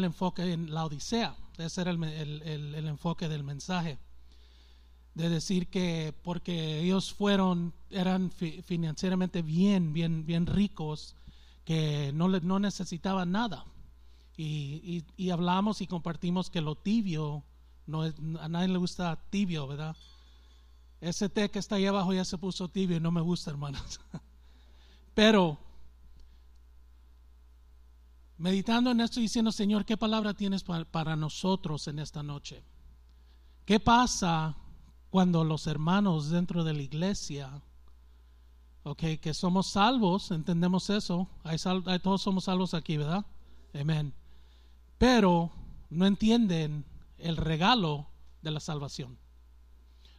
el 0.00 0.04
enfoque 0.04 0.52
en 0.52 0.72
la 0.72 0.84
Odisea. 0.84 1.34
Ese 1.56 1.80
era 1.80 1.90
el, 1.90 2.04
el- 2.04 2.42
el- 2.76 2.86
enfoque 2.86 3.28
del 3.28 3.42
mensaje. 3.42 3.98
De 5.14 5.28
decir 5.28 5.66
que 5.66 6.14
porque 6.22 6.78
ellos 6.78 7.12
fueron, 7.12 7.74
eran 7.90 8.30
fi- 8.30 8.62
financieramente 8.62 9.42
bien, 9.42 9.92
bien, 9.92 10.24
bien 10.24 10.46
ricos, 10.46 11.16
que 11.64 12.12
no, 12.14 12.28
no 12.28 12.60
necesitaban 12.60 13.32
nada. 13.32 13.64
Y, 14.36 15.02
y, 15.16 15.30
hablamos 15.30 15.80
y 15.80 15.88
compartimos 15.88 16.48
que 16.48 16.60
lo 16.60 16.76
tibio, 16.76 17.42
no 17.88 18.02
a 18.02 18.48
nadie 18.48 18.68
le 18.68 18.78
gusta 18.78 19.18
tibio, 19.30 19.66
¿verdad? 19.66 19.96
Ese 21.00 21.28
té 21.28 21.50
que 21.50 21.58
está 21.58 21.74
ahí 21.74 21.86
abajo 21.86 22.12
ya 22.14 22.24
se 22.24 22.38
puso 22.38 22.68
tibio 22.68 22.98
y 22.98 23.00
no 23.00 23.10
me 23.10 23.20
gusta, 23.20 23.50
hermanos. 23.50 23.98
Pero 25.14 25.58
meditando 28.38 28.90
en 28.90 29.00
esto 29.00 29.20
y 29.20 29.24
diciendo, 29.24 29.52
Señor, 29.52 29.84
¿qué 29.84 29.96
palabra 29.96 30.32
tienes 30.34 30.62
pa- 30.62 30.84
para 30.84 31.16
nosotros 31.16 31.88
en 31.88 31.98
esta 31.98 32.22
noche? 32.22 32.62
¿Qué 33.64 33.80
pasa 33.80 34.56
cuando 35.10 35.44
los 35.44 35.66
hermanos 35.66 36.30
dentro 36.30 36.64
de 36.64 36.74
la 36.74 36.82
iglesia, 36.82 37.60
ok, 38.84 39.02
que 39.20 39.34
somos 39.34 39.66
salvos, 39.68 40.30
entendemos 40.30 40.88
eso, 40.90 41.28
hay- 41.44 41.58
todos 42.00 42.22
somos 42.22 42.44
salvos 42.44 42.74
aquí, 42.74 42.96
¿verdad? 42.96 43.26
Amén. 43.78 44.14
Pero 44.98 45.50
no 45.90 46.06
entienden 46.06 46.84
el 47.18 47.36
regalo 47.36 48.06
de 48.42 48.50
la 48.50 48.60
salvación. 48.60 49.18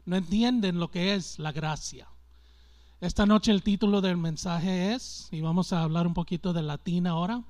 No 0.05 0.15
entienden 0.15 0.79
lo 0.79 0.89
que 0.91 1.13
es 1.15 1.39
la 1.39 1.51
gracia. 1.51 2.07
Esta 2.99 3.25
noche 3.25 3.51
el 3.51 3.63
título 3.63 4.01
del 4.01 4.17
mensaje 4.17 4.93
es, 4.93 5.29
y 5.31 5.41
vamos 5.41 5.71
a 5.71 5.83
hablar 5.83 6.05
un 6.05 6.13
poquito 6.13 6.51
de 6.51 6.61
latín 6.63 7.07
ahora, 7.07 7.43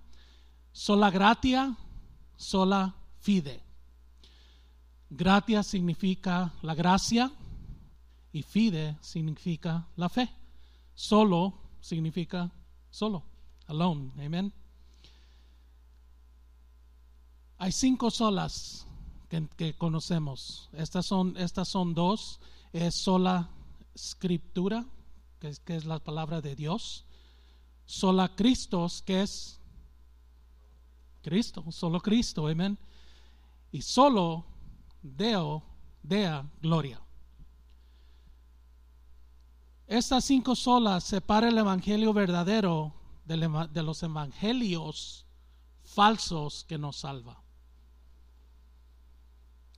sola 0.71 1.09
gratia, 1.09 1.75
sola 2.35 2.95
fide. 3.19 3.61
Gratia 5.09 5.63
significa 5.63 6.53
la 6.61 6.75
gracia 6.75 7.31
y 8.31 8.44
fide 8.44 8.97
significa 9.02 9.88
la 9.95 10.09
fe. 10.09 10.29
Solo 10.94 11.53
significa 11.81 12.52
solo, 12.89 13.23
alone, 13.67 14.11
amen. 14.23 14.53
Hay 17.57 17.72
cinco 17.72 18.09
solas 18.09 18.85
que, 19.29 19.47
que 19.57 19.73
conocemos. 19.73 20.69
Estas 20.73 21.05
son, 21.05 21.35
estas 21.38 21.67
son 21.67 21.94
dos. 21.94 22.39
Es 22.72 22.95
sola 22.95 23.49
escritura, 23.94 24.85
que 25.39 25.49
es, 25.49 25.59
que 25.59 25.75
es 25.75 25.85
la 25.85 25.99
palabra 25.99 26.41
de 26.41 26.55
Dios. 26.55 27.05
Sola 27.85 28.35
Cristos, 28.35 29.01
que 29.01 29.23
es 29.23 29.58
Cristo, 31.22 31.72
solo 31.72 32.00
Cristo, 32.00 32.48
amén. 32.48 32.78
Y 33.72 33.81
solo 33.81 34.45
Deo, 35.02 35.64
Dea, 36.02 36.50
gloria. 36.62 37.02
Estas 39.88 40.25
cinco 40.25 40.56
solas 40.56 41.03
separan 41.03 41.52
el 41.52 41.58
evangelio 41.58 42.14
verdadero 42.14 42.94
de 43.25 43.84
los 43.84 44.03
evangelios 44.03 45.25
falsos 45.84 46.64
que 46.67 46.78
nos 46.78 46.97
salva. 46.97 47.42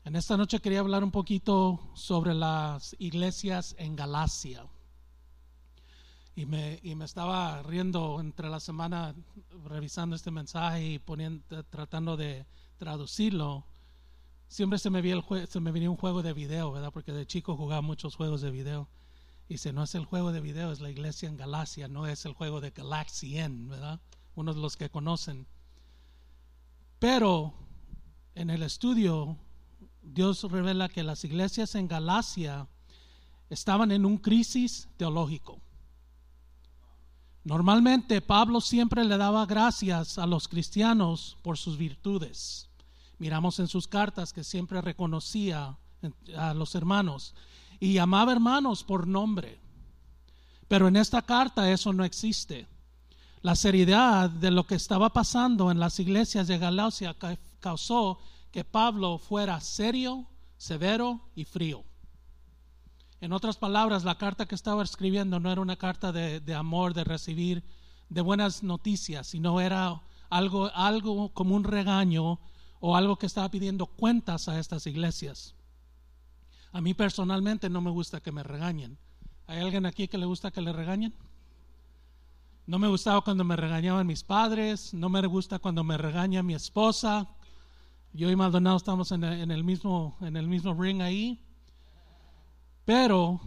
En 0.03 0.15
esta 0.15 0.35
noche 0.35 0.59
quería 0.59 0.79
hablar 0.79 1.03
un 1.03 1.11
poquito 1.11 1.79
sobre 1.93 2.33
las 2.33 2.95
iglesias 2.99 3.75
en 3.77 3.95
Galacia. 3.95 4.65
Y 6.41 6.45
me, 6.47 7.05
estaba 7.05 7.61
riendo 7.61 8.19
entre 8.19 8.49
la 8.49 8.59
semana 8.59 9.13
revisando 9.65 10.15
este 10.15 10.31
mensaje 10.31 10.93
y 10.93 10.97
poniendo, 10.97 11.63
tratando 11.65 12.17
de 12.17 12.47
traducirlo. 12.77 13.63
Siempre 14.47 14.79
se 14.79 14.89
me, 14.89 15.03
vi 15.03 15.11
el 15.11 15.23
se 15.47 15.59
me 15.59 15.71
venía 15.71 15.91
un 15.91 15.97
juego 15.97 16.23
de 16.23 16.33
video, 16.33 16.71
¿verdad? 16.71 16.91
Porque 16.91 17.11
de 17.11 17.27
chico 17.27 17.55
jugaba 17.55 17.83
muchos 17.83 18.15
juegos 18.15 18.41
de 18.41 18.49
video. 18.49 18.89
Y 19.49 19.53
dice, 19.53 19.71
no 19.71 19.83
es 19.83 19.93
el 19.93 20.05
juego 20.05 20.31
de 20.31 20.41
video, 20.41 20.71
es 20.71 20.79
la 20.79 20.89
iglesia 20.89 21.29
en 21.29 21.37
Galacia, 21.37 21.87
no 21.87 22.07
es 22.07 22.25
el 22.25 22.33
juego 22.33 22.59
de 22.59 22.71
Galaxien, 22.71 23.69
¿verdad? 23.69 23.99
Uno 24.33 24.55
de 24.55 24.61
los 24.61 24.77
que 24.77 24.89
conocen. 24.89 25.45
Pero 26.97 27.53
en 28.33 28.49
el 28.49 28.63
estudio, 28.63 29.37
Dios 30.01 30.41
revela 30.45 30.89
que 30.89 31.03
las 31.03 31.23
iglesias 31.23 31.75
en 31.75 31.87
Galacia 31.87 32.67
estaban 33.51 33.91
en 33.91 34.07
un 34.07 34.17
crisis 34.17 34.89
teológico. 34.97 35.61
Normalmente 37.43 38.21
Pablo 38.21 38.61
siempre 38.61 39.03
le 39.03 39.17
daba 39.17 39.45
gracias 39.45 40.17
a 40.17 40.27
los 40.27 40.47
cristianos 40.47 41.37
por 41.41 41.57
sus 41.57 41.77
virtudes. 41.77 42.69
Miramos 43.17 43.59
en 43.59 43.67
sus 43.67 43.87
cartas 43.87 44.31
que 44.33 44.43
siempre 44.43 44.81
reconocía 44.81 45.77
a 46.37 46.53
los 46.53 46.75
hermanos 46.75 47.33
y 47.79 47.93
llamaba 47.93 48.31
hermanos 48.31 48.83
por 48.83 49.07
nombre. 49.07 49.59
Pero 50.67 50.87
en 50.87 50.95
esta 50.95 51.21
carta 51.23 51.71
eso 51.71 51.93
no 51.93 52.03
existe. 52.03 52.67
La 53.41 53.55
seriedad 53.55 54.29
de 54.29 54.51
lo 54.51 54.65
que 54.67 54.75
estaba 54.75 55.11
pasando 55.11 55.71
en 55.71 55.79
las 55.79 55.99
iglesias 55.99 56.47
de 56.47 56.59
Galacia 56.59 57.15
ca- 57.15 57.39
causó 57.59 58.19
que 58.51 58.63
Pablo 58.63 59.17
fuera 59.17 59.59
serio, 59.61 60.27
severo 60.57 61.21
y 61.35 61.45
frío. 61.45 61.83
En 63.21 63.33
otras 63.33 63.55
palabras, 63.55 64.03
la 64.03 64.17
carta 64.17 64.47
que 64.47 64.55
estaba 64.55 64.81
escribiendo 64.81 65.39
no 65.39 65.51
era 65.51 65.61
una 65.61 65.75
carta 65.75 66.11
de, 66.11 66.55
amor, 66.55 66.95
de 66.95 67.03
recibir 67.03 67.63
de 68.09 68.21
buenas 68.21 68.63
noticias, 68.63 69.27
sino 69.27 69.61
era 69.61 70.01
algo, 70.31 70.71
algo 70.73 71.29
como 71.29 71.55
un 71.55 71.63
regaño 71.63 72.39
o 72.79 72.95
algo 72.95 73.17
que 73.17 73.27
estaba 73.27 73.51
pidiendo 73.51 73.85
cuentas 73.85 74.49
a 74.49 74.59
estas 74.59 74.87
iglesias. 74.87 75.53
A 76.71 76.81
mí 76.81 76.95
personalmente 76.95 77.69
no 77.69 77.79
me 77.79 77.91
gusta 77.91 78.21
que 78.21 78.31
me 78.31 78.41
regañen. 78.41 78.97
¿Hay 79.45 79.59
alguien 79.59 79.85
aquí 79.85 80.07
que 80.07 80.17
le 80.17 80.25
gusta 80.25 80.49
que 80.49 80.61
le 80.61 80.73
regañen? 80.73 81.13
No 82.65 82.79
me 82.79 82.87
gustaba 82.87 83.21
cuando 83.21 83.43
me 83.43 83.55
regañaban 83.55 84.07
mis 84.07 84.23
padres, 84.23 84.95
no 84.95 85.09
me 85.09 85.23
gusta 85.27 85.59
cuando 85.59 85.83
me 85.83 85.95
regaña 85.95 86.41
mi 86.41 86.55
esposa. 86.55 87.27
Yo 88.13 88.31
y 88.31 88.35
Maldonado 88.35 88.77
estamos 88.77 89.11
en 89.11 89.23
el 89.23 89.63
mismo, 89.63 90.17
en 90.21 90.37
el 90.37 90.47
mismo 90.47 90.73
ring 90.73 91.03
ahí. 91.03 91.39
Pero 92.91 93.39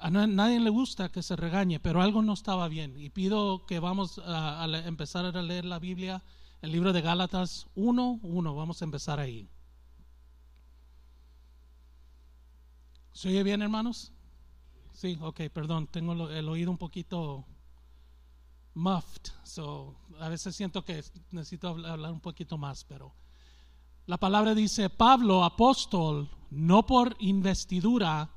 a 0.00 0.10
na- 0.10 0.26
nadie 0.26 0.58
le 0.58 0.70
gusta 0.70 1.12
que 1.12 1.22
se 1.22 1.36
regañe, 1.36 1.78
pero 1.78 2.02
algo 2.02 2.22
no 2.22 2.32
estaba 2.32 2.66
bien. 2.66 2.98
Y 2.98 3.08
pido 3.10 3.64
que 3.66 3.78
vamos 3.78 4.20
a, 4.26 4.66
empezar 4.84 5.24
a 5.26 5.42
leer 5.42 5.64
la 5.64 5.78
Biblia, 5.78 6.24
el 6.60 6.72
libro 6.72 6.92
de 6.92 7.00
Gálatas 7.00 7.68
1, 7.76 8.18
1. 8.20 8.54
Vamos 8.56 8.82
a 8.82 8.84
empezar 8.84 9.20
ahí. 9.20 9.48
¿Se 13.12 13.28
oye 13.28 13.44
bien, 13.44 13.62
hermanos? 13.62 14.10
Sí, 14.92 15.16
ok, 15.20 15.40
perdón, 15.54 15.86
tengo 15.86 16.28
el 16.28 16.48
oído 16.48 16.72
un 16.72 16.78
poquito 16.78 17.44
muffed, 18.74 19.30
so 19.44 19.94
a 20.18 20.28
veces 20.28 20.56
siento 20.56 20.84
que 20.84 21.04
necesito 21.30 21.72
habl- 21.76 21.86
hablar 21.86 22.10
un 22.12 22.20
poquito 22.20 22.58
más, 22.58 22.82
pero 22.82 23.14
la 24.06 24.16
palabra 24.16 24.52
dice, 24.56 24.90
Pablo, 24.90 25.44
apóstol, 25.44 26.28
no 26.50 26.84
por 26.86 27.14
investidura 27.20 28.34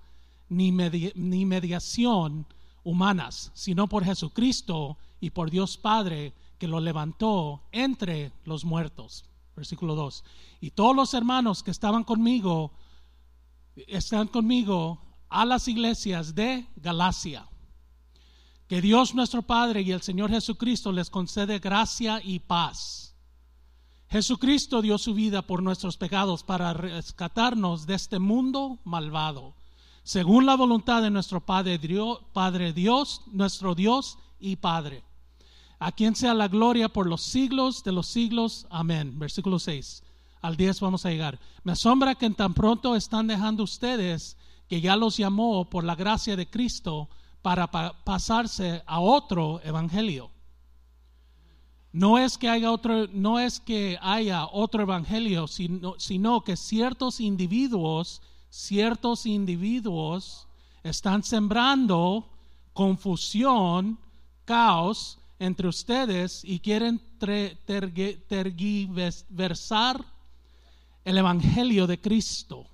ni, 0.52 0.72
medi- 0.72 1.14
ni 1.16 1.46
mediación 1.46 2.46
humanas, 2.84 3.52
sino 3.54 3.88
por 3.88 4.04
Jesucristo 4.04 4.98
y 5.20 5.30
por 5.32 5.50
Dios 5.50 5.78
Padre 5.78 6.34
que 6.60 6.68
lo 6.68 6.80
levantó 6.80 7.64
entre 7.72 8.32
los 8.46 8.66
muertos. 8.66 9.26
Versículo 9.56 9.96
2. 9.96 10.24
Y 10.60 10.72
todos 10.72 10.96
los 10.96 11.14
hermanos 11.14 11.64
que 11.64 11.72
estaban 11.72 12.04
conmigo, 12.04 12.72
están 13.88 14.28
conmigo 14.28 15.02
a 15.30 15.46
las 15.46 15.68
iglesias 15.68 16.36
de 16.36 16.68
Galacia. 16.76 17.48
Que 18.68 18.82
Dios 18.82 19.16
nuestro 19.16 19.42
Padre 19.42 19.82
y 19.82 19.92
el 19.92 20.02
Señor 20.02 20.30
Jesucristo 20.30 20.92
les 20.92 21.10
concede 21.10 21.60
gracia 21.60 22.22
y 22.24 22.40
paz. 22.40 23.16
Jesucristo 24.10 24.82
dio 24.82 24.98
su 24.98 25.14
vida 25.14 25.42
por 25.42 25.64
nuestros 25.64 25.96
pecados 25.98 26.44
para 26.44 26.74
rescatarnos 26.74 27.86
de 27.86 27.96
este 27.96 28.20
mundo 28.20 28.80
malvado, 28.84 29.56
según 30.04 30.46
la 30.46 30.56
voluntad 30.56 31.02
de 31.02 31.10
nuestro 31.12 31.42
Padre 31.42 31.78
Dios, 31.78 32.20
Padre 32.34 32.74
Dios, 32.74 33.22
nuestro 33.28 33.76
Dios 33.76 34.18
y 34.40 34.56
Padre. 34.56 35.04
A 35.80 35.92
quien 35.92 36.16
sea 36.16 36.34
la 36.34 36.48
gloria 36.48 36.90
por 36.90 37.08
los 37.08 37.22
siglos 37.22 37.84
de 37.84 37.92
los 37.92 38.08
siglos. 38.08 38.68
Amén. 38.70 39.18
Versículo 39.18 39.58
6. 39.60 40.04
Al 40.42 40.56
10 40.58 40.80
vamos 40.80 41.06
a 41.06 41.10
llegar. 41.10 41.40
Me 41.64 41.72
asombra 41.72 42.16
que 42.16 42.30
tan 42.32 42.54
pronto 42.54 42.96
están 42.96 43.28
dejando 43.28 43.64
ustedes 43.64 44.38
que 44.68 44.82
ya 44.82 44.96
los 44.96 45.18
llamó 45.18 45.70
por 45.70 45.84
la 45.84 45.96
gracia 45.96 46.36
de 46.36 46.50
Cristo 46.50 47.10
para 47.42 47.70
pa- 47.72 47.94
pasarse 48.04 48.84
a 48.86 49.00
otro 49.00 49.60
evangelio. 49.64 50.30
No 51.92 52.18
es 52.18 52.38
que 52.38 52.48
haya 52.48 52.72
otro, 52.72 53.08
no 53.12 53.40
es 53.40 53.60
que 53.60 53.98
haya 54.02 54.46
otro 54.46 54.84
evangelio, 54.84 55.48
sino, 55.48 55.96
sino 56.00 56.44
que 56.44 56.56
ciertos 56.56 57.20
individuos, 57.20 58.22
ciertos 58.52 59.26
individuos 59.26 60.48
están 60.84 61.24
sembrando 61.24 62.30
confusión, 62.74 63.98
caos 64.46 65.18
entre 65.40 65.68
ustedes 65.68 66.44
y 66.44 66.60
quieren 66.60 67.02
tergiversar 68.28 70.06
el 71.04 71.18
Evangelio 71.18 71.88
de 71.88 72.00
Cristo. 72.00 72.68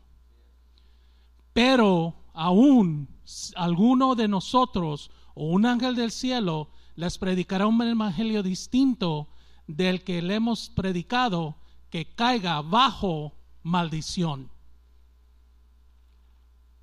Pero 1.53 2.15
aún 2.33 3.07
alguno 3.56 4.15
de 4.15 4.27
nosotros 4.27 5.12
o 5.35 5.45
un 5.45 5.65
ángel 5.65 5.95
del 5.95 6.12
cielo 6.12 6.69
les 6.95 7.18
predicará 7.19 7.68
un 7.68 7.80
evangelio 7.81 8.41
distinto 8.41 9.27
del 9.68 10.03
que 10.03 10.21
le 10.21 10.35
hemos 10.35 10.69
predicado, 10.69 11.56
que 11.91 12.15
caiga 12.15 12.62
bajo 12.62 13.33
maldición. 13.63 14.50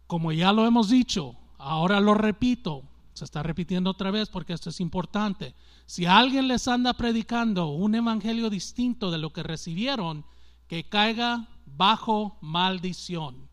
Como 0.06 0.32
ya 0.32 0.52
lo 0.52 0.66
hemos 0.66 0.88
dicho, 0.88 1.36
ahora 1.58 2.00
lo 2.00 2.14
repito, 2.14 2.82
se 3.14 3.24
está 3.24 3.42
repitiendo 3.42 3.90
otra 3.90 4.10
vez 4.10 4.28
porque 4.28 4.52
esto 4.52 4.70
es 4.70 4.80
importante. 4.80 5.54
Si 5.86 6.04
alguien 6.04 6.48
les 6.48 6.68
anda 6.68 6.94
predicando 6.94 7.68
un 7.68 7.94
evangelio 7.94 8.50
distinto 8.50 9.10
de 9.10 9.18
lo 9.18 9.30
que 9.30 9.42
recibieron, 9.42 10.24
que 10.66 10.88
caiga 10.88 11.48
bajo 11.66 12.38
maldición. 12.40 13.48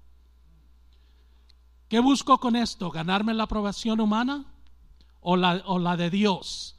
¿Qué 1.87 1.99
busco 1.99 2.39
con 2.39 2.55
esto? 2.55 2.89
¿Ganarme 2.89 3.33
la 3.33 3.43
aprobación 3.43 3.99
humana 3.99 4.45
o 5.19 5.35
la, 5.35 5.61
o 5.65 5.77
la 5.77 5.97
de 5.97 6.09
Dios? 6.09 6.77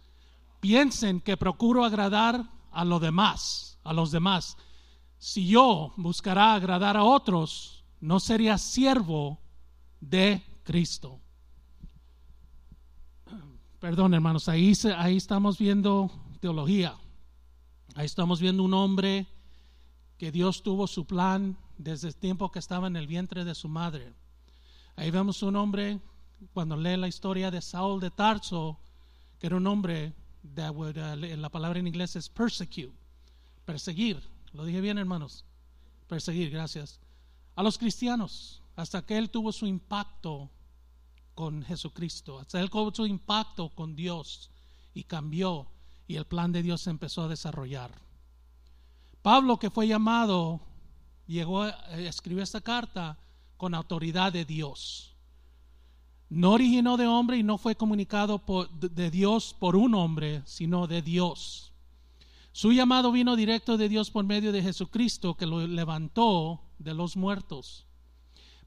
Piensen 0.60 1.20
que 1.20 1.36
procuro 1.36 1.84
agradar 1.84 2.50
a 2.70 2.84
los 2.84 3.00
demás, 3.00 3.78
a 3.84 3.92
los 3.92 4.10
demás. 4.10 4.56
Si 5.18 5.46
yo 5.46 5.92
buscara 5.96 6.54
agradar 6.54 6.96
a 6.96 7.04
otros, 7.04 7.84
no 8.00 8.20
sería 8.20 8.56
siervo 8.58 9.41
de 10.02 10.42
Cristo. 10.64 11.18
Perdón, 13.78 14.14
hermanos, 14.14 14.48
ahí, 14.48 14.72
ahí 14.96 15.16
estamos 15.16 15.58
viendo 15.58 16.10
teología. 16.40 16.94
Ahí 17.94 18.06
estamos 18.06 18.40
viendo 18.40 18.62
un 18.62 18.74
hombre 18.74 19.26
que 20.18 20.30
Dios 20.30 20.62
tuvo 20.62 20.86
su 20.86 21.06
plan 21.06 21.56
desde 21.78 22.08
el 22.08 22.16
tiempo 22.16 22.50
que 22.50 22.58
estaba 22.58 22.86
en 22.86 22.96
el 22.96 23.06
vientre 23.06 23.44
de 23.44 23.54
su 23.54 23.68
madre. 23.68 24.12
Ahí 24.96 25.10
vemos 25.10 25.42
un 25.42 25.56
hombre, 25.56 26.00
cuando 26.52 26.76
lee 26.76 26.96
la 26.96 27.08
historia 27.08 27.50
de 27.50 27.60
Saúl 27.60 28.00
de 28.00 28.10
Tarso, 28.10 28.78
que 29.38 29.46
era 29.46 29.56
un 29.56 29.66
hombre, 29.66 30.12
de, 30.42 31.36
la 31.36 31.48
palabra 31.48 31.78
en 31.78 31.86
inglés 31.86 32.16
es 32.16 32.28
persecute, 32.28 32.92
perseguir. 33.64 34.22
Lo 34.52 34.64
dije 34.64 34.80
bien, 34.80 34.98
hermanos. 34.98 35.44
Perseguir, 36.08 36.50
gracias. 36.50 37.00
A 37.56 37.62
los 37.62 37.78
cristianos, 37.78 38.61
hasta 38.76 39.04
que 39.04 39.18
él 39.18 39.30
tuvo 39.30 39.52
su 39.52 39.66
impacto 39.66 40.50
con 41.34 41.62
Jesucristo, 41.62 42.38
hasta 42.38 42.60
él 42.60 42.70
tuvo 42.70 42.94
su 42.94 43.06
impacto 43.06 43.70
con 43.70 43.96
Dios 43.96 44.50
y 44.94 45.04
cambió 45.04 45.68
y 46.06 46.16
el 46.16 46.26
plan 46.26 46.52
de 46.52 46.62
Dios 46.62 46.82
se 46.82 46.90
empezó 46.90 47.22
a 47.22 47.28
desarrollar. 47.28 47.90
Pablo, 49.22 49.58
que 49.58 49.70
fue 49.70 49.86
llamado, 49.86 50.60
llegó 51.26 51.62
a 51.62 51.70
escribir 51.98 52.42
esta 52.42 52.60
carta 52.60 53.18
con 53.56 53.74
autoridad 53.74 54.32
de 54.32 54.44
Dios. 54.44 55.16
No 56.28 56.52
originó 56.52 56.96
de 56.96 57.06
hombre 57.06 57.38
y 57.38 57.42
no 57.42 57.58
fue 57.58 57.76
comunicado 57.76 58.38
por, 58.38 58.70
de 58.70 59.10
Dios 59.10 59.54
por 59.58 59.76
un 59.76 59.94
hombre, 59.94 60.42
sino 60.44 60.86
de 60.86 61.02
Dios. 61.02 61.72
Su 62.52 62.72
llamado 62.72 63.12
vino 63.12 63.36
directo 63.36 63.76
de 63.76 63.88
Dios 63.88 64.10
por 64.10 64.24
medio 64.24 64.52
de 64.52 64.62
Jesucristo, 64.62 65.36
que 65.36 65.46
lo 65.46 65.66
levantó 65.66 66.60
de 66.78 66.94
los 66.94 67.16
muertos. 67.16 67.86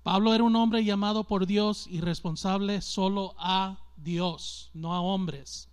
Pablo 0.06 0.36
era 0.36 0.44
un 0.44 0.56
hombre 0.56 0.86
llamado 0.86 1.24
por 1.24 1.48
Dios 1.48 1.88
y 1.90 2.00
responsable 2.00 2.82
solo 2.82 3.34
a 3.40 3.80
Dios, 3.98 4.70
no 4.76 4.94
a 4.94 5.02
hombres. 5.02 5.68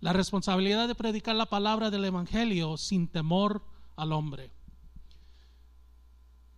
La 0.00 0.12
responsabilidad 0.12 0.88
de 0.88 0.96
predicar 0.96 1.36
la 1.36 1.46
palabra 1.46 1.88
del 1.88 2.04
Evangelio 2.04 2.76
sin 2.76 3.06
temor 3.06 3.62
al 3.94 4.12
hombre. 4.12 4.50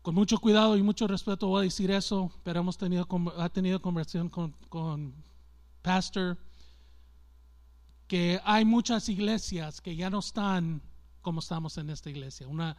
Con 0.00 0.14
mucho 0.14 0.38
cuidado 0.38 0.78
y 0.78 0.82
mucho 0.82 1.06
respeto 1.06 1.48
voy 1.48 1.60
a 1.60 1.64
decir 1.64 1.90
eso, 1.90 2.32
pero 2.42 2.60
hemos 2.60 2.78
tenido, 2.78 3.06
ha 3.36 3.50
tenido 3.50 3.82
conversación 3.82 4.30
con, 4.30 4.52
con 4.70 5.12
Pastor 5.82 6.38
que 8.08 8.40
hay 8.44 8.64
muchas 8.64 9.10
iglesias 9.10 9.82
que 9.82 9.94
ya 9.94 10.08
no 10.08 10.20
están 10.20 10.80
como 11.20 11.40
estamos 11.40 11.76
en 11.76 11.90
esta 11.90 12.08
iglesia. 12.08 12.48
Una 12.48 12.78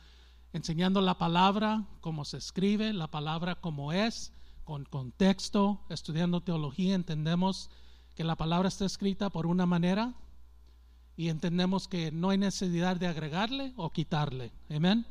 enseñando 0.53 1.01
la 1.01 1.17
palabra 1.17 1.85
como 2.01 2.25
se 2.25 2.37
escribe, 2.37 2.93
la 2.93 3.07
palabra 3.07 3.55
como 3.55 3.93
es, 3.93 4.33
con 4.63 4.85
contexto, 4.85 5.81
estudiando 5.89 6.41
teología, 6.41 6.95
entendemos 6.95 7.69
que 8.15 8.23
la 8.23 8.35
palabra 8.35 8.67
está 8.67 8.85
escrita 8.85 9.29
por 9.29 9.45
una 9.45 9.65
manera 9.65 10.13
y 11.15 11.29
entendemos 11.29 11.87
que 11.87 12.11
no 12.11 12.29
hay 12.29 12.37
necesidad 12.37 12.97
de 12.97 13.07
agregarle 13.07 13.73
o 13.75 13.91
quitarle. 13.91 14.51
Amén. 14.69 15.05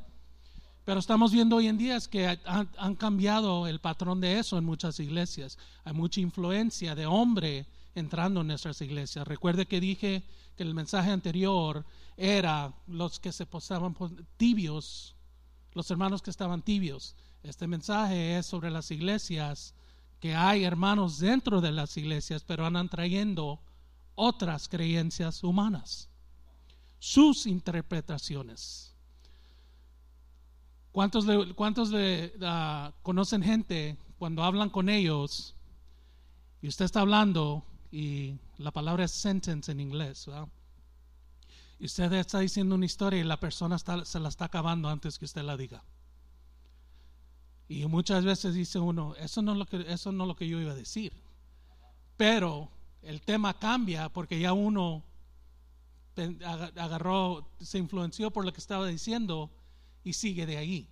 Pero 0.84 0.98
estamos 0.98 1.30
viendo 1.30 1.56
hoy 1.56 1.68
en 1.68 1.78
día 1.78 1.98
que 2.10 2.26
han, 2.26 2.96
cambiado 2.96 3.66
el 3.66 3.80
patrón 3.80 4.20
de 4.20 4.38
eso 4.38 4.58
en 4.58 4.64
muchas 4.64 4.98
iglesias. 4.98 5.58
Hay 5.84 5.92
mucha 5.92 6.20
influencia 6.20 6.94
de 6.94 7.06
hombre 7.06 7.66
entrando 7.94 8.40
en 8.40 8.48
nuestras 8.48 8.80
iglesias. 8.80 9.28
Recuerde 9.28 9.66
que 9.66 9.80
dije 9.80 10.24
que 10.56 10.62
el 10.62 10.74
mensaje 10.74 11.10
anterior 11.10 11.84
era 12.16 12.74
los 12.86 13.20
que 13.20 13.30
se 13.30 13.46
posaban 13.46 13.94
tibios, 14.36 15.14
los 15.74 15.90
hermanos 15.90 16.22
que 16.22 16.30
estaban 16.30 16.62
tibios. 16.62 17.16
Este 17.42 17.66
mensaje 17.66 18.38
es 18.38 18.46
sobre 18.46 18.70
las 18.70 18.90
iglesias, 18.90 19.74
que 20.20 20.34
hay 20.34 20.64
hermanos 20.64 21.18
dentro 21.18 21.60
de 21.60 21.72
las 21.72 21.96
iglesias, 21.96 22.44
pero 22.44 22.66
andan 22.66 22.88
trayendo 22.88 23.60
otras 24.14 24.68
creencias 24.68 25.42
humanas, 25.42 26.10
sus 26.98 27.46
interpretaciones. 27.46 28.94
¿Cuántos, 30.92 31.24
ah, 32.42 32.92
conocen 33.02 33.42
gente 33.42 33.96
cuando 34.18 34.42
hablan 34.42 34.70
con 34.70 34.88
ellos 34.88 35.54
y 36.60 36.68
usted 36.68 36.84
está 36.84 37.00
hablando 37.00 37.64
y 37.92 38.34
la 38.58 38.72
palabra 38.72 39.04
es 39.04 39.12
sentence 39.12 39.70
en 39.70 39.80
inglés? 39.80 40.28
Y 41.80 41.86
usted 41.86 42.12
está 42.12 42.40
diciendo 42.40 42.74
una 42.74 42.84
historia 42.84 43.18
y 43.20 43.24
la 43.24 43.40
persona 43.40 43.78
se 43.78 44.20
la 44.20 44.28
está 44.28 44.44
acabando 44.44 44.90
antes 44.90 45.18
que 45.18 45.24
usted 45.24 45.42
la 45.42 45.56
diga. 45.56 45.82
Y 47.68 47.86
muchas 47.86 48.22
veces 48.22 48.54
dice 48.54 48.78
uno, 48.78 49.14
eso 49.14 49.40
no 49.40 49.52
es 49.52 49.58
lo 49.58 49.64
que, 49.64 49.86
eso 49.88 50.12
no 50.12 50.24
es 50.24 50.28
lo 50.28 50.36
que 50.36 50.46
yo 50.46 50.60
iba 50.60 50.72
a 50.72 50.74
decir. 50.74 51.14
Pero 52.18 52.68
el 53.00 53.22
tema 53.22 53.54
cambia 53.54 54.10
porque 54.10 54.38
ya 54.38 54.52
uno 54.52 55.04
agarró, 56.76 57.48
se 57.60 57.78
influenció 57.78 58.30
por 58.30 58.44
lo 58.44 58.52
que 58.52 58.60
estaba 58.60 58.86
diciendo 58.86 59.50
y 60.04 60.12
sigue 60.12 60.44
de 60.44 60.58
ahí. 60.58 60.90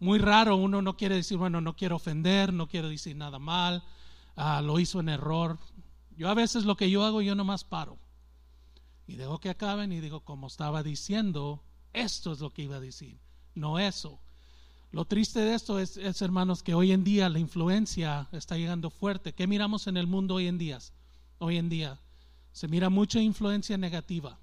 Muy 0.00 0.18
raro, 0.18 0.56
uno 0.56 0.82
no 0.82 0.96
quiere 0.96 1.14
decir, 1.14 1.38
bueno, 1.38 1.60
no 1.60 1.76
quiero 1.76 1.94
ofender, 1.94 2.52
no 2.52 2.66
quiero 2.66 2.88
decir 2.88 3.14
nada 3.14 3.38
mal, 3.38 3.84
ah, 4.34 4.62
lo 4.62 4.80
hizo 4.80 4.98
en 4.98 5.10
error. 5.10 5.60
Yo 6.16 6.28
a 6.28 6.34
veces 6.34 6.64
lo 6.64 6.76
que 6.76 6.90
yo 6.90 7.04
hago, 7.04 7.22
yo 7.22 7.36
nomás 7.36 7.62
paro. 7.62 7.98
Y 9.08 9.16
dejo 9.16 9.40
que 9.40 9.50
acaben 9.50 9.90
y 9.90 10.00
digo, 10.00 10.20
como 10.20 10.46
estaba 10.46 10.84
diciendo, 10.84 11.64
esto 11.92 12.30
es 12.30 12.38
lo 12.38 12.50
que 12.50 12.62
iba 12.62 12.76
a 12.76 12.80
decir, 12.80 13.18
no 13.56 13.80
eso. 13.80 14.20
Lo 14.92 15.04
triste 15.04 15.40
de 15.40 15.54
esto 15.54 15.80
es, 15.80 15.96
es, 15.96 16.22
hermanos, 16.22 16.62
que 16.62 16.74
hoy 16.74 16.92
en 16.92 17.02
día 17.02 17.28
la 17.28 17.40
influencia 17.40 18.28
está 18.30 18.56
llegando 18.56 18.88
fuerte. 18.90 19.34
¿Qué 19.34 19.48
miramos 19.48 19.88
en 19.88 19.96
el 19.96 20.06
mundo 20.06 20.36
hoy 20.36 20.46
en 20.46 20.58
día? 20.58 20.78
hoy 21.38 21.56
en 21.56 21.68
día. 21.68 21.98
Se 22.52 22.68
mira 22.68 22.90
mucha 22.90 23.20
influencia 23.20 23.76
negativa. 23.78 24.38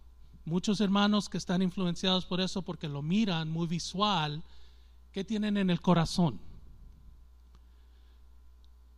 Muchos 0.45 0.79
hermanos 0.79 1.29
que 1.29 1.37
están 1.37 1.61
influenciados 1.61 2.25
por 2.25 2.39
eso 2.39 2.61
porque 2.61 2.87
lo 2.87 3.01
miran 3.01 3.49
muy 3.49 3.67
visual, 3.67 4.43
¿qué 5.11 5.23
tienen 5.23 5.57
en 5.57 5.69
el 5.69 5.81
corazón? 5.81 6.39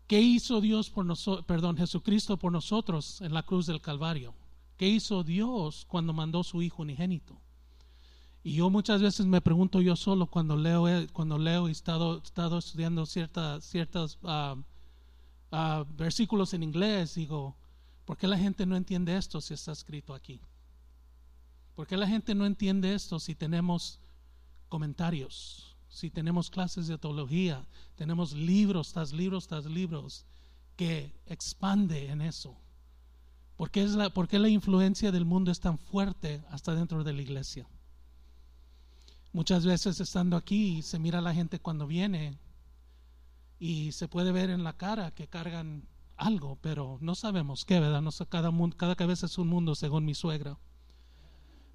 ¿Qué 0.07 0.21
hizo 0.21 0.61
Dios 0.61 0.89
por 0.89 1.05
nosotros, 1.05 1.45
perdón, 1.45 1.77
Jesucristo 1.77 2.37
por 2.37 2.51
nosotros 2.51 3.21
en 3.21 3.33
la 3.33 3.43
cruz 3.43 3.65
del 3.65 3.81
Calvario? 3.81 4.33
¿Qué 4.77 4.87
hizo 4.87 5.23
Dios 5.23 5.85
cuando 5.87 6.13
mandó 6.13 6.43
su 6.43 6.61
Hijo 6.61 6.83
unigénito? 6.83 7.39
Y 8.43 8.53
yo 8.53 8.69
muchas 8.69 9.01
veces 9.01 9.25
me 9.25 9.41
pregunto 9.41 9.81
yo 9.81 9.95
solo 9.95 10.27
cuando 10.27 10.55
leo, 10.55 10.85
cuando 11.11 11.37
leo 11.37 11.67
y 11.67 11.69
he 11.69 11.73
estado, 11.73 12.21
estado 12.23 12.59
estudiando 12.59 13.05
ciertas, 13.05 14.17
ah, 14.23 14.55
ah, 15.51 15.85
versículos 15.97 16.53
en 16.53 16.63
inglés, 16.63 17.15
digo, 17.15 17.57
¿Por 18.07 18.17
qué 18.17 18.25
la 18.25 18.37
gente 18.37 18.65
no 18.65 18.77
entiende 18.77 19.17
esto 19.17 19.41
si 19.41 19.53
está 19.53 19.73
escrito 19.73 20.13
aquí? 20.13 20.39
¿Por 21.75 21.87
qué 21.87 21.97
la 21.97 22.07
gente 22.07 22.33
no 22.33 22.45
entiende 22.45 22.93
esto 22.93 23.19
si 23.19 23.35
tenemos 23.35 23.99
comentarios, 24.69 25.75
si 25.89 26.09
tenemos 26.09 26.49
clases 26.49 26.87
de 26.87 26.97
teología, 26.97 27.67
tenemos 27.95 28.31
libros 28.31 28.93
tras 28.93 29.11
libros 29.11 29.49
tras 29.49 29.65
libros 29.65 30.25
que 30.77 31.13
expande 31.25 32.09
en 32.09 32.21
eso? 32.21 32.55
¿Por 33.57 33.71
qué, 33.71 33.81
es 33.83 33.95
la, 33.95 34.11
¿Por 34.11 34.27
qué 34.27 34.37
la 34.37 34.49
influencia 34.49 35.11
del 35.11 35.25
mundo 35.25 35.51
es 35.51 35.59
tan 35.59 35.79
fuerte 35.79 36.43
hasta 36.51 36.75
dentro 36.75 37.03
de 37.03 37.11
la 37.11 37.23
iglesia? 37.23 37.67
Muchas 39.33 39.65
veces 39.65 39.99
estando 39.99 40.37
aquí 40.37 40.81
se 40.83 40.99
mira 40.99 41.19
a 41.19 41.23
la 41.23 41.33
gente 41.33 41.59
cuando 41.59 41.87
viene 41.87 42.37
y 43.59 43.91
se 43.93 44.07
puede 44.07 44.31
ver 44.31 44.51
en 44.51 44.63
la 44.63 44.73
cara 44.73 45.11
que 45.11 45.27
cargan 45.27 45.87
algo, 46.17 46.57
pero 46.61 46.99
no 47.01 47.15
sabemos 47.15 47.65
qué, 47.65 47.79
¿verdad? 47.79 48.01
No 48.01 48.11
cada, 48.29 48.51
mundo, 48.51 48.77
cada 48.77 48.95
cabeza 48.95 49.25
es 49.25 49.37
un 49.39 49.47
mundo 49.47 49.73
según 49.73 50.05
mi 50.05 50.13
suegra. 50.13 50.57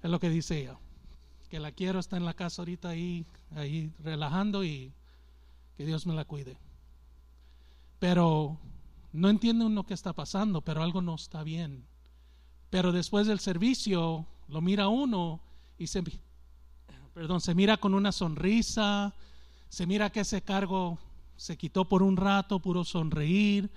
Es 0.01 0.09
lo 0.09 0.19
que 0.19 0.29
dice 0.29 0.61
ella. 0.61 0.77
Que 1.49 1.59
la 1.59 1.71
quiero, 1.71 1.99
está 1.99 2.15
en 2.17 2.25
la 2.25 2.33
casa 2.33 2.61
ahorita 2.61 2.89
ahí, 2.89 3.25
ahí 3.55 3.93
relajando 3.99 4.63
y 4.63 4.93
que 5.77 5.85
Dios 5.85 6.05
me 6.05 6.13
la 6.13 6.25
cuide. 6.25 6.57
Pero 7.99 8.57
no 9.13 9.29
entiende 9.29 9.63
uno 9.63 9.85
qué 9.85 9.93
está 9.93 10.11
pasando, 10.13 10.61
pero 10.61 10.81
algo 10.81 11.01
no 11.01 11.15
está 11.15 11.43
bien. 11.43 11.85
Pero 12.71 12.91
después 12.91 13.27
del 13.27 13.39
servicio 13.39 14.25
lo 14.47 14.59
mira 14.59 14.87
uno 14.87 15.39
y 15.77 15.85
se, 15.87 16.03
perdón, 17.13 17.39
se 17.39 17.53
mira 17.53 17.77
con 17.77 17.93
una 17.93 18.11
sonrisa, 18.11 19.13
se 19.69 19.85
mira 19.85 20.11
que 20.11 20.21
ese 20.21 20.41
cargo 20.41 20.97
se 21.37 21.57
quitó 21.57 21.87
por 21.87 22.01
un 22.01 22.17
rato, 22.17 22.59
pudo 22.59 22.83
sonreír, 22.83 23.71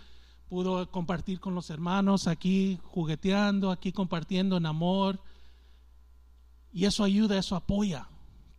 pudo 0.49 0.91
compartir 0.91 1.39
con 1.39 1.55
los 1.55 1.69
hermanos 1.69 2.27
aquí 2.27 2.81
jugueteando, 2.85 3.71
aquí 3.71 3.93
compartiendo 3.93 4.57
en 4.57 4.65
amor. 4.65 5.21
Y 6.73 6.87
eso 6.87 7.05
ayuda, 7.05 7.39
eso 7.39 7.57
apoya. 7.57 8.09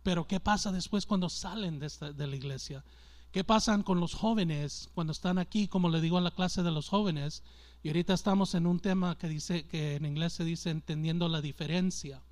Pero 0.04 0.28
¿qué 0.28 0.38
pasa 0.38 0.70
después 0.70 1.06
cuando 1.06 1.28
salen 1.28 1.80
de, 1.80 1.88
de 2.14 2.26
la 2.28 2.36
iglesia? 2.36 2.84
¿Qué 3.30 3.44
pasa 3.44 3.82
con 3.82 4.00
los 4.00 4.14
jóvenes 4.14 4.88
cuando 4.94 5.12
están 5.12 5.38
aquí, 5.38 5.68
como 5.68 5.90
le 5.90 6.00
digo 6.00 6.16
en 6.16 6.24
la 6.24 6.30
clase 6.30 6.62
de 6.62 6.70
los 6.70 6.88
jóvenes? 6.88 7.42
Y 7.82 7.88
ahorita 7.88 8.14
estamos 8.14 8.54
en 8.54 8.66
un 8.66 8.80
tema 8.80 9.18
que 9.18 9.28
dice 9.28 9.66
que 9.66 9.96
en 9.96 10.06
inglés 10.06 10.32
se 10.32 10.44
dice 10.44 10.70
entendiendo 10.70 11.28
la 11.28 11.42
diferencia. 11.42 12.22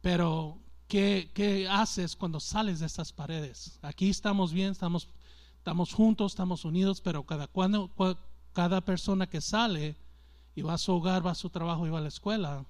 Pero 0.00 0.58
¿qué, 0.88 1.30
qué 1.34 1.68
haces 1.68 2.16
cuando 2.16 2.40
sales 2.40 2.80
de 2.80 2.86
estas 2.86 3.12
paredes? 3.12 3.78
Aquí 3.82 4.08
estamos 4.08 4.54
bien, 4.54 4.72
estamos, 4.72 5.08
estamos 5.58 5.92
juntos, 5.92 6.32
estamos 6.32 6.64
unidos, 6.64 7.02
pero 7.02 7.24
cada, 7.24 7.46
cuando, 7.46 7.90
cada 8.54 8.80
persona 8.80 9.26
que 9.26 9.42
sale 9.42 9.96
y 10.54 10.62
va 10.62 10.74
a 10.74 10.78
su 10.78 10.94
hogar, 10.94 11.26
va 11.26 11.32
a 11.32 11.34
su 11.34 11.50
trabajo 11.50 11.86
y 11.86 11.90
va 11.90 11.98
a 11.98 12.02
la 12.02 12.08
escuela, 12.08 12.64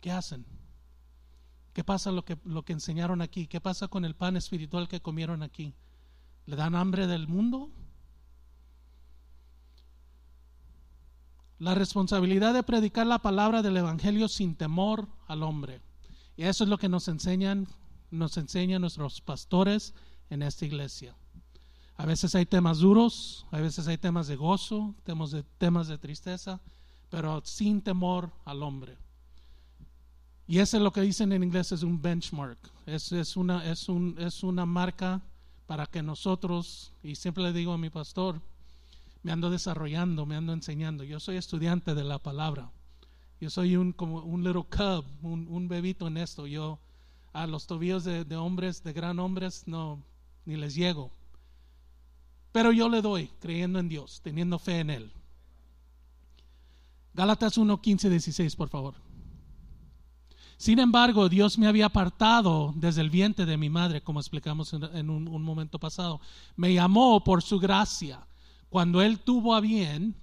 ¿qué 0.00 0.10
hacen? 0.10 0.44
¿Qué 1.72 1.84
pasa 1.84 2.10
lo 2.10 2.24
que, 2.24 2.36
lo 2.44 2.64
que 2.64 2.72
enseñaron 2.72 3.22
aquí? 3.22 3.46
¿Qué 3.46 3.60
pasa 3.60 3.86
con 3.86 4.04
el 4.04 4.16
pan 4.16 4.36
espiritual 4.36 4.88
que 4.88 5.00
comieron 5.00 5.44
aquí? 5.44 5.74
¿Le 6.46 6.56
dan 6.56 6.74
hambre 6.74 7.06
del 7.06 7.28
mundo? 7.28 7.70
La 11.58 11.74
responsabilidad 11.74 12.52
de 12.54 12.64
predicar 12.64 13.06
la 13.06 13.20
palabra 13.20 13.62
del 13.62 13.76
Evangelio 13.76 14.28
sin 14.28 14.56
temor 14.56 15.06
al 15.28 15.44
hombre. 15.44 15.80
Y 16.36 16.44
eso 16.44 16.64
es 16.64 16.70
lo 16.70 16.78
que 16.78 16.88
nos 16.88 17.06
enseñan, 17.06 17.68
nos 18.10 18.36
enseñan 18.36 18.80
nuestros 18.80 19.20
pastores 19.20 19.94
en 20.30 20.42
esta 20.42 20.64
iglesia. 20.66 21.14
A 21.96 22.06
veces 22.06 22.34
hay 22.34 22.46
temas 22.46 22.78
duros, 22.78 23.46
a 23.52 23.60
veces 23.60 23.86
hay 23.86 23.98
temas 23.98 24.26
de 24.26 24.34
gozo, 24.34 24.96
temas 25.04 25.30
de, 25.30 25.44
temas 25.58 25.86
de 25.86 25.98
tristeza, 25.98 26.60
pero 27.10 27.42
sin 27.44 27.80
temor 27.80 28.32
al 28.44 28.62
hombre. 28.64 28.98
Y 30.48 30.58
eso 30.58 30.78
es 30.78 30.82
lo 30.82 30.92
que 30.92 31.02
dicen 31.02 31.32
en 31.32 31.44
inglés, 31.44 31.70
es 31.70 31.84
un 31.84 32.02
benchmark, 32.02 32.58
es, 32.86 33.12
es, 33.12 33.36
una, 33.36 33.64
es, 33.70 33.88
un, 33.88 34.16
es 34.18 34.42
una 34.42 34.66
marca 34.66 35.22
para 35.72 35.86
que 35.86 36.02
nosotros, 36.02 36.92
y 37.02 37.14
siempre 37.14 37.44
le 37.44 37.54
digo 37.54 37.72
a 37.72 37.78
mi 37.78 37.88
pastor, 37.88 38.42
me 39.22 39.32
ando 39.32 39.48
desarrollando, 39.48 40.26
me 40.26 40.36
ando 40.36 40.52
enseñando. 40.52 41.02
Yo 41.02 41.18
soy 41.18 41.38
estudiante 41.38 41.94
de 41.94 42.04
la 42.04 42.18
palabra. 42.18 42.70
Yo 43.40 43.48
soy 43.48 43.76
un 43.76 43.94
como 43.94 44.18
un 44.18 44.44
little 44.44 44.64
cub, 44.64 45.06
un, 45.22 45.68
bebito 45.68 46.08
en 46.08 46.18
esto. 46.18 46.46
Yo 46.46 46.78
a 47.32 47.46
los 47.46 47.66
tobillos 47.66 48.04
de, 48.04 48.26
de, 48.26 48.36
hombres, 48.36 48.84
de 48.84 48.92
gran 48.92 49.18
hombres, 49.18 49.62
no, 49.64 50.02
ni 50.44 50.56
les 50.56 50.74
llego. 50.74 51.10
Pero 52.52 52.70
yo 52.72 52.90
le 52.90 53.00
doy, 53.00 53.30
creyendo 53.40 53.78
en 53.78 53.88
Dios, 53.88 54.20
teniendo 54.22 54.58
fe 54.58 54.80
en 54.80 54.90
Él. 54.90 55.10
Gálatas 57.14 57.56
1, 57.56 57.80
15, 57.80 58.10
16, 58.10 58.56
por 58.56 58.68
favor. 58.68 58.94
Sin 60.62 60.78
embargo, 60.78 61.28
Dios 61.28 61.58
me 61.58 61.66
había 61.66 61.86
apartado 61.86 62.72
desde 62.76 63.00
el 63.00 63.10
vientre 63.10 63.46
de 63.46 63.56
mi 63.56 63.68
madre, 63.68 64.00
como 64.00 64.20
explicamos 64.20 64.72
en, 64.72 65.10
un, 65.10 65.42
momento 65.42 65.80
pasado. 65.80 66.20
Me 66.54 66.72
llamó 66.72 67.24
por 67.24 67.42
su 67.42 67.58
gracia. 67.58 68.24
Cuando 68.68 69.02
Él 69.02 69.18
tuvo 69.18 69.56
a 69.56 69.60
bien 69.60 70.14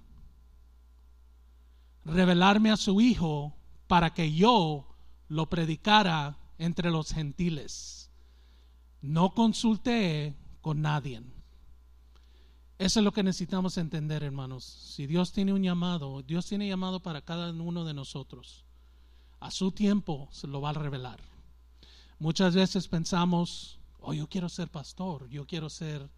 revelarme 2.06 2.70
a 2.70 2.78
su 2.78 3.02
Hijo 3.02 3.54
para 3.86 4.14
que 4.14 4.32
yo 4.32 4.88
lo 5.28 5.50
predicara 5.50 6.38
entre 6.56 6.90
los 6.90 7.12
gentiles. 7.12 8.10
No 9.02 9.34
consulté 9.34 10.34
con 10.62 10.80
nadie. 10.80 11.20
Eso 12.78 13.00
es 13.00 13.04
lo 13.04 13.12
que 13.12 13.22
necesitamos 13.22 13.76
entender, 13.76 14.22
hermanos. 14.22 14.64
Si 14.64 15.06
Dios 15.06 15.32
tiene 15.32 15.52
un 15.52 15.62
llamado, 15.62 16.22
Dios 16.22 16.46
tiene 16.46 16.66
llamado 16.66 17.00
para 17.00 17.20
cada 17.20 17.50
uno 17.52 17.84
de 17.84 17.92
nosotros 17.92 18.64
a 19.40 19.50
su 19.50 19.72
tiempo 19.72 20.28
se 20.30 20.46
lo 20.46 20.60
va 20.60 20.70
a 20.70 20.74
revelar. 20.74 21.20
Muchas 22.18 22.54
veces 22.54 22.86
pensamos, 22.86 23.78
oh, 24.00 24.12
yo 24.12 24.28
quiero 24.28 24.48
ser 24.48 24.68
pastor, 24.68 25.28
yo 25.28 25.46
quiero 25.46 25.70
ser 25.70 26.08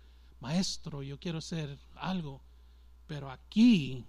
maestro, 0.41 1.03
yo 1.03 1.19
quiero 1.19 1.41
ser 1.41 1.79
algo, 1.95 2.43
pero 3.07 3.31
aquí 3.31 4.05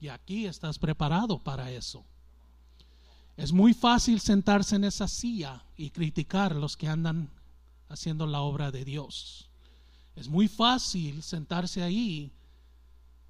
y 0.00 0.08
aquí 0.08 0.46
estás 0.46 0.78
preparado 0.78 1.38
para 1.38 1.70
eso. 1.70 2.04
Es 3.36 3.52
muy 3.52 3.74
fácil 3.74 4.20
sentarse 4.20 4.76
en 4.76 4.84
esa 4.84 5.08
silla 5.08 5.62
y 5.76 5.90
criticar 5.90 6.52
a 6.52 6.58
los 6.58 6.76
que 6.78 6.88
andan 6.88 7.28
haciendo 7.90 8.26
la 8.26 8.40
obra 8.40 8.70
de 8.70 8.86
Dios. 8.86 9.50
Es 10.14 10.28
muy 10.28 10.48
fácil 10.48 11.22
sentarse 11.22 11.82
ahí 11.82 12.32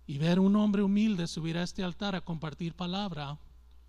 y 0.06 0.18
ver 0.18 0.38
un 0.38 0.54
hombre 0.54 0.84
humilde 0.84 1.26
subir 1.26 1.58
a 1.58 1.64
este 1.64 1.82
altar 1.82 2.14
a 2.14 2.20
compartir 2.20 2.74
palabra 2.74 3.36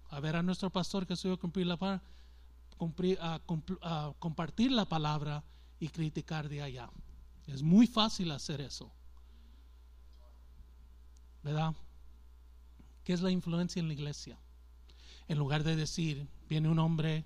a 0.09 0.19
ver 0.19 0.35
a 0.35 0.43
nuestro 0.43 0.69
pastor 0.69 1.05
que 1.05 1.15
subió 1.15 1.35
a 1.35 1.39
cumplir 1.39 1.67
la 1.67 2.01
a, 3.19 4.13
compartir 4.19 4.71
la 4.71 4.85
palabra 4.85 5.43
y 5.79 5.89
criticar 5.89 6.49
de 6.49 6.61
allá. 6.61 6.89
Es 7.47 7.61
muy 7.61 7.87
fácil 7.87 8.31
hacer 8.31 8.61
eso. 8.61 8.91
¿Verdad? 11.43 11.73
¿Qué 13.03 13.13
es 13.13 13.21
la 13.21 13.31
influencia 13.31 13.79
en 13.79 13.87
la 13.87 13.93
iglesia? 13.93 14.37
En 15.27 15.37
lugar 15.37 15.63
de 15.63 15.75
decir, 15.75 16.27
viene 16.49 16.69
un 16.69 16.79
hombre 16.79 17.25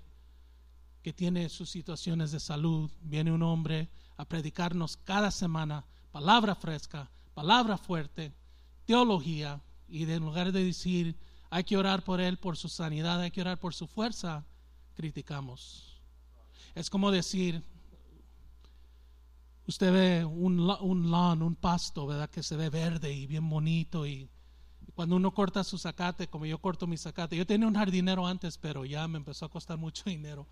que 1.02 1.12
tiene 1.12 1.48
sus 1.48 1.70
situaciones 1.70 2.30
de 2.30 2.40
salud, 2.40 2.90
viene 3.02 3.32
un 3.32 3.42
hombre 3.42 3.88
a 4.16 4.24
predicarnos 4.24 4.96
cada 4.96 5.30
semana 5.30 5.84
palabra 6.12 6.54
fresca, 6.54 7.10
palabra 7.34 7.76
fuerte, 7.76 8.32
teología, 8.84 9.60
y 9.88 10.10
en 10.10 10.22
lugar 10.24 10.52
de 10.52 10.64
decir, 10.64 11.16
hay 11.52 11.64
que 11.64 11.76
orar 11.76 12.02
por 12.02 12.18
él, 12.18 12.38
por 12.38 12.56
su 12.56 12.70
sanidad, 12.70 13.20
hay 13.20 13.30
que 13.30 13.42
orar 13.42 13.60
por 13.60 13.74
su 13.74 13.86
fuerza, 13.86 14.46
criticamos. 14.94 16.00
Es 16.74 16.88
como 16.88 17.10
decir, 17.10 17.62
usted 19.66 19.92
ve 19.92 20.24
un, 20.24 20.58
un 20.60 21.14
un 21.14 21.54
pasto, 21.56 22.06
¿verdad? 22.06 22.30
Que 22.30 22.42
se 22.42 22.56
ve 22.56 22.70
verde 22.70 23.12
y 23.12 23.26
bien 23.26 23.46
bonito 23.50 24.06
y 24.06 24.30
cuando 24.94 25.14
uno 25.16 25.34
corta 25.34 25.62
su 25.62 25.76
zacate, 25.76 26.26
como 26.26 26.46
yo 26.46 26.56
corto 26.56 26.86
mi 26.86 26.96
zacate, 26.96 27.36
yo 27.36 27.46
tenía 27.46 27.68
un 27.68 27.74
jardinero 27.74 28.26
antes, 28.26 28.56
pero 28.56 28.86
ya 28.86 29.06
me 29.06 29.18
empezó 29.18 29.44
a 29.44 29.50
costar 29.50 29.76
mucho 29.76 30.04
dinero 30.06 30.46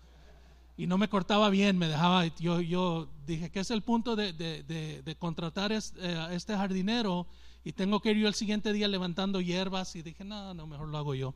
y 0.77 0.85
no 0.85 0.99
me 0.99 1.09
cortaba 1.09 1.49
bien, 1.49 1.79
me 1.79 1.87
dejaba, 1.87 2.27
yo, 2.37 2.61
yo 2.61 3.09
dije, 3.25 3.49
¿qué 3.49 3.61
es 3.61 3.71
el 3.71 3.81
punto 3.81 4.15
de, 4.15 4.33
de, 4.33 5.15
contratar 5.17 5.71
este, 5.71 6.15
a 6.15 6.31
este 6.31 6.55
jardinero? 6.55 7.25
Y 7.63 7.73
tengo 7.73 7.99
que 7.99 8.11
ir 8.11 8.17
yo 8.17 8.27
el 8.27 8.33
siguiente 8.33 8.73
día 8.73 8.87
levantando 8.87 9.41
hierbas 9.41 9.95
y 9.95 10.01
dije, 10.01 10.23
no, 10.23 10.53
no, 10.53 10.67
mejor 10.67 10.87
lo 10.87 10.97
hago 10.97 11.15
yo. 11.15 11.35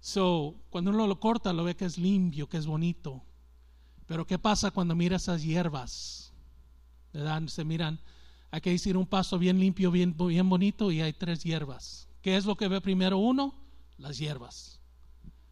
So, 0.00 0.56
cuando 0.70 0.90
uno 0.90 1.06
lo 1.06 1.20
corta, 1.20 1.52
lo 1.52 1.64
ve 1.64 1.76
que 1.76 1.84
es 1.84 1.96
limpio, 1.96 2.48
que 2.48 2.58
es 2.58 2.66
bonito. 2.66 3.22
Pero 4.06 4.26
¿qué 4.26 4.38
pasa 4.38 4.70
cuando 4.70 4.94
mira 4.94 5.16
esas 5.16 5.42
hierbas? 5.42 6.32
¿Verdad? 7.12 7.42
Se 7.46 7.64
miran, 7.64 8.00
hay 8.50 8.60
que 8.60 8.70
decir 8.70 8.96
un 8.96 9.06
paso 9.06 9.38
bien 9.38 9.58
limpio, 9.58 9.90
bien, 9.90 10.14
bien 10.16 10.48
bonito 10.48 10.90
y 10.90 11.00
hay 11.00 11.12
tres 11.12 11.42
hierbas. 11.44 12.08
¿Qué 12.20 12.36
es 12.36 12.44
lo 12.44 12.56
que 12.56 12.68
ve 12.68 12.80
primero 12.80 13.18
uno? 13.18 13.54
Las 13.96 14.18
hierbas. 14.18 14.80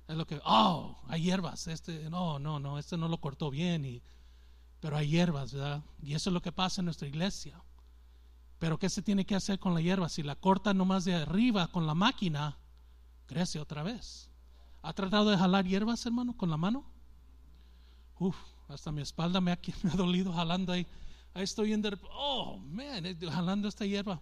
Es 0.08 0.16
lo 0.16 0.26
que, 0.26 0.40
oh, 0.44 1.00
hay 1.08 1.22
hierbas. 1.22 1.68
Este, 1.68 2.10
no, 2.10 2.38
no, 2.38 2.58
no, 2.58 2.78
este 2.78 2.96
no 2.96 3.08
lo 3.08 3.18
cortó 3.18 3.50
bien. 3.50 3.84
Y, 3.84 4.02
pero 4.80 4.96
hay 4.96 5.08
hierbas, 5.08 5.52
¿verdad? 5.52 5.84
Y 6.02 6.14
eso 6.14 6.30
es 6.30 6.34
lo 6.34 6.42
que 6.42 6.52
pasa 6.52 6.80
en 6.80 6.86
nuestra 6.86 7.08
iglesia. 7.08 7.62
Pero 8.60 8.78
¿qué 8.78 8.90
se 8.90 9.00
tiene 9.00 9.24
que 9.24 9.34
hacer 9.34 9.58
con 9.58 9.72
la 9.74 9.80
hierba? 9.80 10.10
Si 10.10 10.22
la 10.22 10.36
corta 10.36 10.74
nomás 10.74 11.06
de 11.06 11.14
arriba 11.14 11.68
con 11.68 11.86
la 11.86 11.94
máquina, 11.94 12.58
crece 13.26 13.58
otra 13.58 13.82
vez. 13.82 14.30
¿Ha 14.82 14.92
tratado 14.92 15.30
de 15.30 15.38
jalar 15.38 15.66
hierbas, 15.66 16.04
hermano, 16.04 16.36
con 16.36 16.50
la 16.50 16.58
mano? 16.58 16.84
Uf, 18.18 18.36
hasta 18.68 18.92
mi 18.92 19.00
espalda 19.00 19.40
me 19.40 19.50
ha, 19.50 19.58
me 19.82 19.90
ha 19.90 19.96
dolido 19.96 20.30
jalando 20.34 20.72
ahí. 20.72 20.86
Ahí 21.32 21.44
estoy 21.44 21.72
en 21.72 21.82
oh, 22.12 22.58
man, 22.58 23.06
eh, 23.06 23.16
jalando 23.30 23.66
esta 23.66 23.86
hierba. 23.86 24.20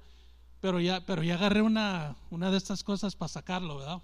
Pero 0.61 0.79
ya, 0.79 1.05
pero 1.05 1.25
ya 1.25 1.35
agarré 1.35 1.61
una, 1.61 2.17
una 2.31 2.53
de 2.53 2.59
estas 2.59 2.85
cosas 2.85 3.17
para 3.17 3.29
sacarlo, 3.29 3.79
¿verdad? 3.79 4.01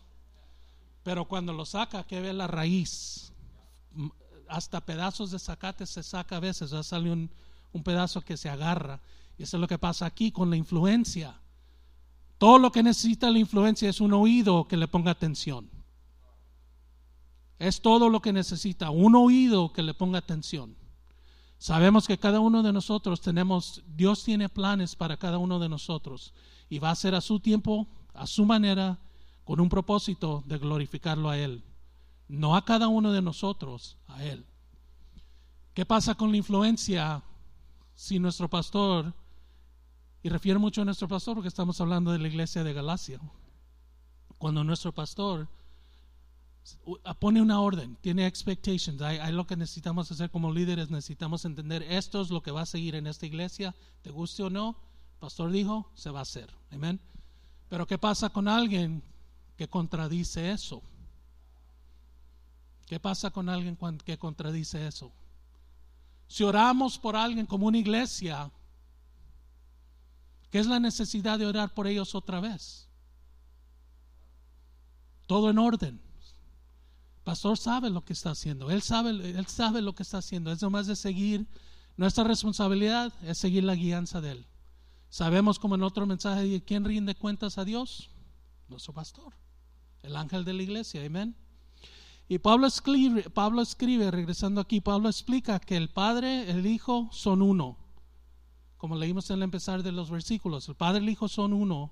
Pero 1.05 1.27
cuando 1.27 1.53
lo 1.53 1.65
saca, 1.65 2.05
que 2.05 2.21
ve 2.21 2.33
la 2.33 2.49
raíz. 2.49 3.33
Hasta 4.49 4.85
pedazos 4.85 5.31
de 5.31 5.39
zacate 5.39 5.87
se 5.87 6.03
saca 6.03 6.39
a 6.39 6.41
veces, 6.41 6.71
ya 6.71 6.83
sale 6.83 7.13
un, 7.13 7.31
un 7.73 7.85
pedazo 7.85 8.21
que 8.21 8.37
se 8.37 8.49
agarra. 8.49 9.01
Y 9.39 9.43
eso 9.43 9.57
es 9.57 9.61
lo 9.61 9.69
que 9.69 9.79
pasa 9.79 10.07
aquí 10.07 10.31
con 10.31 10.51
la 10.51 10.57
influencia. 10.57 11.41
Todo 12.39 12.59
lo 12.59 12.71
que 12.73 12.83
necesita 12.83 13.31
la 13.31 13.39
influencia 13.39 13.89
es 13.89 14.01
un 14.01 14.13
oído 14.13 14.67
que 14.69 14.77
le 14.77 14.89
ponga 14.89 15.11
atención. 15.11 15.71
Es 17.59 17.81
todo 17.81 18.09
lo 18.09 18.21
que 18.21 18.33
necesita, 18.33 18.91
un 18.91 19.15
oído 19.15 19.73
que 19.73 19.83
le 19.83 19.95
ponga 19.95 20.19
atención. 20.19 20.77
Sabemos 21.59 22.07
que 22.07 22.19
cada 22.19 22.41
uno 22.41 22.63
de 22.63 22.73
nosotros 22.73 23.21
tenemos, 23.21 23.83
Dios 23.87 24.25
tiene 24.25 24.49
planes 24.49 24.97
para 24.97 25.17
cada 25.17 25.39
uno 25.39 25.59
de 25.59 25.69
nosotros 25.69 26.35
y 26.69 26.79
va 26.79 26.91
a 26.91 26.97
ser 26.97 27.15
a 27.15 27.21
su 27.21 27.41
tiempo, 27.41 27.89
a 28.13 28.27
su 28.27 28.45
manera, 28.45 28.99
con 29.45 29.61
un 29.61 29.69
propósito 29.69 30.43
de 30.47 30.59
glorificarlo 30.59 31.31
a 31.31 31.39
Él. 31.39 31.65
No 32.29 32.57
a 32.57 32.65
cada 32.65 32.89
uno 32.89 33.13
de 33.13 33.23
nosotros, 33.23 33.97
a 34.09 34.25
Él. 34.25 34.45
¿Qué 35.73 35.87
pasa 35.87 36.15
con 36.15 36.31
la 36.31 36.37
influencia 36.37 37.23
si 37.95 38.19
nuestro 38.19 38.49
pastor, 38.49 39.15
y 40.25 40.31
refiero 40.31 40.59
mucho 40.59 40.81
a 40.81 40.87
nuestro 40.87 41.07
pastor 41.07 41.35
porque 41.35 41.49
estamos 41.49 41.79
hablando 41.83 42.11
de 42.11 42.19
la 42.19 42.29
iglesia 42.29 42.65
de 42.65 42.73
Galacia, 42.73 43.21
cuando 44.39 44.65
nuestro 44.65 44.91
pastor 44.91 45.47
pone 47.19 47.43
una 47.43 47.61
orden, 47.61 47.97
tiene 47.97 48.27
expectations, 48.27 49.03
hay, 49.03 49.33
lo 49.33 49.47
que 49.47 49.55
necesitamos 49.55 50.11
hacer 50.11 50.31
como 50.31 50.51
líderes, 50.51 50.91
necesitamos 50.91 51.45
entender 51.45 51.83
esto 51.83 52.23
es 52.23 52.31
lo 52.31 52.43
que 52.43 52.53
va 52.53 52.63
a 52.63 52.67
seguir 52.67 52.95
en 52.95 53.07
esta 53.07 53.27
iglesia, 53.27 53.75
te 54.01 54.11
guste 54.11 54.43
o 54.43 54.49
no, 54.49 54.79
pastor 55.21 55.51
dijo, 55.51 55.91
se 55.95 56.09
va 56.09 56.21
a 56.21 56.23
hacer, 56.23 56.51
amén. 56.71 56.99
Pero 57.69 57.87
¿qué 57.87 57.99
pasa 57.99 58.31
con 58.31 58.49
alguien 58.49 59.03
que 59.59 59.69
contradice 59.69 60.53
eso? 60.53 60.83
¿Qué 62.87 62.99
pasa 62.99 63.31
con 63.31 63.51
alguien 63.51 63.77
que 64.07 64.17
contradice 64.17 64.87
eso? 64.87 65.13
Si 66.29 66.45
oramos 66.45 66.99
por 66.99 67.15
alguien 67.15 67.45
como 67.45 67.67
una 67.67 67.77
iglesia, 67.77 68.51
¿qué 70.55 70.61
es 70.61 70.69
la 70.69 70.79
necesidad 70.79 71.37
de 71.37 71.47
orar 71.47 71.75
por 71.75 71.89
ellos 71.89 72.15
otra 72.15 72.39
vez? 72.39 72.89
Todo 75.27 75.51
en 75.51 75.59
orden 75.59 76.01
pastor 77.25 77.59
sabe 77.59 77.91
lo 77.91 78.05
que 78.05 78.13
está 78.13 78.31
haciendo, 78.31 78.71
él 78.71 78.83
sabe, 78.83 79.11
él 79.11 79.47
sabe 79.47 79.83
lo 79.83 79.97
que 79.97 80.05
está 80.05 80.19
haciendo, 80.19 80.53
es 80.53 80.63
nomás 80.63 80.87
de 80.87 80.95
seguir, 80.95 81.49
nuestra 81.97 82.23
responsabilidad 82.23 83.13
es 83.25 83.39
seguir 83.39 83.65
la 83.65 83.75
guianza 83.75 84.21
de 84.21 84.31
él. 84.33 84.47
Sabemos 85.09 85.59
como 85.59 85.75
en 85.75 85.83
otro 85.83 86.07
mensaje, 86.07 86.63
¿quién 86.63 86.85
rinde 86.85 87.17
cuentas 87.17 87.59
a 87.59 87.65
Dios? 87.65 88.11
Nuestro 88.69 88.93
pastor, 88.93 89.35
el 90.03 90.15
ángel 90.15 90.45
de 90.45 90.53
la 90.53 90.63
iglesia, 90.63 91.05
amén. 91.05 91.35
Y 92.29 92.39
Pablo 92.39 92.69
escribe, 92.69 93.29
Pablo 93.31 93.61
escribe, 93.61 94.11
regresando 94.13 94.61
aquí, 94.61 94.81
Pablo 94.81 95.09
explica 95.09 95.59
que 95.59 95.77
el 95.77 95.91
Padre, 95.91 96.49
el 96.49 96.65
Hijo 96.65 97.09
son 97.11 97.43
uno, 97.43 97.79
como 98.85 98.97
leímos 98.97 99.31
en 99.31 99.37
el 99.37 99.45
empezar 99.45 99.83
de 99.83 99.93
los 99.93 100.11
versículos, 100.11 100.69
el 100.69 100.75
Padre 100.75 101.01
y 101.01 101.05
el 101.05 101.09
Hijo 101.09 101.27
son 101.27 101.55
uno, 101.55 101.91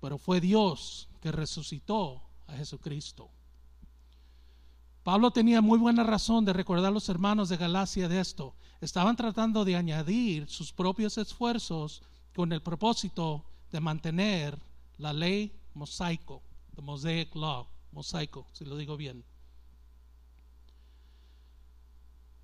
pero 0.00 0.18
fue 0.18 0.40
Dios 0.40 1.08
que 1.20 1.30
resucitó 1.30 2.20
a 2.48 2.54
Jesucristo. 2.54 3.30
Pablo 5.04 5.30
tenía 5.30 5.60
muy 5.60 5.78
buena 5.78 6.02
razón 6.02 6.44
de 6.44 6.52
recordar 6.52 6.86
a 6.86 6.90
los 6.90 7.08
hermanos 7.08 7.48
de 7.48 7.56
Galacia 7.56 8.08
de 8.08 8.18
esto. 8.18 8.56
Estaban 8.80 9.14
tratando 9.14 9.64
de 9.64 9.76
añadir 9.76 10.48
sus 10.48 10.72
propios 10.72 11.16
esfuerzos 11.16 12.02
con 12.34 12.52
el 12.52 12.60
propósito 12.60 13.44
de 13.70 13.78
mantener 13.78 14.58
la 14.98 15.12
ley 15.12 15.52
mosaico, 15.74 16.42
the 16.74 16.82
Mosaic 16.82 17.32
Law, 17.36 17.68
mosaico, 17.92 18.48
si 18.52 18.64
lo 18.64 18.76
digo 18.76 18.96
bien. 18.96 19.24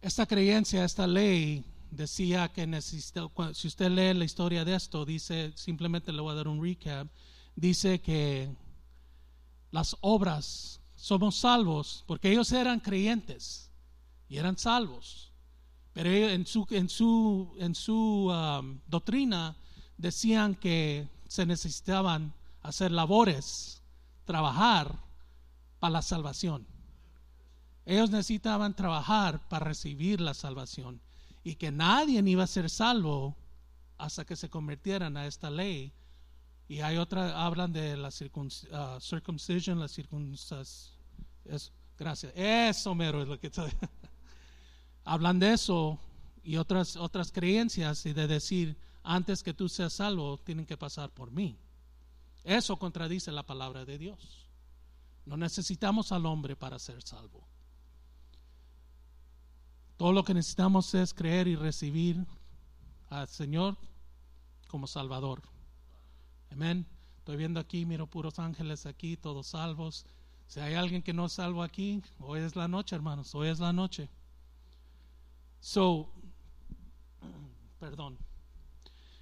Esta 0.01 0.25
creencia, 0.25 0.85
esta 0.85 1.09
ley 1.09 1.65
decía 1.93 2.49
que 2.49 2.67
necesita, 2.67 3.29
si 3.53 3.69
usted 3.69 3.91
lee 3.91 4.15
la 4.15 4.25
historia 4.25 4.65
de 4.65 4.75
esto, 4.75 5.05
dice, 5.05 5.53
simplemente 5.55 6.11
le 6.11 6.23
voy 6.23 6.33
a 6.33 6.37
dar 6.37 6.49
un 6.49 6.63
recap, 6.63 7.07
dice 7.55 8.01
que 8.01 8.51
las 9.71 9.97
obras 10.01 10.81
somos 10.97 11.37
salvos 11.37 12.03
porque 12.07 12.33
ellos 12.33 12.51
eran 12.53 12.81
creyentes 12.81 13.71
y 14.29 14.39
eran 14.39 14.57
salvos. 14.57 15.33
Pero 15.93 16.11
en 16.11 16.47
su, 16.47 16.67
en 16.71 16.89
su, 16.89 17.55
en 17.59 17.75
su 17.75 18.31
um, 18.33 18.81
doctrina 18.87 19.55
decían 19.99 20.55
que 20.55 21.07
se 21.29 21.45
necesitaban 21.45 22.33
hacer 22.63 22.91
labores, 22.91 23.83
trabajar 24.25 24.99
para 25.79 25.93
la 25.93 26.03
salvación. 26.03 26.67
Ellos 27.85 28.09
necesitaban 28.09 28.75
trabajar 28.75 29.47
para 29.51 29.67
recibir 29.67 30.23
la 30.23 30.33
salvación 30.33 31.03
y 31.45 31.57
que 31.57 31.71
nadie 31.71 32.23
iba 32.25 32.45
a 32.45 32.47
ser 32.47 32.71
salvo 32.71 33.37
hasta 33.99 34.25
que 34.25 34.37
se 34.37 34.49
convirtieran 34.49 35.17
a 35.17 35.27
esta 35.27 35.51
ley. 35.51 35.93
Y 36.69 36.81
hay 36.81 36.97
otra, 36.97 37.45
hablan 37.45 37.73
de 37.73 37.97
la 37.97 38.09
uh, 38.09 39.01
circuncisión, 39.01 39.79
la 39.79 39.89
circunstancia 39.89 40.93
gracias. 41.99 42.33
Eso 42.35 42.95
mero 42.95 43.23
es 43.23 43.29
lo 43.29 43.39
que 43.39 43.49
está. 43.49 43.67
Hablan 45.05 45.39
de 45.39 45.53
eso 45.53 45.99
y 46.45 46.57
otras, 46.57 46.97
otras 46.97 47.33
creencias 47.33 48.07
y 48.07 48.13
de 48.13 48.27
decir, 48.27 48.77
antes 49.03 49.43
que 49.43 49.55
tú 49.55 49.69
seas 49.69 49.95
salvo, 49.95 50.39
tienen 50.39 50.67
que 50.67 50.77
pasar 50.77 51.11
por 51.11 51.31
mí. 51.31 51.59
Eso 52.45 52.77
contradice 52.79 53.33
la 53.33 53.45
palabra 53.45 53.85
de 53.85 53.99
Dios. 53.99 54.49
No 55.25 55.37
necesitamos 55.37 56.13
al 56.13 56.27
hombre 56.27 56.57
para 56.57 56.79
ser 56.79 57.03
salvo. 57.03 57.47
Todo 60.03 60.13
lo 60.13 60.25
que 60.25 60.35
necesitamos 60.35 60.93
es 60.95 61.15
creer 61.15 61.47
y 61.47 61.55
recibir 61.55 62.27
al 63.09 63.29
Señor 63.29 63.77
como 64.67 64.89
Salvador. 64.89 65.41
Amén. 66.51 66.85
Estoy 67.19 67.37
viendo 67.37 67.61
aquí, 67.61 67.87
miro 67.87 68.09
puros 68.09 68.41
ángeles 68.41 68.85
aquí, 68.85 69.17
todos 69.17 69.47
salvos. 69.47 70.05
Si 70.49 70.59
hay 70.59 70.75
alguien 70.75 71.03
que 71.03 71.13
no 71.13 71.27
es 71.27 71.35
salvo 71.35 71.63
aquí, 71.63 72.03
hoy 72.19 72.41
es 72.41 72.57
la 72.57 72.67
noche, 72.67 72.97
hermanos, 72.97 73.33
hoy 73.37 73.47
es 73.47 73.61
la 73.61 73.73
noche. 73.73 74.09
So, 75.61 76.11
perdón. 77.79 78.19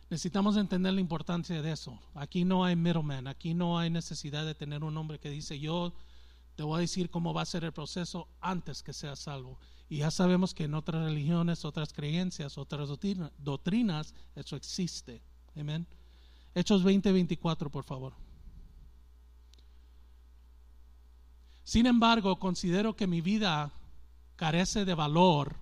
Necesitamos 0.08 0.56
entender 0.56 0.94
la 0.94 1.02
importancia 1.02 1.60
de 1.60 1.72
eso. 1.72 2.00
Aquí 2.14 2.46
no 2.46 2.64
hay 2.64 2.74
middleman, 2.74 3.26
aquí 3.26 3.52
no 3.52 3.78
hay 3.78 3.90
necesidad 3.90 4.46
de 4.46 4.54
tener 4.54 4.82
un 4.82 4.96
hombre 4.96 5.18
que 5.18 5.28
dice, 5.28 5.60
yo 5.60 5.92
te 6.56 6.62
voy 6.62 6.78
a 6.78 6.80
decir 6.80 7.10
cómo 7.10 7.34
va 7.34 7.42
a 7.42 7.44
ser 7.44 7.64
el 7.64 7.72
proceso 7.72 8.28
antes 8.40 8.82
que 8.82 8.94
seas 8.94 9.18
salvo. 9.18 9.58
Y 9.90 9.98
ya 9.98 10.12
sabemos 10.12 10.54
que 10.54 10.64
en 10.64 10.74
otras 10.74 11.04
religiones, 11.04 11.64
otras 11.64 11.92
creencias, 11.92 12.56
otras 12.56 12.88
doctrinas, 13.38 14.14
eso 14.36 14.54
existe. 14.54 15.20
Amén. 15.56 15.84
Hechos 16.54 16.84
20, 16.84 17.10
24, 17.10 17.70
por 17.70 17.82
favor. 17.82 18.12
Sin 21.64 21.86
embargo, 21.86 22.38
considero 22.38 22.94
que 22.94 23.08
mi 23.08 23.20
vida 23.20 23.72
carece 24.36 24.84
de 24.84 24.94
valor 24.94 25.56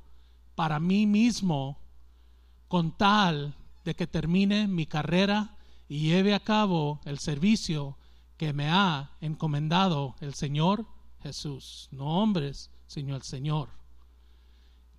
para 0.54 0.78
mí 0.78 1.06
mismo 1.06 1.78
con 2.68 2.98
tal 2.98 3.54
de 3.82 3.94
que 3.96 4.06
termine 4.06 4.68
mi 4.68 4.84
carrera 4.84 5.56
y 5.88 6.00
lleve 6.00 6.34
a 6.34 6.40
cabo 6.40 7.00
el 7.06 7.18
servicio 7.18 7.96
que 8.36 8.52
me 8.52 8.68
ha 8.68 9.10
encomendado 9.22 10.16
el 10.20 10.34
Señor 10.34 10.84
Jesús, 11.22 11.88
no 11.92 12.22
hombres, 12.22 12.70
sino 12.86 13.16
el 13.16 13.22
Señor, 13.22 13.77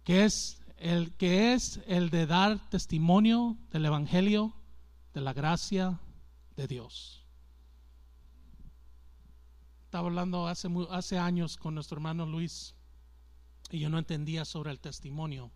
que 0.09 0.25
es 0.25 0.59
el 0.77 1.15
que 1.17 1.53
es 1.53 1.81
el 1.85 2.09
de 2.09 2.25
dar 2.25 2.67
testimonio 2.71 3.59
del 3.69 3.85
evangelio 3.85 4.55
de 5.13 5.21
la 5.21 5.33
gracia 5.33 5.99
de 6.55 6.65
Dios. 6.65 7.27
Estaba 9.83 10.07
hablando 10.07 10.47
hace, 10.47 10.67
hace 10.89 11.19
años 11.19 11.57
con 11.57 11.75
nuestro 11.75 11.97
hermano 11.97 12.25
Luis 12.25 12.73
y 13.69 13.77
yo 13.77 13.91
no 13.91 13.99
entendía 13.99 14.45
sobre 14.45 14.71
el 14.71 14.79
testimonio. 14.79 15.51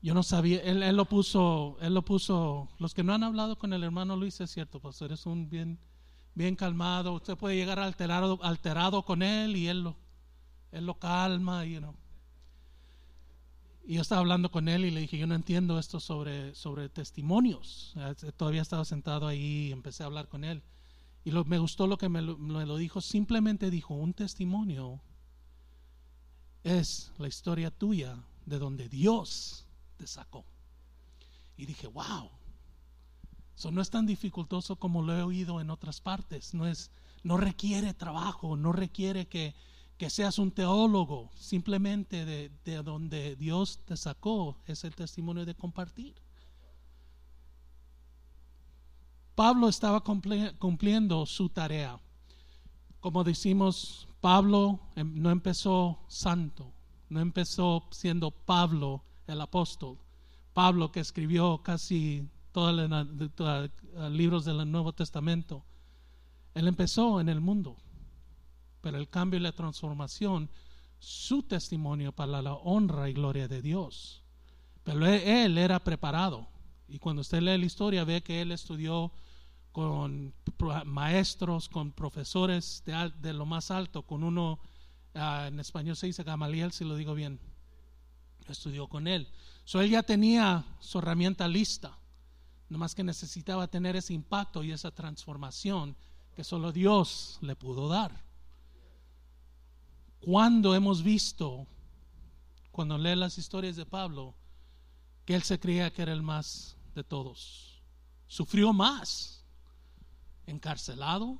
Yo 0.00 0.14
no 0.14 0.22
sabía, 0.22 0.60
él, 0.60 0.84
él, 0.84 0.96
lo 0.96 1.06
puso, 1.06 1.76
él 1.80 1.94
lo 1.94 2.04
puso, 2.04 2.68
los 2.78 2.94
que 2.94 3.02
no 3.02 3.14
han 3.14 3.24
hablado 3.24 3.58
con 3.58 3.72
el 3.72 3.82
hermano 3.82 4.16
Luis 4.16 4.40
es 4.40 4.52
cierto, 4.52 4.78
pastor, 4.78 5.10
es 5.10 5.26
un 5.26 5.50
bien, 5.50 5.80
bien 6.34 6.54
calmado, 6.54 7.14
usted 7.14 7.36
puede 7.36 7.56
llegar 7.56 7.80
alterado, 7.80 8.38
alterado 8.44 9.04
con 9.04 9.24
él 9.24 9.56
y 9.56 9.66
él 9.66 9.82
lo, 9.82 9.96
él 10.70 10.86
lo 10.86 11.00
calma, 11.00 11.64
you 11.64 11.80
know. 11.80 11.96
Y 13.88 13.94
yo 13.94 14.02
estaba 14.02 14.20
hablando 14.20 14.50
con 14.50 14.68
él 14.68 14.84
y 14.84 14.90
le 14.90 15.00
dije, 15.00 15.16
yo 15.16 15.26
no 15.26 15.34
entiendo 15.34 15.78
esto 15.78 15.98
sobre, 15.98 16.54
sobre 16.54 16.90
testimonios. 16.90 17.94
Todavía 18.36 18.60
estaba 18.60 18.84
sentado 18.84 19.26
ahí 19.26 19.68
y 19.68 19.72
empecé 19.72 20.02
a 20.02 20.06
hablar 20.06 20.28
con 20.28 20.44
él. 20.44 20.62
Y 21.24 21.32
me 21.32 21.58
gustó 21.58 21.86
lo 21.86 21.96
que 21.96 22.10
me 22.10 22.20
lo, 22.20 22.76
dijo. 22.76 23.00
Simplemente 23.00 23.70
dijo, 23.70 23.94
un 23.94 24.12
testimonio 24.12 25.00
es 26.64 27.12
la 27.16 27.28
historia 27.28 27.70
tuya 27.70 28.22
de 28.44 28.58
donde 28.58 28.90
Dios 28.90 29.64
te 29.96 30.06
sacó. 30.06 30.44
Y 31.56 31.64
dije, 31.64 31.86
wow, 31.86 32.28
eso 33.56 33.70
no 33.70 33.80
es 33.80 33.88
tan 33.88 34.04
dificultoso 34.04 34.76
como 34.76 35.00
lo 35.00 35.16
he 35.16 35.22
oído 35.22 35.62
en 35.62 35.70
otras 35.70 36.02
partes. 36.02 36.52
No, 36.52 36.66
es, 36.66 36.90
no 37.22 37.38
requiere 37.38 37.94
trabajo, 37.94 38.54
no 38.54 38.72
requiere 38.72 39.28
que, 39.28 39.54
que 39.98 40.08
seas 40.08 40.38
un 40.38 40.52
teólogo. 40.52 41.30
Simplemente 41.34 42.24
de, 42.24 42.50
de 42.64 42.82
donde 42.82 43.36
Dios 43.36 43.80
te 43.84 43.96
sacó 43.96 44.56
es 44.66 44.84
el 44.84 44.94
testimonio 44.94 45.44
de 45.44 45.54
compartir. 45.54 46.14
Pablo 49.34 49.68
estaba 49.68 50.00
cumpliendo 50.00 51.24
su 51.26 51.48
tarea. 51.48 52.00
Como 52.98 53.22
decimos, 53.22 54.08
Pablo 54.20 54.80
em, 54.96 55.14
no 55.22 55.30
empezó 55.30 56.00
santo, 56.08 56.72
no 57.08 57.20
empezó 57.20 57.86
siendo 57.92 58.32
Pablo 58.32 59.04
el 59.28 59.40
apóstol. 59.40 59.96
Pablo 60.54 60.90
que 60.90 60.98
escribió 60.98 61.62
casi 61.62 62.28
todos 62.50 62.74
los 62.74 64.10
libros 64.10 64.44
del 64.44 64.68
Nuevo 64.68 64.92
Testamento. 64.92 65.64
Él 66.54 66.66
empezó 66.66 67.20
en 67.20 67.28
el 67.28 67.40
mundo, 67.40 67.76
pero 68.80 68.98
el 68.98 69.08
cambio 69.08 69.38
y 69.38 69.42
la 69.42 69.52
transformación, 69.52 70.50
su 70.98 71.42
testimonio 71.42 72.12
para 72.12 72.42
la 72.42 72.54
honra 72.54 73.08
y 73.08 73.12
gloria 73.12 73.48
de 73.48 73.62
Dios. 73.62 74.22
Pero 74.84 75.06
él 75.06 75.58
era 75.58 75.78
preparado. 75.82 76.48
Y 76.88 76.98
cuando 76.98 77.20
usted 77.20 77.40
lee 77.40 77.58
la 77.58 77.66
historia 77.66 78.04
ve 78.04 78.22
que 78.22 78.40
él 78.40 78.52
estudió 78.52 79.12
con 79.72 80.34
maestros, 80.86 81.68
con 81.68 81.92
profesores 81.92 82.82
de, 82.84 83.32
lo 83.32 83.46
más 83.46 83.70
alto, 83.70 84.02
con 84.02 84.24
uno, 84.24 84.58
ah, 85.14 85.46
en 85.48 85.60
español 85.60 85.96
se 85.96 86.06
dice 86.06 86.24
Gamaliel, 86.24 86.72
si 86.72 86.84
lo 86.84 86.96
digo 86.96 87.14
bien, 87.14 87.38
estudió 88.48 88.88
con 88.88 89.06
él. 89.06 89.28
So 89.64 89.80
él 89.80 89.90
ya 89.90 90.02
tenía 90.02 90.64
su 90.80 90.98
herramienta 90.98 91.46
lista, 91.46 91.98
nomás 92.68 92.94
que 92.94 93.04
necesitaba 93.04 93.68
tener 93.68 93.96
ese 93.96 94.14
impacto 94.14 94.64
y 94.64 94.72
esa 94.72 94.90
transformación 94.90 95.94
que 96.34 96.44
solo 96.44 96.72
Dios 96.72 97.38
le 97.42 97.54
pudo 97.54 97.88
dar. 97.88 98.27
Cuando 100.20 100.74
hemos 100.74 101.02
visto, 101.02 101.66
cuando 102.70 102.98
lee 102.98 103.16
las 103.16 103.38
historias 103.38 103.76
de 103.76 103.86
Pablo, 103.86 104.34
que 105.24 105.34
él 105.34 105.42
se 105.42 105.58
creía 105.58 105.92
que 105.92 106.02
era 106.02 106.12
el 106.12 106.22
más 106.22 106.76
de 106.94 107.04
todos, 107.04 107.82
sufrió 108.26 108.72
más 108.72 109.44
encarcelado, 110.46 111.38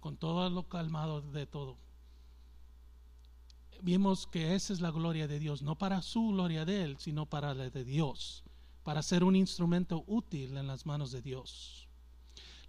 con 0.00 0.16
todo 0.16 0.48
lo 0.50 0.68
calmado 0.68 1.20
de 1.20 1.46
todo. 1.46 1.76
Vimos 3.82 4.26
que 4.26 4.54
esa 4.54 4.72
es 4.72 4.80
la 4.80 4.90
gloria 4.90 5.28
de 5.28 5.38
Dios, 5.38 5.62
no 5.62 5.76
para 5.76 6.02
su 6.02 6.28
gloria 6.28 6.64
de 6.64 6.82
Él, 6.82 6.96
sino 6.98 7.26
para 7.26 7.54
la 7.54 7.70
de 7.70 7.84
Dios, 7.84 8.42
para 8.82 9.02
ser 9.02 9.22
un 9.22 9.36
instrumento 9.36 10.04
útil 10.06 10.56
en 10.56 10.66
las 10.66 10.86
manos 10.86 11.12
de 11.12 11.22
Dios. 11.22 11.88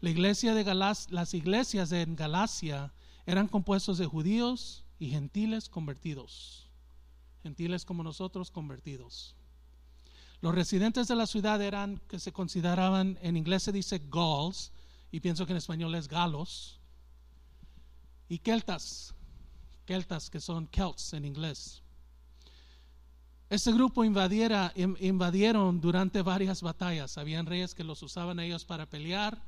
Iglesia 0.01 0.53
de 0.53 0.63
las 0.73 1.33
iglesias 1.33 1.91
en 1.91 2.15
Galacia 2.15 2.93
eran 3.29 3.47
compuestos 3.47 3.99
de 3.99 4.07
judíos 4.07 4.83
y 4.97 5.11
gentiles 5.11 5.69
convertidos, 5.69 6.67
gentiles 7.43 7.85
como 7.85 8.01
nosotros 8.01 8.49
convertidos. 8.49 9.35
Los 10.41 10.55
residentes 10.55 11.07
de 11.07 11.15
la 11.15 11.27
ciudad 11.27 11.61
eran 11.61 12.01
que 12.07 12.17
se 12.17 12.31
consideraban, 12.31 13.19
en 13.21 13.37
inglés 13.37 13.61
se 13.61 13.71
dice 13.71 14.01
Gauls, 14.09 14.71
y 15.11 15.19
pienso 15.19 15.45
que 15.45 15.51
en 15.51 15.57
español 15.57 15.93
es 15.93 16.07
galos, 16.07 16.79
y 18.27 18.39
celtas, 18.39 19.13
celtas 19.85 20.31
que 20.31 20.39
son 20.39 20.67
Celts 20.73 21.13
en 21.13 21.23
inglés. 21.23 21.83
Este 23.51 23.71
grupo 23.71 24.03
invadiera, 24.03 24.73
invadieron 24.75 25.79
durante 25.81 26.23
varias 26.23 26.63
batallas. 26.63 27.19
Habían 27.19 27.45
reyes 27.45 27.75
que 27.75 27.83
los 27.83 28.01
usaban 28.01 28.39
ellos 28.39 28.65
para 28.65 28.87
pelear 28.87 29.39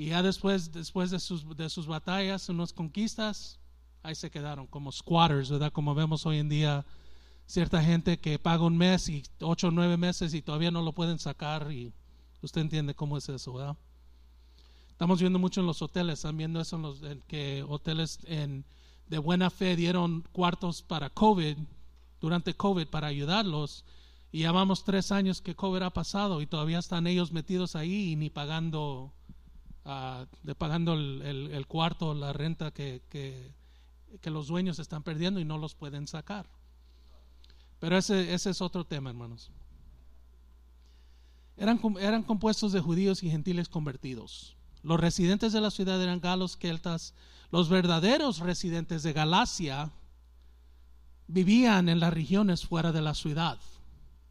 y 0.00 0.06
ya 0.06 0.22
después, 0.22 0.72
después 0.72 1.10
de, 1.10 1.20
sus, 1.20 1.46
de 1.58 1.68
sus 1.68 1.86
batallas, 1.86 2.48
unas 2.48 2.72
conquistas, 2.72 3.60
ahí 4.02 4.14
se 4.14 4.30
quedaron 4.30 4.66
como 4.66 4.90
squatters, 4.90 5.50
¿verdad? 5.50 5.70
Como 5.74 5.94
vemos 5.94 6.24
hoy 6.24 6.38
en 6.38 6.48
día 6.48 6.86
cierta 7.44 7.84
gente 7.84 8.18
que 8.18 8.38
paga 8.38 8.64
un 8.64 8.78
mes 8.78 9.10
y 9.10 9.22
ocho 9.40 9.68
o 9.68 9.70
nueve 9.70 9.98
meses 9.98 10.32
y 10.32 10.40
todavía 10.40 10.70
no 10.70 10.80
lo 10.80 10.94
pueden 10.94 11.18
sacar 11.18 11.70
y 11.70 11.92
usted 12.40 12.62
entiende 12.62 12.94
cómo 12.94 13.18
es 13.18 13.28
eso, 13.28 13.52
¿verdad? 13.52 13.76
Estamos 14.88 15.20
viendo 15.20 15.38
mucho 15.38 15.60
en 15.60 15.66
los 15.66 15.82
hoteles, 15.82 16.20
están 16.20 16.38
viendo 16.38 16.62
eso 16.62 16.76
en 16.76 16.82
los 16.82 17.02
que 17.28 17.62
hoteles 17.68 18.20
en, 18.24 18.64
de 19.06 19.18
buena 19.18 19.50
fe 19.50 19.76
dieron 19.76 20.24
cuartos 20.32 20.80
para 20.80 21.10
COVID, 21.10 21.58
durante 22.22 22.54
COVID, 22.54 22.86
para 22.86 23.08
ayudarlos. 23.08 23.84
Y 24.32 24.44
ya 24.44 24.52
vamos 24.52 24.82
tres 24.82 25.12
años 25.12 25.42
que 25.42 25.54
COVID 25.54 25.82
ha 25.82 25.90
pasado 25.90 26.40
y 26.40 26.46
todavía 26.46 26.78
están 26.78 27.06
ellos 27.06 27.32
metidos 27.32 27.76
ahí 27.76 28.12
y 28.12 28.16
ni 28.16 28.30
pagando, 28.30 29.12
uh, 29.84 30.26
de 30.42 30.54
pagando 30.54 30.94
el, 30.94 31.50
el, 31.52 31.66
cuarto, 31.66 32.14
la 32.14 32.32
renta 32.32 32.70
que, 32.70 33.02
que, 33.08 33.52
que, 34.20 34.30
los 34.30 34.48
dueños 34.48 34.78
están 34.78 35.02
perdiendo 35.02 35.40
y 35.40 35.44
no 35.44 35.58
los 35.58 35.74
pueden 35.74 36.06
sacar. 36.06 36.46
Pero 37.78 37.96
ese, 37.96 38.34
ese 38.34 38.50
es 38.50 38.60
otro 38.60 38.84
tema, 38.84 39.10
hermanos. 39.10 39.50
Eran, 41.56 41.80
eran 42.00 42.22
compuestos 42.22 42.72
de 42.72 42.80
judíos 42.80 43.22
y 43.22 43.30
gentiles 43.30 43.68
convertidos. 43.68 44.56
Los 44.82 44.98
residentes 44.98 45.52
de 45.52 45.60
la 45.60 45.70
ciudad 45.70 46.02
eran 46.02 46.20
galos, 46.20 46.56
keltas. 46.56 47.14
Los 47.50 47.68
verdaderos 47.68 48.38
residentes 48.38 49.02
de 49.02 49.12
Galacia 49.12 49.90
vivían 51.26 51.88
en 51.88 52.00
las 52.00 52.12
regiones 52.12 52.66
fuera 52.66 52.92
de 52.92 53.02
la 53.02 53.14
ciudad. 53.14 53.58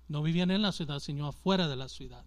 No 0.07 0.23
vivían 0.23 0.51
en 0.51 0.61
la 0.61 0.71
ciudad, 0.71 0.99
sino 0.99 1.27
afuera 1.27 1.67
de 1.67 1.75
la 1.75 1.87
ciudad. 1.87 2.25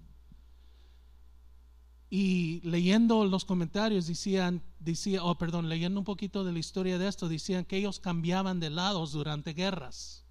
Y 2.15 2.61
leyendo 2.61 3.25
los 3.25 3.47
comentarios 3.47 4.07
decían, 4.07 4.63
decía, 4.79 5.25
oh 5.25 5.39
perdón, 5.39 5.71
leyendo 5.71 5.99
un 5.99 6.05
poquito 6.05 6.45
de 6.45 6.53
la 6.53 6.59
historia 6.59 6.99
de 6.99 7.09
esto, 7.09 7.27
decían 7.27 7.65
que 7.65 7.79
ellos 7.79 8.01
cambiaban 8.01 8.61
de 8.61 8.69
lados 8.69 9.13
durante 9.13 9.55
guerras. 9.55 10.23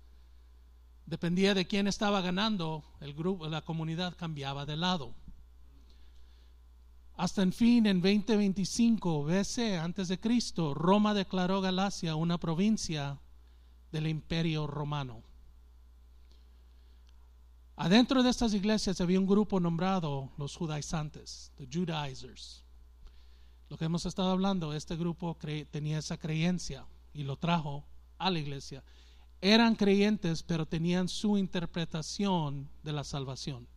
Dependía 1.08 1.56
de 1.56 1.66
quién 1.66 1.88
estaba 1.88 2.22
ganando, 2.22 2.84
el 3.00 3.16
grupo, 3.16 3.48
la 3.48 3.64
comunidad 3.64 4.16
cambiaba 4.16 4.68
de 4.68 4.78
lado. 4.78 5.16
Hasta 7.16 7.42
en 7.42 7.52
fin, 7.52 7.88
en 7.88 8.00
2025 8.00 9.24
BC, 9.24 9.80
antes 9.80 10.08
de 10.08 10.20
Cristo, 10.20 10.76
Roma 10.76 11.16
declaró 11.16 11.62
Galacia 11.62 12.14
una 12.14 12.38
provincia 12.38 13.20
del 13.92 14.06
imperio 14.06 14.68
romano. 14.68 15.24
Adentro 17.82 18.22
de 18.22 18.30
estas 18.30 18.54
iglesias 18.54 19.02
había 19.02 19.20
un 19.20 19.26
grupo 19.26 19.60
nombrado 19.60 20.30
los 20.38 20.56
judaizantes, 20.56 21.52
the 21.56 21.66
Judaizers. 21.66 22.64
Lo 23.70 23.78
que 23.78 23.86
hemos 23.86 24.06
estado 24.06 24.30
hablando, 24.30 24.72
este 24.72 24.96
grupo 24.96 25.36
tenía 25.72 25.98
esa 25.98 26.16
creencia 26.16 26.86
y 27.12 27.24
lo 27.24 27.38
trajo 27.38 27.84
a 28.20 28.30
la 28.30 28.38
iglesia. 28.38 28.84
Eran 29.42 29.74
creyentes, 29.74 30.44
pero 30.44 30.68
tenían 30.68 31.08
su 31.08 31.40
interpretación 31.40 32.70
de 32.84 32.94
la 32.94 33.04
salvación. 33.04 33.68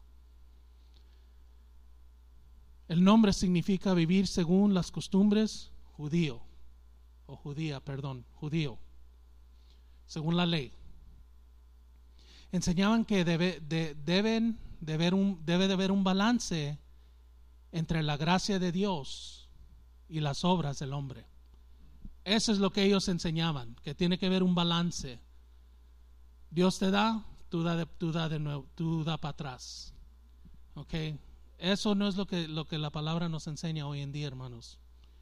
El 2.89 3.03
nombre 3.03 3.33
significa 3.33 3.95
vivir 3.95 4.27
según 4.27 4.75
las 4.75 4.91
costumbres 4.91 5.73
judío, 5.93 6.43
o 7.25 7.37
judía, 7.37 7.81
perdón, 7.81 8.27
judío, 8.35 8.79
según 10.05 10.37
la 10.37 10.45
ley. 10.45 10.75
Enseñaban 12.55 13.05
que 13.05 13.25
debe, 13.25 13.59
de, 13.67 13.97
deben 13.97 14.61
de 14.81 14.95
haber 14.95 15.13
un, 15.13 15.45
debe 15.45 15.67
de 15.67 15.75
haber 15.75 15.91
un 15.91 16.05
balance 16.05 16.79
entre 17.73 18.01
la 18.05 18.17
gracia 18.17 18.61
de 18.61 18.71
Dios 18.71 19.49
y 20.09 20.21
las 20.21 20.45
obras 20.45 20.79
del 20.79 20.93
hombre. 20.93 21.27
Eso 22.23 22.53
es 22.53 22.59
lo 22.59 22.71
que 22.71 22.85
ellos 22.85 23.09
enseñaban, 23.09 23.75
que 23.83 23.97
tiene 23.97 24.19
que 24.19 24.27
haber 24.27 24.45
un 24.45 24.55
balance. 24.55 25.19
Dios 26.49 26.79
te 26.79 26.93
da, 26.93 27.27
tú 27.49 27.65
da, 27.65 27.87
tú 27.87 28.13
da 28.13 28.29
de 28.29 28.39
nuevo, 28.39 28.69
tú 28.77 29.03
da 29.03 29.19
para 29.19 29.33
atrás. 29.33 29.93
¿Ok? 30.75 30.95
Eso 31.59 31.97
no 31.97 32.07
es 32.07 32.15
lo 32.15 32.29
que, 32.29 32.47
lo 32.47 32.67
que 32.67 32.79
la 32.79 32.91
palabra 32.91 33.29
nos 33.29 33.49
enseña 33.49 33.89
hoy 33.89 34.01
en 34.01 34.13
día, 34.13 34.29
hermanos. 34.29 34.79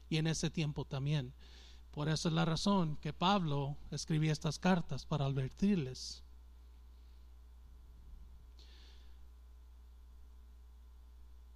Y 0.07 0.17
en 0.17 0.27
ese 0.27 0.51
tiempo 0.51 0.85
también. 0.85 1.33
Por 1.89 2.09
eso 2.09 2.27
es 2.27 2.35
la 2.35 2.45
razón 2.45 2.95
que 2.97 3.11
Pablo 3.11 3.75
escribía 3.89 4.31
estas 4.31 4.59
cartas 4.59 5.07
para 5.07 5.25
advertirles. 5.25 6.23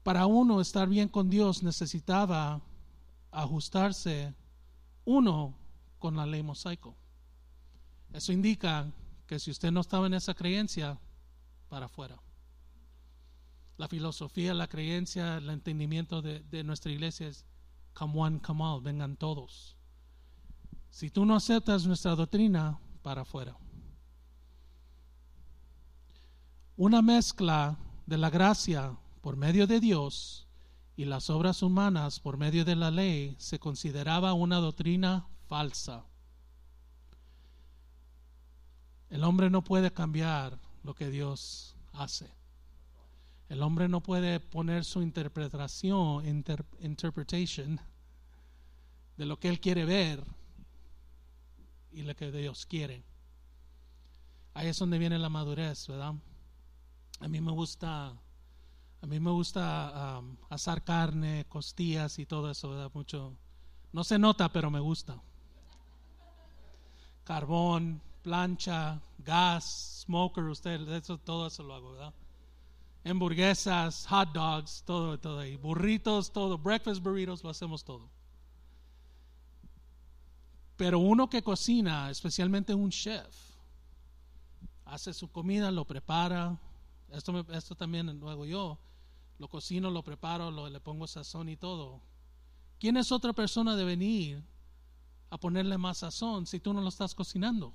Para 0.07 0.25
uno 0.25 0.61
estar 0.61 0.87
bien 0.87 1.09
con 1.09 1.29
Dios 1.29 1.63
necesitaba 1.63 2.61
ajustarse 3.29 4.33
uno 5.03 5.53
con 5.99 6.15
la 6.15 6.25
ley 6.25 6.41
mosaico. 6.41 6.95
Eso 8.13 8.31
indica 8.31 8.89
que 9.25 9.37
si 9.37 9.51
usted 9.51 9.69
no 9.69 9.81
estaba 9.81 10.07
en 10.07 10.13
esa 10.13 10.33
creencia, 10.33 10.97
para 11.67 11.87
afuera 11.87 12.17
la 13.75 13.89
filosofía, 13.89 14.53
la 14.53 14.69
creencia, 14.69 15.39
el 15.39 15.49
entendimiento 15.49 16.21
de, 16.21 16.63
nuestra 16.63 16.89
iglesia 16.89 17.27
es 17.27 17.45
come 17.93 18.13
one, 18.15 18.39
come 18.39 18.63
all, 18.63 18.81
vengan 18.81 19.17
todos. 19.17 19.75
Si 20.89 21.09
tú 21.09 21.25
no 21.25 21.35
aceptas 21.35 21.85
nuestra 21.85 22.15
doctrina, 22.15 22.79
para 23.01 23.23
afuera. 23.23 23.57
Una 26.77 27.01
mezcla 27.01 27.77
de 28.05 28.17
la 28.17 28.29
gracia 28.29 28.97
por 29.27 29.35
medio 29.35 29.67
de 29.67 29.81
Dios 29.81 30.47
y 30.95 31.03
las 31.03 31.29
obras 31.29 31.61
humanas 31.61 32.21
por 32.21 32.37
medio 32.37 32.63
de 32.63 32.77
la 32.77 32.91
ley 32.91 33.35
se 33.39 33.59
consideraba 33.59 34.31
una 34.31 34.55
doctrina 34.55 35.27
falsa. 35.49 36.05
El 39.09 39.25
hombre 39.25 39.49
no 39.49 39.65
puede 39.65 39.91
cambiar 39.91 40.57
lo 40.81 40.95
que 40.95 41.09
Dios 41.09 41.75
hace. 41.91 42.31
El 43.49 43.63
hombre 43.63 43.89
no 43.89 44.01
puede 44.01 44.39
poner 44.39 44.85
su 44.85 45.01
interpretación 45.01 46.25
interpretation 46.79 47.81
de 49.17 49.25
lo 49.25 49.41
que 49.41 49.49
él 49.49 49.59
quiere 49.59 49.83
ver 49.83 50.23
y 51.91 52.03
lo 52.03 52.15
que 52.15 52.31
Dios 52.31 52.65
quiere. 52.65 53.03
Ahí 54.53 54.67
es 54.67 54.79
donde 54.79 54.97
viene 54.97 55.19
la 55.19 55.27
madurez, 55.27 55.85
¿verdad? 55.89 56.13
A 57.19 57.27
mí 57.27 57.41
me 57.41 57.51
gusta, 57.51 58.15
a 59.07 59.09
mí 59.09 59.21
me 59.21 59.31
gusta 59.31 60.19
um, 60.19 60.35
asar 60.49 60.83
carne, 60.83 61.45
costillas 61.47 62.19
y 62.19 62.25
todo 62.25 62.51
eso, 62.51 62.71
¿verdad? 62.71 62.91
Mucho, 62.93 63.37
no 63.93 64.03
se 64.03 64.19
nota, 64.19 64.51
pero 64.51 64.69
me 64.69 64.81
gusta. 64.81 65.17
Carbón, 67.23 68.01
plancha, 68.21 69.01
gas, 69.19 70.03
smoker, 70.03 70.43
usted, 70.43 70.85
eso, 70.89 71.17
todo 71.19 71.47
eso 71.47 71.63
lo 71.63 71.75
hago, 71.75 71.91
¿verdad? 71.93 72.13
Hamburguesas, 73.05 74.05
hot 74.07 74.33
dogs, 74.33 74.83
todo, 74.85 75.17
todo 75.17 75.39
ahí. 75.39 75.55
Burritos, 75.55 76.33
todo, 76.33 76.57
breakfast 76.57 77.01
burritos, 77.01 77.45
lo 77.45 77.49
hacemos 77.49 77.85
todo. 77.85 78.09
Pero 80.75 80.99
uno 80.99 81.29
que 81.29 81.41
cocina, 81.41 82.09
especialmente 82.09 82.73
un 82.73 82.89
chef, 82.89 83.33
hace 84.83 85.13
su 85.13 85.31
comida, 85.31 85.71
lo 85.71 85.85
prepara. 85.85 86.59
Esto, 87.09 87.45
esto 87.53 87.73
también 87.73 88.19
lo 88.19 88.29
hago 88.29 88.45
yo. 88.45 88.77
Lo 89.39 89.47
cocino, 89.47 89.91
lo 89.91 90.03
preparo, 90.03 90.51
lo, 90.51 90.69
le 90.69 90.79
pongo 90.79 91.07
sazón 91.07 91.49
y 91.49 91.57
todo. 91.57 92.01
¿Quién 92.79 92.97
es 92.97 93.11
otra 93.11 93.33
persona 93.33 93.75
de 93.75 93.83
venir 93.83 94.43
a 95.29 95.37
ponerle 95.37 95.77
más 95.77 95.99
sazón 95.99 96.45
si 96.45 96.59
tú 96.59 96.73
no 96.73 96.81
lo 96.81 96.89
estás 96.89 97.15
cocinando? 97.15 97.73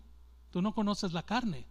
Tú 0.50 0.62
no 0.62 0.74
conoces 0.74 1.12
la 1.12 1.22
carne. 1.22 1.66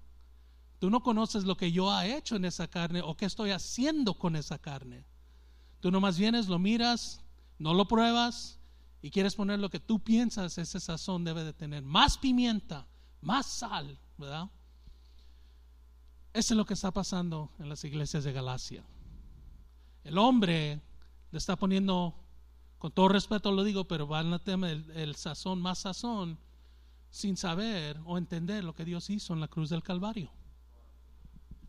Tú 0.80 0.90
no 0.90 1.04
conoces 1.04 1.44
lo 1.44 1.56
que 1.56 1.72
yo 1.72 1.92
he 2.02 2.18
hecho 2.18 2.36
en 2.36 2.46
esa 2.46 2.68
carne 2.68 3.02
o 3.02 3.16
qué 3.16 3.26
estoy 3.26 3.52
haciendo 3.52 4.16
con 4.16 4.36
esa 4.36 4.58
carne. 4.58 5.06
Tú 5.80 5.92
nomás 5.92 6.18
vienes, 6.18 6.48
lo 6.48 6.58
miras, 6.58 7.22
no 7.60 7.74
lo 7.74 7.88
pruebas 7.88 8.60
y 9.02 9.12
quieres 9.12 9.36
poner 9.36 9.60
lo 9.60 9.70
que 9.70 9.80
tú 9.80 10.00
piensas 10.00 10.58
ese 10.58 10.80
sazón 10.80 11.24
debe 11.24 11.44
de 11.44 11.54
tener. 11.54 11.84
Más 11.84 12.18
pimienta, 12.18 12.88
más 13.22 13.46
sal, 13.46 14.00
¿verdad? 14.18 14.50
Eso 16.34 16.54
es 16.54 16.58
lo 16.58 16.66
que 16.66 16.74
está 16.74 16.92
pasando 16.92 17.52
en 17.60 17.70
las 17.70 17.84
iglesias 17.84 18.24
de 18.24 18.32
Galacia. 18.32 18.84
El 20.04 20.18
hombre 20.18 20.82
le 21.32 21.38
está 21.38 21.56
poniendo, 21.56 22.16
con 22.78 22.92
todo 22.92 23.10
respeto 23.10 23.52
lo 23.52 23.64
digo, 23.64 23.88
pero 23.88 24.08
va 24.08 24.22
en 24.22 24.34
el 24.34 24.42
tema 24.42 24.68
del 24.68 24.90
el 24.92 25.16
sazón, 25.16 25.62
más 25.62 25.80
sazón, 25.80 26.40
sin 27.10 27.38
saber 27.38 28.00
o 28.06 28.18
entender 28.18 28.64
lo 28.64 28.74
que 28.74 28.86
Dios 28.86 29.10
hizo 29.10 29.34
en 29.34 29.42
la 29.42 29.48
cruz 29.48 29.70
del 29.70 29.84
Calvario. 29.84 30.32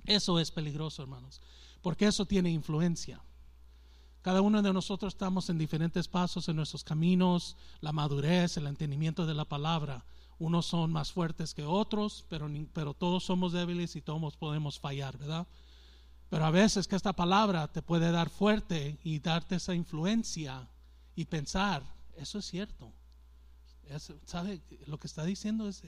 Eso 0.05 0.39
es 0.39 0.51
peligroso, 0.51 1.03
hermanos, 1.03 1.41
porque 1.81 2.07
eso 2.07 2.27
tiene 2.27 2.51
influencia. 2.51 3.23
Cada 4.23 4.41
uno 4.41 4.63
de 4.63 4.73
nosotros 4.73 5.15
estamos 5.15 5.51
en 5.51 5.59
diferentes 5.59 6.07
pasos 6.07 6.49
en 6.49 6.57
nuestros 6.57 6.85
caminos, 6.85 7.57
la 7.81 7.93
madurez, 7.93 8.57
el 8.57 8.69
entendimiento 8.69 9.27
de 9.27 9.35
la 9.35 9.45
palabra. 9.45 10.05
Unos 10.39 10.67
son 10.67 10.93
más 10.93 11.13
fuertes 11.13 11.55
que 11.55 11.65
otros, 11.65 12.25
pero, 12.29 12.49
pero 12.73 12.95
todos 12.95 13.25
somos 13.25 13.53
débiles 13.53 13.97
y 13.97 14.01
todos 14.01 14.37
podemos 14.37 14.79
fallar, 14.79 15.19
¿verdad? 15.19 15.47
Pero 16.33 16.47
a 16.47 16.51
veces 16.51 16.89
que 16.89 16.97
esta 16.97 17.13
palabra 17.13 17.69
te 17.69 17.83
puede 17.83 18.11
dar 18.11 18.31
fuerte 18.31 18.99
y 19.05 19.19
darte 19.19 19.57
esa 19.57 19.75
influencia 19.75 20.67
y 21.15 21.27
pensar, 21.27 21.83
eso 22.17 22.39
es 22.39 22.47
cierto. 22.47 22.91
¿Sabe? 24.25 24.63
Lo 24.87 24.99
que 24.99 25.09
está 25.09 25.25
diciendo 25.25 25.69
es, 25.69 25.83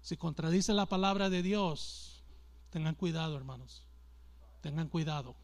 si 0.00 0.16
contradice 0.16 0.72
la 0.74 0.86
palabra 0.86 1.28
de 1.28 1.42
Dios, 1.42 2.22
Tengan 2.70 2.94
cuidado, 2.94 3.36
hermanos. 3.36 3.82
Tengan 4.60 4.88
cuidado. 4.88 5.34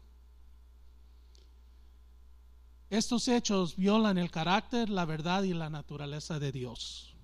Estos 2.89 3.27
hechos 3.27 3.75
violan 3.75 4.17
el 4.17 4.31
carácter, 4.31 4.89
la 4.89 5.03
verdad 5.03 5.43
y 5.43 5.53
la 5.53 5.69
naturaleza 5.69 6.39
de 6.39 6.53
Dios. 6.53 7.17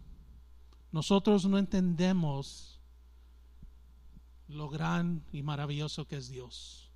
Nosotros 0.91 1.45
no 1.45 1.57
entendemos 1.57 2.81
lo 4.47 4.69
gran 4.69 5.23
y 5.31 5.43
maravilloso 5.43 6.07
que 6.07 6.17
es 6.17 6.29
Dios. 6.29 6.91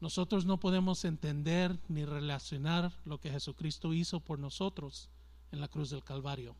Nosotros 0.00 0.44
no 0.44 0.60
podemos 0.60 1.04
entender 1.04 1.78
ni 1.88 2.04
relacionar 2.04 2.92
lo 3.04 3.18
que 3.18 3.30
Jesucristo 3.30 3.94
hizo 3.94 4.20
por 4.20 4.38
nosotros 4.38 5.08
en 5.52 5.60
la 5.60 5.68
cruz 5.68 5.90
del 5.90 6.04
Calvario. 6.04 6.54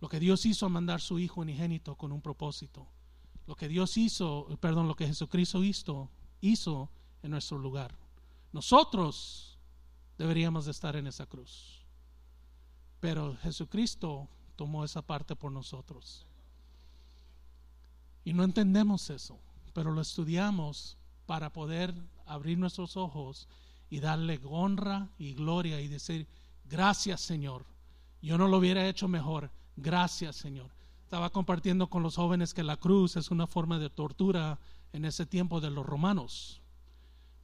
Lo 0.00 0.08
que 0.08 0.20
Dios 0.20 0.46
hizo 0.46 0.66
a 0.66 0.68
mandar 0.68 1.00
su 1.00 1.18
Hijo 1.18 1.40
unigénito 1.40 1.96
con 1.96 2.12
un 2.12 2.22
propósito 2.22 2.86
lo 3.48 3.56
que 3.56 3.66
Dios 3.66 3.96
hizo, 3.96 4.46
perdón, 4.60 4.88
lo 4.88 4.94
que 4.94 5.06
Jesucristo 5.06 5.64
hizo, 5.64 6.10
hizo 6.42 6.90
en 7.22 7.30
nuestro 7.30 7.58
lugar. 7.58 7.96
Nosotros 8.52 9.58
deberíamos 10.18 10.66
de 10.66 10.72
estar 10.72 10.96
en 10.96 11.06
esa 11.06 11.24
cruz. 11.24 11.82
Pero 13.00 13.36
Jesucristo 13.38 14.28
tomó 14.54 14.84
esa 14.84 15.00
parte 15.00 15.34
por 15.34 15.50
nosotros. 15.50 16.26
Y 18.28 18.34
no 18.34 18.44
entendemos 18.44 19.08
eso, 19.08 19.40
pero 19.72 19.90
lo 19.90 20.02
estudiamos 20.02 20.98
para 21.24 21.50
poder 21.50 21.94
abrir 22.26 22.58
nuestros 22.58 22.98
ojos 22.98 23.48
y 23.88 24.00
darle 24.00 24.38
honra 24.44 25.08
y 25.16 25.32
gloria 25.32 25.80
y 25.80 25.88
decir, 25.88 26.28
gracias 26.66 27.22
Señor. 27.22 27.64
Yo 28.20 28.36
no 28.36 28.46
lo 28.46 28.58
hubiera 28.58 28.86
hecho 28.86 29.08
mejor. 29.08 29.50
Gracias 29.76 30.36
Señor. 30.36 30.70
Estaba 31.04 31.30
compartiendo 31.30 31.88
con 31.88 32.02
los 32.02 32.16
jóvenes 32.16 32.52
que 32.52 32.62
la 32.62 32.76
cruz 32.76 33.16
es 33.16 33.30
una 33.30 33.46
forma 33.46 33.78
de 33.78 33.88
tortura 33.88 34.58
en 34.92 35.06
ese 35.06 35.24
tiempo 35.24 35.62
de 35.62 35.70
los 35.70 35.86
romanos. 35.86 36.60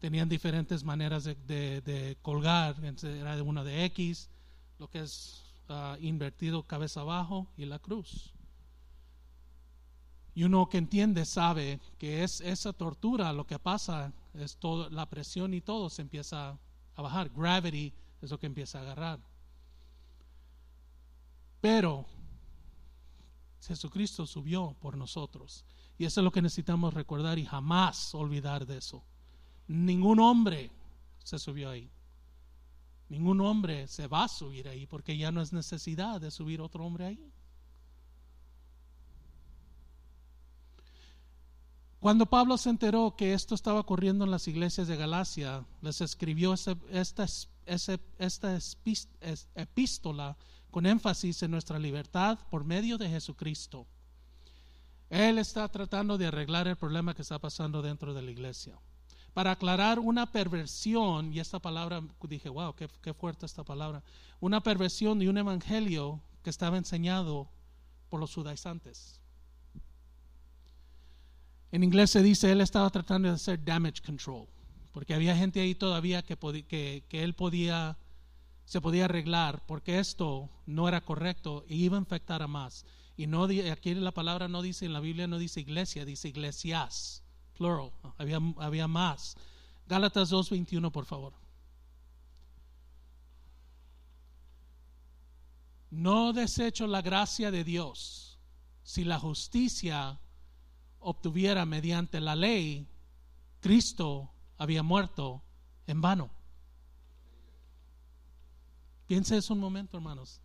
Tenían 0.01 0.29
diferentes 0.29 0.85
maneras 0.85 1.25
de, 1.25 2.18
colgar, 2.20 2.77
era 2.85 3.42
una 3.42 3.64
de 3.64 3.87
X, 3.87 4.29
lo 4.79 4.90
que 4.90 5.01
es 5.01 5.47
ah, 5.70 5.97
invertido 5.99 6.64
cabeza 6.64 7.01
abajo 7.01 7.47
y 7.57 7.64
la 7.64 7.79
cruz. 7.79 8.35
Y 10.35 10.44
uno 10.44 10.68
que 10.68 10.79
entiende 10.79 11.25
sabe 11.25 11.81
que 11.99 12.25
es 12.25 12.40
esa 12.40 12.73
tortura 12.73 13.33
lo 13.33 13.47
que 13.47 13.59
pasa, 13.59 14.12
es 14.35 14.57
todo, 14.57 14.90
la 14.90 15.09
presión 15.09 15.55
y 15.55 15.61
todo 15.61 15.88
se 15.90 16.03
empieza 16.03 16.59
a 16.97 17.03
bajar. 17.03 17.31
Gravity 17.31 17.92
es 18.20 18.31
lo 18.31 18.38
que 18.38 18.47
empieza 18.47 18.79
a 18.79 18.83
agarrar. 18.83 19.20
Pero 21.61 22.05
Jesucristo 23.61 24.27
subió 24.27 24.77
por 24.81 24.97
nosotros. 24.97 25.64
Y 25.97 26.05
eso 26.05 26.20
es 26.20 26.25
lo 26.25 26.33
que 26.33 26.42
necesitamos 26.42 26.92
recordar 26.92 27.38
y 27.38 27.47
jamás 27.47 28.14
olvidar 28.14 28.66
de 28.66 28.79
eso. 28.79 29.05
Ningún 29.68 30.18
hombre 30.20 30.70
se 31.23 31.38
subió 31.38 31.70
ahí. 31.70 31.90
Ningún 33.09 33.40
hombre 33.40 33.87
se 33.87 34.09
va 34.09 34.25
a 34.25 34.29
subir 34.29 34.68
ahí 34.68 34.87
porque 34.87 35.16
ya 35.16 35.31
no 35.31 35.40
es 35.40 35.53
necesidad 35.53 36.20
de 36.20 36.31
subir 36.31 36.61
otro 36.61 36.85
hombre 36.85 37.07
ahí. 37.07 37.33
Cuando 42.05 42.27
Pablo 42.27 42.59
se 42.59 42.69
enteró 42.69 43.17
que 43.17 43.33
esto 43.33 43.55
estaba 43.55 43.81
ocurriendo 43.81 44.27
en 44.27 44.31
las 44.31 44.47
iglesias 44.47 44.88
de 44.88 44.97
Galacia, 44.99 45.64
les 45.81 46.03
escribió 46.03 46.53
esta, 46.53 47.27
epístola 49.55 50.37
con 50.71 50.85
énfasis 50.85 51.43
en 51.43 51.51
nuestra 51.51 51.79
libertad 51.79 52.38
por 52.51 52.62
medio 52.62 52.99
de 52.99 53.09
Jesucristo. 53.09 53.87
Él 55.09 55.38
está 55.38 55.67
tratando 55.69 56.19
de 56.19 56.27
arreglar 56.27 56.69
el 56.69 56.77
problema 56.77 57.14
que 57.14 57.23
está 57.23 57.38
pasando 57.38 57.81
dentro 57.81 58.12
de 58.12 58.21
la 58.21 58.33
iglesia. 58.33 58.79
Para 59.33 59.53
aclarar 59.53 59.99
una 59.99 60.31
perversión, 60.31 61.33
y 61.33 61.40
esta 61.40 61.59
palabra, 61.59 62.03
dije, 62.29 62.51
wow, 62.51 62.75
qué, 62.75 62.87
qué 63.01 63.14
fuerte 63.14 63.47
esta 63.47 63.64
palabra, 63.64 64.03
una 64.40 64.62
perversión 64.62 65.19
de 65.19 65.31
un 65.31 65.38
evangelio 65.38 66.21
que 66.43 66.51
estaba 66.51 66.77
enseñado 66.77 67.49
por 68.11 68.21
los 68.21 68.35
judaizantes. 68.35 69.23
En 71.74 71.82
inglés 71.82 72.12
se 72.12 72.22
dice, 72.22 72.52
él 72.52 72.60
estaba 72.60 72.88
tratando 72.88 73.26
de 73.26 73.34
hacer 73.34 73.64
damage 73.64 74.00
control, 74.00 74.46
porque 74.92 75.12
había 75.12 75.37
gente 75.37 75.58
ahí 75.58 75.74
todavía 75.74 76.22
que, 76.22 76.37
que, 76.68 77.04
que 77.08 77.24
él 77.24 77.34
podía 77.34 77.98
se 78.64 78.80
podía 78.80 79.06
arreglar 79.06 79.66
porque 79.66 79.98
esto 79.98 80.50
no 80.66 80.87
era 80.87 81.00
correcto 81.00 81.64
e 81.68 81.74
iba 81.74 81.98
a 81.98 82.00
afectar 82.00 82.42
a 82.42 82.46
más. 82.46 82.87
Y 83.16 83.26
no 83.26 83.48
aquí 83.72 83.92
la 83.96 84.12
palabra 84.12 84.46
no 84.46 84.62
dice 84.62 84.87
en 84.87 84.92
la 84.92 85.00
Biblia 85.00 85.26
no 85.26 85.37
dice 85.37 85.62
iglesia, 85.62 86.04
dice 86.04 86.28
iglesias, 86.28 87.24
plural, 87.58 87.90
había, 88.18 88.38
había 88.58 88.87
más. 88.87 89.37
Gálatas 89.88 90.30
2:21, 90.30 90.92
por 90.92 91.06
favor. 91.06 91.34
No 95.90 96.32
desecho 96.32 96.87
la 96.87 97.02
gracia 97.02 97.50
de 97.50 97.64
Dios. 97.64 98.38
Si 98.84 99.02
la 99.02 99.18
justicia 99.18 100.20
obtuviera 101.05 101.64
mediante 101.67 102.21
la 102.21 102.35
ley, 102.35 102.88
Cristo 103.61 104.31
había 104.59 104.83
muerto 104.83 105.43
en 105.87 106.01
vano. 106.01 106.31
Piense 109.07 109.37
eso 109.37 109.55
un 109.55 109.61
momento, 109.61 109.97
hermanos. 109.97 110.40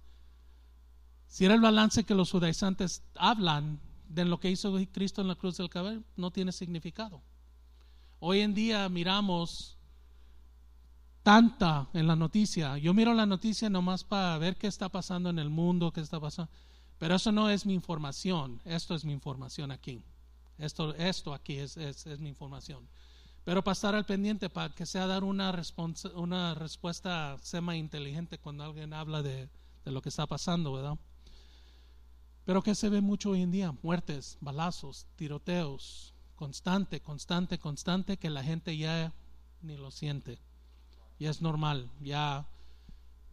Si 1.28 1.46
era 1.46 1.54
el 1.54 1.62
balance 1.62 2.04
que 2.04 2.16
los 2.16 2.32
judaizantes 2.32 3.04
hablan 3.16 3.80
de 4.08 4.26
lo 4.26 4.40
que 4.40 4.50
hizo 4.50 4.76
Cristo 4.92 5.22
en 5.22 5.28
la 5.28 5.36
cruz 5.36 5.58
del 5.58 5.70
Calvario, 5.70 6.04
no 6.16 6.32
tiene 6.32 6.52
significado. 6.52 7.22
Hoy 8.20 8.42
en 8.42 8.54
día 8.54 8.90
miramos 8.90 9.78
tanta 11.24 11.88
en 11.94 12.08
la 12.08 12.16
noticia. 12.16 12.78
Yo 12.78 12.94
miro 12.94 13.14
la 13.14 13.26
noticia 13.26 13.70
nomás 13.70 14.04
para 14.04 14.38
ver 14.38 14.58
qué 14.58 14.68
está 14.68 14.90
pasando 14.90 15.30
en 15.30 15.40
el 15.40 15.50
mundo, 15.50 15.94
qué 15.94 16.02
está 16.02 16.20
pasando. 16.20 16.52
Pero 16.98 17.16
eso 17.16 17.32
no 17.32 17.50
es 17.50 17.66
mi 17.66 17.74
información, 17.74 18.62
esto 18.66 18.94
es 18.96 19.06
mi 19.06 19.14
información 19.14 19.72
aquí. 19.72 20.04
Esto, 20.60 20.94
esto 20.96 21.34
aquí 21.34 21.58
es, 21.58 21.78
es, 21.78 22.06
mi 22.20 22.30
información. 22.30 22.88
Pero 23.46 23.64
para 23.64 23.74
estar 23.74 23.96
al 23.96 24.06
pendiente, 24.06 24.50
para 24.50 24.74
que 24.76 24.86
sea 24.86 25.08
dar 25.08 25.24
una, 25.24 25.60
una 26.16 26.54
respuesta 26.54 27.38
semi 27.42 27.78
inteligente 27.78 28.38
cuando 28.38 28.64
alguien 28.64 28.94
habla 28.94 29.24
de, 29.24 29.50
de 29.86 29.92
lo 29.92 30.02
que 30.02 30.10
está 30.10 30.28
pasando, 30.28 30.74
¿verdad? 30.74 30.98
Pero 32.46 32.62
que 32.62 32.76
se 32.76 32.90
ve 32.90 33.02
mucho 33.02 33.32
hoy 33.32 33.42
en 33.42 33.52
día, 33.52 33.74
muertes, 33.82 34.38
balazos, 34.42 35.08
tiroteos, 35.16 36.14
constante, 36.36 37.02
constante, 37.02 37.58
constante, 37.60 38.18
que 38.18 38.30
la 38.30 38.44
gente 38.44 38.78
ya 38.78 39.14
ni 39.62 39.78
lo 39.78 39.92
siente. 39.92 40.40
Ya 41.20 41.30
es 41.30 41.42
normal, 41.42 41.90
ya 42.02 42.48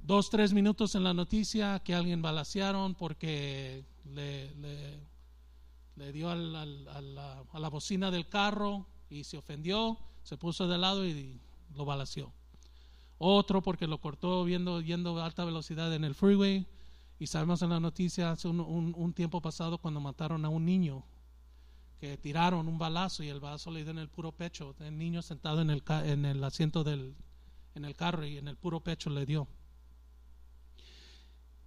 dos, 0.03 0.31
tres 0.31 0.53
minutos 0.53 0.95
en 0.95 1.05
la 1.05 1.15
noticia 1.15 1.81
que 1.81 1.95
alguien 1.95 2.23
balacearon 2.23 2.95
porque 2.95 3.85
le, 4.05 4.51
dio 6.13 6.31
a, 6.31 6.35
la, 6.37 6.63
a 7.53 7.59
la 7.59 7.69
bocina 7.69 8.11
del 8.11 8.29
carro 8.29 8.87
y 9.09 9.25
se 9.25 9.37
ofendió, 9.37 9.99
se 10.23 10.37
puso 10.37 10.69
de 10.69 10.79
lado 10.79 11.07
y 11.07 11.41
lo 11.75 11.85
balació. 11.85 12.33
Otro 13.19 13.63
porque 13.63 13.87
lo 13.87 14.01
cortó 14.01 14.45
viendo 14.45 14.81
yendo 14.81 15.19
a 15.19 15.25
alta 15.25 15.45
velocidad 15.45 15.93
en 15.95 16.05
el 16.05 16.15
freeway. 16.15 16.67
Y 17.19 17.29
sabemos 17.29 17.63
en 17.63 17.71
la 17.71 17.81
noticia 17.81 18.31
hace 18.31 18.47
un, 18.47 18.61
un, 18.61 19.13
tiempo 19.15 19.41
pasado 19.41 19.79
cuando 19.79 20.01
mataron 20.01 20.45
a 20.45 20.51
un 20.51 20.67
niño 20.67 21.03
que 21.99 22.19
tiraron 22.19 22.69
un 22.69 22.77
balazo 22.77 23.23
y 23.23 23.29
el 23.29 23.41
balazo 23.41 23.71
le 23.71 23.83
dio 23.83 23.91
en 23.93 23.99
el 23.99 24.11
puro 24.11 24.33
pecho. 24.33 24.75
El 24.81 24.99
niño 24.99 25.23
sentado 25.23 25.63
en 25.63 25.71
el, 25.71 25.83
en 26.05 26.27
el 26.27 26.45
asiento 26.45 26.85
del 26.85 27.17
en 27.75 27.85
el 27.85 27.95
carro 27.95 28.25
y 28.25 28.39
en 28.39 28.49
el 28.49 28.57
puro 28.57 28.81
pecho 28.81 29.11
le 29.11 29.25
dio. 29.27 29.47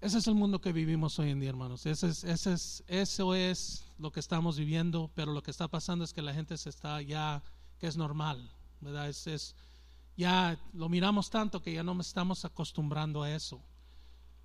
Ese 0.01 0.19
es 0.19 0.27
el 0.27 0.35
mundo 0.35 0.61
que 0.61 0.71
vivimos 0.71 1.19
hoy 1.19 1.31
en 1.31 1.41
día, 1.41 1.49
hermanos. 1.49 1.85
Ese 1.85 2.07
es, 2.07 2.23
eso 2.87 3.35
es 3.35 3.83
lo 3.97 4.13
que 4.13 4.21
estamos 4.21 4.57
viviendo, 4.57 5.11
pero 5.13 5.33
lo 5.33 5.43
que 5.43 5.51
está 5.51 5.67
pasando 5.67 6.05
es 6.05 6.13
que 6.13 6.21
la 6.21 6.33
gente 6.33 6.57
se 6.57 6.69
está 6.69 7.01
ya, 7.01 7.43
que 7.79 7.87
es 7.87 7.97
normal, 7.97 8.49
¿verdad? 8.79 9.09
Es, 9.09 9.55
ya 10.15 10.57
lo 10.73 10.87
miramos 10.87 11.29
tanto 11.29 11.61
que 11.61 11.73
ya 11.73 11.83
no 11.83 11.99
estamos 11.99 12.45
acostumbrando 12.45 13.23
a 13.23 13.31
eso. 13.35 13.61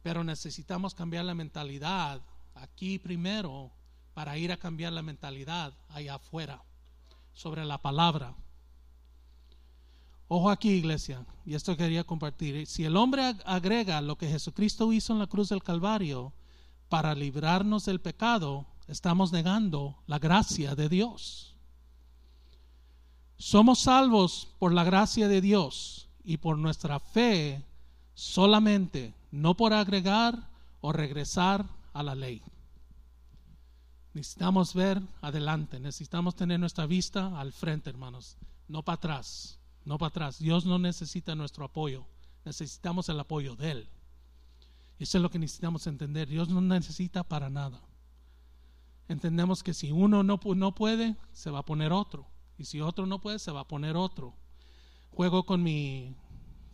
Pero 0.02 0.24
necesitamos 0.24 0.92
cambiar 0.92 1.24
la 1.24 1.34
mentalidad 1.36 2.20
aquí 2.56 2.98
primero 2.98 3.70
para 4.12 4.36
ir 4.36 4.50
a 4.50 4.56
cambiar 4.56 4.92
la 4.92 5.02
mentalidad 5.02 5.72
allá 5.88 6.16
afuera 6.16 6.64
sobre 7.32 7.64
la 7.64 7.78
palabra. 7.78 8.34
Ojo 10.28 10.50
aquí, 10.50 10.70
iglesia, 10.70 11.24
y 11.44 11.54
esto 11.54 11.76
quería 11.76 12.04
compartir. 12.04 12.66
Si 12.66 12.84
el 12.84 12.96
hombre 12.96 13.36
agrega 13.44 14.00
lo 14.00 14.16
que 14.16 14.28
Jesucristo 14.28 14.92
hizo 14.92 15.12
en 15.12 15.18
la 15.18 15.26
cruz 15.26 15.50
del 15.50 15.62
Calvario 15.62 16.32
para 16.88 17.14
librarnos 17.14 17.84
del 17.84 18.00
pecado, 18.00 18.66
estamos 18.88 19.32
negando 19.32 19.98
la 20.06 20.18
gracia 20.18 20.74
de 20.74 20.88
Dios. 20.88 21.54
Somos 23.36 23.80
salvos 23.80 24.48
por 24.58 24.72
la 24.72 24.84
gracia 24.84 25.28
de 25.28 25.40
Dios 25.40 26.08
y 26.24 26.38
por 26.38 26.56
nuestra 26.56 27.00
fe 27.00 27.62
solamente, 28.14 29.12
no 29.30 29.54
por 29.56 29.72
agregar 29.72 30.48
o 30.80 30.92
regresar 30.92 31.66
a 31.92 32.02
la 32.02 32.14
ley. 32.14 32.40
Necesitamos 34.14 34.72
ver 34.72 35.02
adelante, 35.20 35.80
necesitamos 35.80 36.36
tener 36.36 36.60
nuestra 36.60 36.86
vista 36.86 37.38
al 37.38 37.52
frente, 37.52 37.90
hermanos, 37.90 38.36
no 38.68 38.82
para 38.82 38.96
atrás, 38.96 39.58
no 39.84 39.98
para 39.98 40.08
atrás. 40.08 40.38
Dios 40.38 40.64
no 40.66 40.78
necesita 40.78 41.34
nuestro 41.34 41.64
apoyo, 41.64 42.06
necesitamos 42.44 43.08
el 43.08 43.20
apoyo 43.20 43.56
de 43.56 43.70
Él. 43.70 43.88
Eso 44.98 45.18
es 45.18 45.22
lo 45.22 45.30
que 45.30 45.38
necesitamos 45.38 45.86
entender. 45.86 46.28
Dios 46.28 46.48
no 46.48 46.60
necesita 46.60 47.24
para 47.24 47.50
nada. 47.50 47.80
Entendemos 49.08 49.62
que 49.62 49.74
si 49.74 49.92
uno 49.92 50.22
no, 50.22 50.40
no 50.42 50.74
puede, 50.74 51.16
se 51.32 51.50
va 51.50 51.60
a 51.60 51.64
poner 51.64 51.92
otro. 51.92 52.26
Y 52.56 52.64
si 52.64 52.80
otro 52.80 53.06
no 53.06 53.20
puede, 53.20 53.38
se 53.38 53.50
va 53.50 53.60
a 53.60 53.68
poner 53.68 53.96
otro. 53.96 54.34
Juego 55.10 55.44
con 55.44 55.62
mi, 55.62 56.14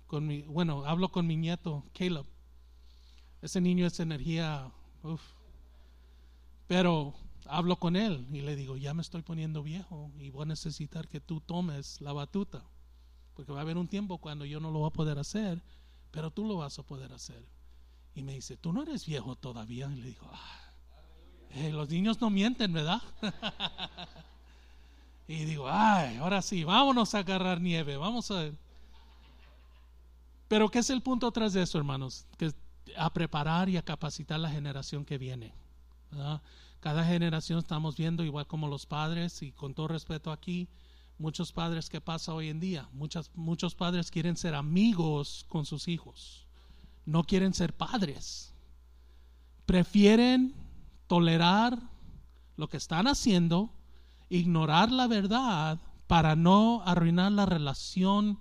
con 0.07 0.27
mi, 0.27 0.43
bueno, 0.43 0.85
hablo 0.85 1.11
con 1.11 1.27
mi 1.27 1.37
nieto, 1.37 1.85
Caleb. 1.93 2.27
Ese 3.43 3.61
niño 3.61 3.87
es 3.87 3.99
energía, 4.01 4.71
Pero 6.67 7.15
hablo 7.47 7.77
con 7.77 7.97
él 7.97 8.27
y 8.31 8.43
le 8.43 8.55
digo, 8.55 8.77
ya 8.77 8.95
me 8.95 9.03
estoy 9.03 9.23
poniendo 9.23 9.63
viejo 9.63 10.11
y 10.19 10.31
voy 10.31 10.43
a 10.43 10.47
necesitar 10.47 11.09
que 11.09 11.21
tú 11.21 11.41
tomes 11.41 12.01
la 12.01 12.13
batuta. 12.13 12.63
Porque 13.41 13.55
va 13.55 13.61
a 13.61 13.63
haber 13.63 13.79
un 13.79 13.89
tiempo 13.89 14.19
cuando 14.19 14.45
yo 14.45 14.61
no 14.61 14.71
lo 14.71 14.81
voy 14.81 14.89
a 14.89 14.93
poder 14.93 15.19
hacer, 15.19 15.63
pero 16.11 16.31
tú 16.31 16.45
lo 16.45 16.59
vas 16.59 16.79
a 16.79 16.83
poder 16.83 17.11
hacer. 17.15 17.43
Y 18.15 18.23
me 18.23 18.35
dice, 18.35 18.59
tú 18.59 18.71
no 18.71 18.83
eres 18.83 19.07
viejo 19.07 19.35
todavía. 19.35 19.91
Y 19.91 19.97
le 19.97 20.09
digo, 20.09 20.29
ah, 20.31 20.61
eh, 21.53 21.73
los 21.73 21.89
niños 21.89 22.21
no 22.21 22.29
mienten, 22.29 22.71
¿verdad? 22.75 23.01
Y 25.27 25.45
digo, 25.45 25.69
ay, 25.71 26.17
ahora 26.17 26.43
sí, 26.43 26.65
vámonos 26.65 27.15
a 27.15 27.21
agarrar 27.21 27.61
nieve, 27.61 27.97
vamos 27.97 28.33
a... 28.33 28.51
Pero 30.49 30.69
¿qué 30.69 30.81
es 30.81 30.91
el 30.91 31.03
punto 31.03 31.29
atrás 31.29 31.53
de 31.53 31.63
eso, 31.63 31.79
hermanos? 31.79 32.27
Que 32.37 32.53
a 32.97 33.13
preparar 33.13 33.69
y 33.69 33.77
a 33.77 33.83
capacitar 33.83 34.41
la 34.41 34.51
generación 34.51 35.05
que 35.05 35.19
viene. 35.19 35.55
Cada 36.81 37.05
generación 37.05 37.61
estamos 37.61 37.97
viendo, 37.97 38.25
igual 38.25 38.49
como 38.49 38.67
los 38.67 38.87
padres, 38.87 39.41
y 39.43 39.53
con 39.53 39.73
todo 39.73 39.87
respeto 39.87 40.33
aquí, 40.33 40.69
muchos 41.21 41.53
padres 41.53 41.91
que 41.91 42.01
pasa 42.01 42.33
hoy 42.33 42.49
en 42.49 42.61
día, 42.61 42.89
muchas, 42.93 43.31
muchos 43.35 43.75
padres 43.75 44.11
quieren 44.11 44.37
ser 44.39 44.55
amigos 44.55 45.45
con 45.49 45.67
sus 45.67 45.87
hijos, 45.87 46.47
no 47.05 47.25
quieren 47.25 47.53
ser 47.53 47.77
padres. 47.77 48.55
Prefieren 49.67 50.55
tolerar 51.07 51.79
lo 52.57 52.69
que 52.69 52.79
están 52.79 53.07
haciendo 53.07 53.71
ignorar 54.31 54.91
la 54.91 55.09
verdad 55.09 55.79
para 56.07 56.37
no 56.37 56.83
arruinar 56.87 57.33
la 57.33 57.45
relación 57.45 58.39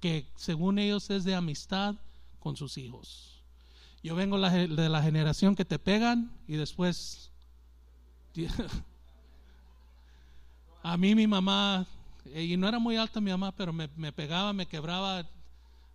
que 0.00 0.30
según 0.36 0.78
ellos 0.78 1.08
es 1.08 1.24
de 1.24 1.34
amistad 1.34 1.94
con 2.40 2.56
sus 2.56 2.76
hijos. 2.76 3.42
Yo 4.02 4.14
vengo 4.14 4.38
de 4.38 4.88
la 4.88 5.02
generación 5.02 5.56
que 5.56 5.64
te 5.64 5.78
pegan 5.78 6.30
y 6.46 6.56
después... 6.56 7.30
A 10.82 10.96
mí 10.96 11.14
mi 11.14 11.26
mamá, 11.26 11.86
y 12.34 12.56
no 12.56 12.68
era 12.68 12.78
muy 12.78 12.96
alta 12.96 13.20
mi 13.20 13.30
mamá, 13.30 13.52
pero 13.52 13.72
me, 13.72 13.88
pegaba, 14.12 14.52
me 14.52 14.66
quebraba 14.66 15.26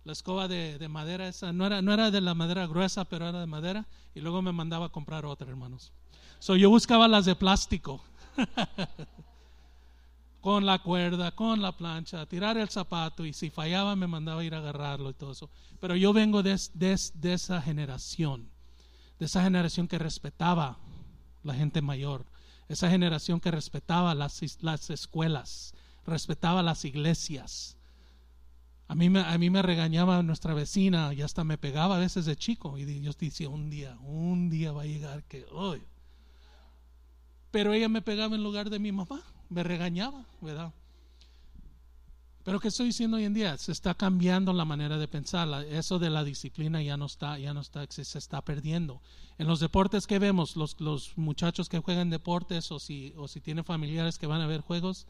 la 0.04 0.12
escoba 0.12 0.46
de, 0.48 0.86
madera 0.88 1.28
esa, 1.28 1.52
no 1.52 1.66
era, 1.66 1.82
no 1.82 1.92
era 1.92 2.10
de 2.10 2.20
la 2.20 2.34
madera 2.34 2.66
gruesa, 2.66 3.04
pero 3.04 3.28
era 3.28 3.40
de 3.40 3.46
madera, 3.46 3.86
y 4.14 4.20
luego 4.20 4.42
me 4.42 4.52
mandaba 4.52 4.86
a 4.86 4.90
comprar 4.90 5.26
otra, 5.26 5.48
hermanos. 5.48 5.92
So, 6.38 6.56
yo 6.56 6.70
buscaba 6.70 7.08
las 7.08 7.24
de 7.24 7.34
plástico. 7.34 8.00
con 10.46 10.64
la 10.64 10.78
cuerda, 10.78 11.32
con 11.32 11.60
la 11.60 11.72
plancha, 11.72 12.24
tirar 12.26 12.56
el 12.56 12.68
zapato 12.68 13.26
y 13.26 13.32
si 13.32 13.50
fallaba 13.50 13.96
me 13.96 14.06
mandaba 14.06 14.42
a 14.42 14.44
ir 14.44 14.54
a 14.54 14.58
agarrarlo 14.58 15.10
y 15.10 15.14
todo 15.14 15.32
eso. 15.32 15.50
Pero 15.80 15.96
yo 15.96 16.12
vengo 16.12 16.44
de, 16.44 16.56
de, 16.72 17.32
esa 17.32 17.60
generación, 17.60 18.48
de 19.18 19.26
esa 19.26 19.42
generación 19.42 19.88
que 19.88 19.98
respetaba 19.98 20.78
la 21.42 21.52
gente 21.52 21.82
mayor, 21.82 22.24
esa 22.68 22.90
generación 22.90 23.40
que 23.40 23.50
respetaba 23.50 24.14
las, 24.14 24.40
las 24.62 24.90
escuelas, 24.90 25.74
respetaba 26.04 26.62
las 26.62 26.84
iglesias. 26.84 27.76
A 28.88 28.94
mí, 28.94 29.10
me, 29.10 29.20
a 29.20 29.36
mí 29.38 29.50
me 29.50 29.62
regañaba 29.62 30.22
nuestra 30.22 30.54
vecina 30.54 31.12
y 31.12 31.22
hasta 31.22 31.42
me 31.42 31.58
pegaba 31.58 31.96
a 31.96 32.00
veces 32.00 32.24
de 32.24 32.36
chico 32.36 32.78
y 32.78 32.84
Dios 32.84 33.18
decía, 33.18 33.48
un 33.48 33.68
día, 33.68 33.96
un 34.00 34.48
día 34.48 34.72
va 34.72 34.82
a 34.82 34.86
llegar 34.86 35.24
que, 35.24 35.44
hoy 35.50 35.82
pero 37.56 37.72
ella 37.72 37.88
me 37.88 38.02
pegaba 38.02 38.36
en 38.36 38.42
lugar 38.42 38.68
de 38.68 38.78
mi 38.78 38.92
mamá, 38.92 39.22
me 39.48 39.62
regañaba, 39.62 40.26
¿verdad? 40.42 40.74
Pero 42.46 42.60
¿qué 42.60 42.68
estoy 42.68 42.86
diciendo 42.86 43.16
hoy 43.16 43.24
en 43.24 43.34
día? 43.34 43.58
Se 43.58 43.72
está 43.72 43.94
cambiando 43.94 44.52
la 44.52 44.64
manera 44.64 44.98
de 44.98 45.08
pensar. 45.08 45.48
Eso 45.64 45.98
de 45.98 46.10
la 46.10 46.22
disciplina 46.22 46.80
ya 46.80 46.96
no 46.96 47.06
está, 47.06 47.40
ya 47.40 47.52
no 47.52 47.60
está, 47.60 47.84
se, 47.90 48.02
está 48.02 48.40
perdiendo. 48.40 49.02
En 49.36 49.48
los 49.48 49.58
deportes 49.58 50.06
que 50.06 50.20
vemos, 50.20 50.54
los, 50.54 50.80
los 50.80 51.18
muchachos 51.18 51.68
que 51.68 51.80
juegan 51.80 52.08
deportes 52.08 52.70
o 52.70 52.78
si, 52.78 53.12
o 53.16 53.26
si 53.26 53.40
tienen 53.40 53.64
familiares 53.64 54.16
que 54.16 54.28
van 54.28 54.42
a 54.42 54.46
ver 54.46 54.60
juegos, 54.60 55.08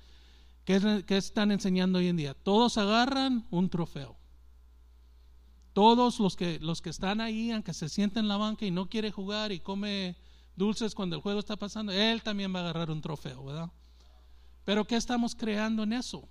¿qué, 0.65 1.05
¿qué 1.07 1.19
están 1.19 1.51
enseñando 1.51 1.99
hoy 1.99 2.09
en 2.09 2.17
día? 2.17 2.33
Todos 2.33 2.79
agarran 2.79 3.47
un 3.51 3.69
trofeo. 3.69 4.17
Todos 5.75 6.21
los 6.21 6.37
que, 6.37 6.59
los 6.61 6.81
que 6.81 6.89
están 6.89 7.21
ahí, 7.21 7.51
aunque 7.51 7.75
se 7.75 7.91
sienten 7.91 8.25
en 8.25 8.29
la 8.29 8.39
banca 8.39 8.65
y 8.65 8.71
no 8.71 8.89
quiere 8.89 9.11
jugar 9.11 9.53
y 9.53 9.61
come 9.61 10.17
dulces 10.57 10.95
cuando 10.95 11.17
el 11.17 11.23
juego 11.23 11.41
está 11.41 11.57
pasando, 11.57 11.93
él 11.93 12.23
también 12.23 12.55
va 12.55 12.61
a 12.61 12.63
agarrar 12.63 12.91
un 12.91 13.03
trofeo, 13.03 13.45
¿verdad? 13.45 13.71
Pero 14.65 14.87
¿qué 14.87 14.97
estamos 14.97 15.35
creando 15.35 15.83
en 15.83 15.93
eso? 15.93 16.31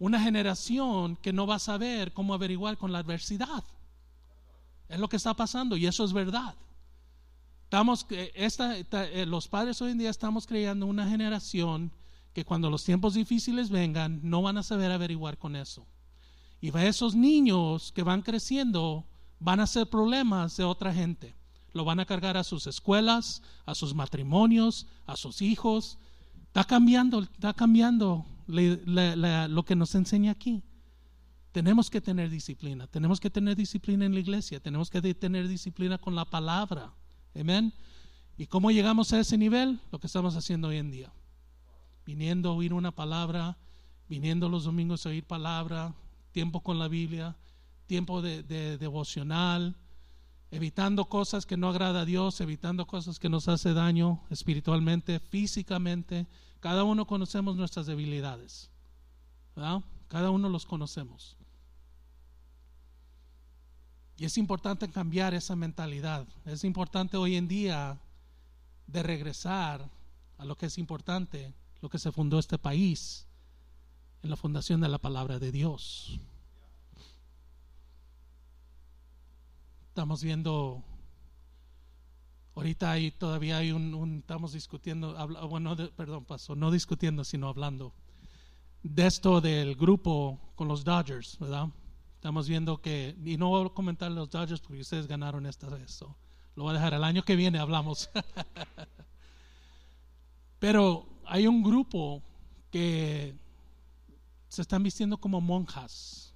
Una 0.00 0.20
generación 0.20 1.14
que 1.14 1.32
no 1.32 1.46
va 1.46 1.54
a 1.54 1.60
saber 1.60 2.12
cómo 2.12 2.34
averiguar 2.34 2.76
con 2.76 2.90
la 2.90 2.98
adversidad. 2.98 3.62
Es 4.88 4.98
lo 4.98 5.08
que 5.08 5.16
está 5.16 5.34
pasando 5.34 5.76
y 5.76 5.86
eso 5.86 6.04
es 6.04 6.12
verdad. 6.12 6.56
Estamos, 7.62 8.04
esta, 8.34 8.76
eh, 8.76 9.26
los 9.26 9.46
padres 9.46 9.80
hoy 9.80 9.92
en 9.92 9.98
día 9.98 10.10
estamos 10.10 10.48
creando 10.48 10.86
una 10.86 11.08
generación 11.08 11.92
que 12.32 12.44
cuando 12.44 12.68
los 12.68 12.82
tiempos 12.82 13.14
difíciles 13.14 13.70
vengan 13.70 14.18
no 14.24 14.42
van 14.42 14.58
a 14.58 14.64
saber 14.64 14.90
averiguar 14.90 15.38
con 15.38 15.54
eso. 15.54 15.86
Y 16.60 16.76
esos 16.76 17.14
niños 17.14 17.92
que 17.92 18.02
van 18.02 18.22
creciendo 18.22 19.06
van 19.38 19.60
a 19.60 19.68
ser 19.68 19.88
problemas 19.88 20.56
de 20.56 20.64
otra 20.64 20.92
gente 20.92 21.36
lo 21.72 21.84
van 21.84 22.00
a 22.00 22.06
cargar 22.06 22.36
a 22.36 22.44
sus 22.44 22.66
escuelas, 22.66 23.42
a 23.66 23.74
sus 23.74 23.94
matrimonios, 23.94 24.86
a 25.06 25.16
sus 25.16 25.42
hijos. 25.42 25.98
Está 26.46 26.64
cambiando, 26.64 27.20
está 27.22 27.52
cambiando 27.54 28.26
lo 28.50 29.64
que 29.64 29.76
nos 29.76 29.94
enseña 29.94 30.32
aquí. 30.32 30.62
Tenemos 31.52 31.90
que 31.90 32.00
tener 32.00 32.30
disciplina, 32.30 32.86
tenemos 32.86 33.18
que 33.18 33.30
tener 33.30 33.56
disciplina 33.56 34.04
en 34.04 34.14
la 34.14 34.20
iglesia, 34.20 34.60
tenemos 34.60 34.88
que 34.88 35.00
tener 35.14 35.48
disciplina 35.48 35.98
con 35.98 36.14
la 36.14 36.24
palabra. 36.24 36.92
Amén. 37.34 37.72
¿Y 38.36 38.46
cómo 38.46 38.70
llegamos 38.70 39.12
a 39.12 39.20
ese 39.20 39.36
nivel? 39.36 39.80
Lo 39.90 39.98
que 39.98 40.06
estamos 40.06 40.36
haciendo 40.36 40.68
hoy 40.68 40.76
en 40.76 40.90
día. 40.90 41.12
Viniendo 42.06 42.50
a 42.50 42.54
oír 42.54 42.72
una 42.72 42.92
palabra, 42.92 43.58
viniendo 44.08 44.48
los 44.48 44.64
domingos 44.64 45.04
a 45.04 45.10
oír 45.10 45.24
palabra, 45.24 45.94
tiempo 46.32 46.62
con 46.62 46.78
la 46.78 46.88
Biblia, 46.88 47.36
tiempo 47.86 48.22
de, 48.22 48.42
devocional, 48.78 49.76
evitando 50.50 51.08
cosas 51.08 51.46
que 51.46 51.56
no 51.56 51.68
agrada 51.68 52.00
a 52.00 52.04
Dios, 52.04 52.40
evitando 52.40 52.86
cosas 52.86 53.18
que 53.18 53.28
nos 53.28 53.48
hace 53.48 53.72
daño 53.72 54.22
espiritualmente, 54.30 55.20
físicamente. 55.20 56.26
Cada 56.60 56.84
uno 56.84 57.06
conocemos 57.06 57.56
nuestras 57.56 57.86
debilidades. 57.86 58.70
Cada 60.08 60.30
uno 60.30 60.48
los 60.48 60.66
conocemos. 60.66 61.36
Y 64.16 64.24
es 64.24 64.36
importante 64.38 64.90
cambiar 64.90 65.34
esa 65.34 65.56
mentalidad. 65.56 66.26
Es 66.44 66.64
importante 66.64 67.16
hoy 67.16 67.36
en 67.36 67.48
día 67.48 68.00
de 68.86 69.02
regresar 69.02 69.88
a 70.36 70.44
lo 70.44 70.56
que 70.56 70.66
es 70.66 70.78
importante, 70.78 71.54
lo 71.80 71.88
que 71.88 71.98
se 71.98 72.12
fundó 72.12 72.38
este 72.38 72.58
país, 72.58 73.26
en 74.22 74.30
la 74.30 74.36
fundación 74.36 74.80
de 74.80 74.88
la 74.88 74.98
palabra 74.98 75.38
de 75.38 75.52
Dios. 75.52 76.20
Estamos 79.90 80.22
viendo, 80.22 80.84
ahorita 82.54 82.92
hay, 82.92 83.10
todavía 83.10 83.58
hay 83.58 83.72
un, 83.72 84.18
estamos 84.18 84.52
discutiendo, 84.52 85.16
bueno, 85.48 85.76
perdón, 85.96 86.24
pasó, 86.24 86.54
no 86.54 86.70
discutiendo, 86.70 87.24
sino 87.24 87.48
hablando 87.48 87.92
de 88.84 89.08
esto 89.08 89.40
del 89.40 89.74
grupo 89.74 90.38
con 90.54 90.68
los 90.68 90.84
Dodgers, 90.84 91.36
¿verdad? 91.40 91.70
Estamos 92.14 92.48
viendo 92.48 92.80
que, 92.80 93.16
y 93.24 93.36
no 93.36 93.48
voy 93.48 93.66
a 93.66 93.70
comentar 93.70 94.12
los 94.12 94.30
Dodgers 94.30 94.60
porque 94.60 94.82
ustedes 94.82 95.08
ganaron 95.08 95.44
esta 95.44 95.68
vez. 95.68 96.00
lo 96.54 96.62
voy 96.62 96.70
a 96.70 96.74
dejar 96.74 96.94
el 96.94 97.02
año 97.02 97.24
que 97.24 97.34
viene, 97.34 97.58
hablamos. 97.58 98.10
Pero 100.60 101.08
hay 101.26 101.48
un 101.48 101.64
grupo 101.64 102.22
que 102.70 103.36
se 104.46 104.62
están 104.62 104.84
vistiendo 104.84 105.18
como 105.18 105.40
monjas. 105.40 106.32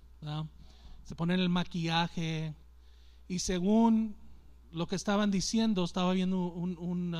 Se 1.04 1.14
ponen 1.14 1.38
el 1.38 1.48
maquillaje 1.48 2.52
y 3.28 3.38
según 3.38 4.16
lo 4.70 4.86
que 4.86 4.96
estaban 4.96 5.30
diciendo, 5.30 5.84
estaba 5.84 6.12
viendo 6.12 6.46
un, 6.46 7.14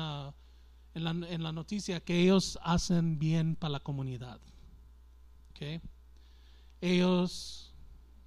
en, 0.93 1.03
la, 1.03 1.11
en, 1.11 1.43
la, 1.43 1.51
noticia 1.51 2.01
que 2.01 2.21
ellos 2.21 2.59
hacen 2.61 3.17
bien 3.17 3.55
para 3.55 3.71
la 3.71 3.79
comunidad. 3.79 4.39
¿Okay? 5.51 5.81
Ellos 6.81 7.73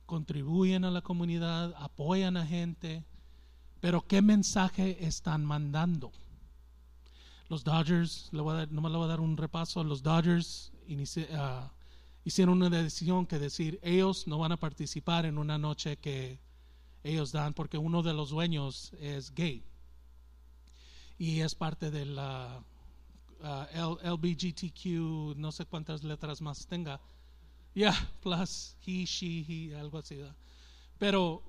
contribuyen 0.06 0.84
a 0.84 0.90
la 0.90 1.02
comunidad, 1.02 1.74
apoyan 1.76 2.38
a 2.38 2.46
gente, 2.46 3.04
pero 3.80 4.06
¿qué 4.06 4.22
mensaje 4.22 5.04
están 5.06 5.44
mandando? 5.44 6.10
Los 7.48 7.64
Dodgers, 7.64 8.30
le 8.32 8.40
voy 8.40 8.54
a 8.54 8.56
dar, 8.58 8.72
nomás 8.72 8.92
le 8.92 8.98
voy 8.98 9.04
a 9.04 9.08
dar 9.08 9.20
un 9.20 9.36
repaso, 9.36 9.84
los 9.84 10.02
Dodgers 10.02 10.72
ah, 11.34 11.70
hicieron 12.24 12.62
una 12.62 12.82
decisión 12.82 13.26
que 13.26 13.38
decir, 13.38 13.78
ellos 13.82 14.26
no 14.26 14.38
van 14.38 14.52
a 14.52 14.56
participar 14.56 15.26
en 15.26 15.36
una 15.36 15.58
noche 15.58 15.98
que 15.98 16.40
ellos 17.08 17.32
dan 17.32 17.54
porque 17.54 17.78
uno 17.78 18.02
de 18.02 18.14
los 18.14 18.30
dueños 18.30 18.92
es 19.00 19.34
gay 19.34 19.64
y 21.18 21.40
es 21.40 21.54
parte 21.54 21.90
de 21.90 22.06
la 22.06 22.62
uh, 23.40 24.08
LBGTQ, 24.08 25.36
no 25.36 25.50
sé 25.52 25.64
cuántas 25.66 26.04
letras 26.04 26.40
más 26.40 26.66
tenga, 26.66 27.00
ya, 27.74 27.92
plus 28.22 28.76
he, 28.86 29.04
she, 29.04 29.44
he, 29.48 29.76
algo 29.76 29.98
así. 29.98 30.20
Pero 30.98 31.42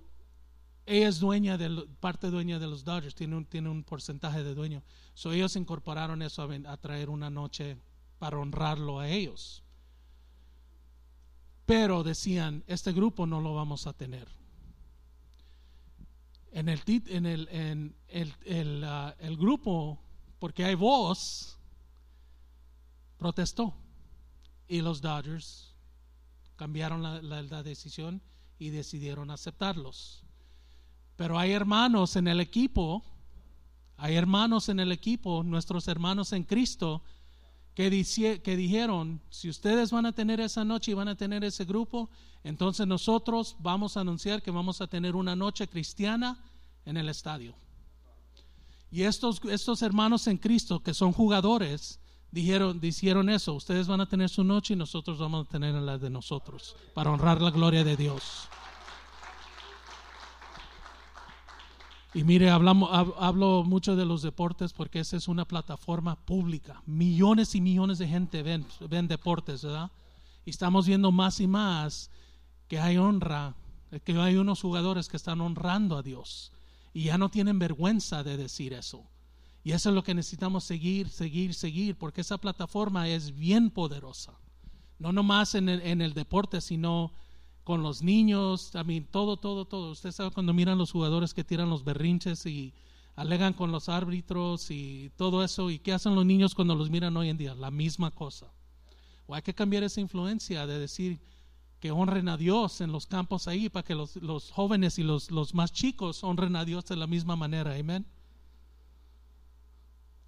ella 0.86 1.08
es 1.08 1.20
dueña 1.20 1.58
de 1.58 1.86
parte 2.00 2.30
dueña 2.30 2.58
de 2.58 2.68
los 2.68 2.84
Dodgers, 2.84 3.14
tiene 3.14 3.36
un, 3.36 3.46
tiene 3.46 3.70
un 3.70 3.84
porcentaje 3.84 4.44
de 4.44 4.56
dueño. 4.56 4.84
So 5.14 5.32
ellos 5.32 5.56
incorporaron 5.56 6.22
eso 6.22 6.48
a, 6.66 6.78
traer 6.78 7.10
una 7.10 7.30
noche 7.30 7.78
para 8.18 8.38
honrarlo 8.38 9.00
a 9.00 9.08
ellos. 9.08 9.64
Pero 11.66 12.04
decían, 12.04 12.64
este 12.66 12.92
grupo 12.92 13.28
no 13.28 13.40
lo 13.40 13.54
vamos 13.54 13.86
a 13.86 13.94
tener. 13.94 14.39
En 16.60 16.68
el, 16.68 16.82
en 17.08 17.26
el, 17.26 17.48
en 17.52 17.96
el, 18.10 18.36
el, 18.44 18.84
uh, 18.84 19.14
el 19.26 19.38
grupo, 19.38 19.98
porque 20.40 20.66
hay 20.66 20.76
voz, 20.76 21.58
protestó. 23.18 23.74
Y 24.68 24.82
los 24.82 25.00
Dodgers 25.00 25.74
cambiaron 26.58 27.02
la, 27.02 27.64
decisión 27.64 28.22
y 28.58 28.72
decidieron 28.72 29.32
aceptarlos. 29.32 30.26
Pero 31.16 31.40
hay 31.40 31.54
hermanos 31.54 32.18
en 32.18 32.28
el 32.28 32.42
equipo, 32.42 33.06
hay 33.96 34.16
hermanos 34.16 34.68
en 34.68 34.82
el 34.82 34.92
equipo, 34.92 35.44
nuestros 35.44 35.88
hermanos 35.88 36.34
en 36.34 36.44
Cristo, 36.44 37.04
que, 37.74 37.90
que 38.44 38.58
dijeron, 38.58 39.22
si 39.30 39.48
ustedes 39.48 39.92
van 39.92 40.08
a 40.08 40.12
tener 40.12 40.42
esa 40.42 40.66
noche 40.66 40.92
y 40.92 40.96
van 40.96 41.08
a 41.08 41.16
tener 41.16 41.46
ese 41.46 41.64
grupo, 41.64 42.10
entonces 42.44 42.86
nosotros 42.86 43.56
vamos 43.60 43.96
a 43.96 44.02
anunciar 44.02 44.42
que 44.42 44.52
vamos 44.52 44.82
a 44.82 44.88
tener 44.88 45.16
una 45.16 45.38
noche 45.38 45.70
cristiana 45.70 46.38
en 46.86 46.98
el 46.98 47.10
estadio. 47.10 47.56
Y 48.92 49.04
estos, 49.04 49.42
estos 49.46 49.82
hermanos 49.82 50.28
en 50.28 50.38
Cristo, 50.38 50.82
que 50.82 50.94
son 50.94 51.12
jugadores, 51.12 52.00
dijeron, 52.32 53.30
eso, 53.30 53.54
ustedes 53.54 53.88
van 53.88 54.02
a 54.02 54.08
tener 54.08 54.30
su 54.30 54.44
noche 54.44 54.74
y 54.74 54.78
nosotros 54.78 55.18
vamos 55.20 55.48
a 55.48 55.50
tener 55.50 55.76
la 55.76 55.98
de 55.98 56.10
nosotros, 56.10 56.76
para 56.94 57.12
honrar 57.12 57.42
la 57.42 57.52
gloria 57.52 57.84
de 57.84 57.96
Dios. 57.96 58.48
Y 62.14 62.24
mire, 62.24 62.50
hablamos, 62.50 62.90
hablo 63.20 63.64
mucho 63.64 63.96
de 63.96 64.06
los 64.06 64.24
deportes 64.24 64.74
porque 64.74 65.00
esa 65.00 65.16
es 65.16 65.28
una 65.28 65.46
plataforma 65.46 66.16
pública. 66.16 66.82
Millones 66.88 67.54
y 67.54 67.62
millones 67.62 68.00
de 68.00 68.08
gente 68.08 68.42
ven, 68.42 68.66
ven 68.90 69.08
deportes, 69.08 69.64
¿verdad? 69.64 69.92
Y 70.44 70.50
estamos 70.50 70.88
viendo 70.88 71.12
más 71.12 71.40
y 71.40 71.46
más 71.46 72.10
que 72.68 72.80
hay 72.80 72.98
honra, 72.98 73.54
que 74.04 74.14
hay 74.14 74.38
unos 74.38 74.62
jugadores 74.62 75.08
que 75.08 75.18
están 75.18 75.40
honrando 75.42 75.98
a 75.98 76.02
Dios. 76.02 76.52
Y 76.94 77.04
ya 77.06 77.18
no 77.18 77.30
tienen 77.30 77.60
vergüenza 77.60 78.24
de 78.24 78.38
decir 78.38 78.74
eso. 78.74 79.08
Y 79.64 79.72
eso 79.72 79.90
es 79.90 79.96
lo 79.96 80.04
que 80.04 80.14
necesitamos 80.14 80.64
seguir, 80.64 81.10
seguir, 81.10 81.54
seguir, 81.54 81.98
porque 81.98 82.22
esa 82.22 82.38
plataforma 82.38 83.08
es 83.08 83.36
bien 83.36 83.70
poderosa. 83.70 84.34
No 84.98 85.12
nomás 85.12 85.56
en 85.56 85.70
el, 85.70 85.82
en 85.82 86.02
el 86.02 86.14
deporte, 86.14 86.62
sino 86.62 87.12
con 87.64 87.84
los 87.84 88.02
niños, 88.02 88.72
también 88.72 89.06
todo, 89.06 89.38
todo, 89.38 89.66
todo. 89.66 89.92
Usted 89.92 90.12
sabe 90.12 90.32
cuando 90.32 90.54
miran 90.54 90.78
los 90.78 90.92
jugadores 90.92 91.34
que 91.34 91.44
tiran 91.44 91.70
los 91.70 91.84
berrinches 91.84 92.46
y 92.46 92.74
alegan 93.16 93.54
con 93.54 93.72
los 93.72 93.90
árbitros 93.90 94.72
y 94.72 95.12
todo 95.18 95.44
eso. 95.44 95.70
¿Y 95.70 95.80
qué 95.80 95.94
hacen 95.94 96.16
los 96.16 96.26
niños 96.26 96.56
cuando 96.56 96.74
los 96.74 96.90
miran 96.90 97.16
hoy 97.16 97.30
en 97.30 97.38
día? 97.38 97.54
La 97.54 97.70
misma 97.70 98.12
cosa. 98.12 98.48
O 99.28 99.36
hay 99.36 99.42
que 99.42 99.54
cambiar 99.54 99.84
esa 99.84 100.02
influencia 100.02 100.66
de 100.66 100.80
decir 100.80 101.20
que 101.80 101.92
honren 101.92 102.28
a 102.30 102.38
Dios 102.38 102.82
en 102.82 102.92
los 102.92 103.06
campos 103.06 103.48
ahí 103.48 103.70
para 103.70 103.86
que 103.86 103.96
los, 103.96 104.18
los 104.18 104.52
jóvenes 104.52 105.00
y 105.00 105.04
los, 105.04 105.32
los 105.32 105.54
más 105.54 105.72
chicos 105.72 106.24
honren 106.24 106.56
a 106.56 106.66
Dios 106.66 106.86
de 106.86 106.96
la 106.96 107.08
misma 107.08 107.36
manera. 107.36 107.76
Amén. 107.76 108.06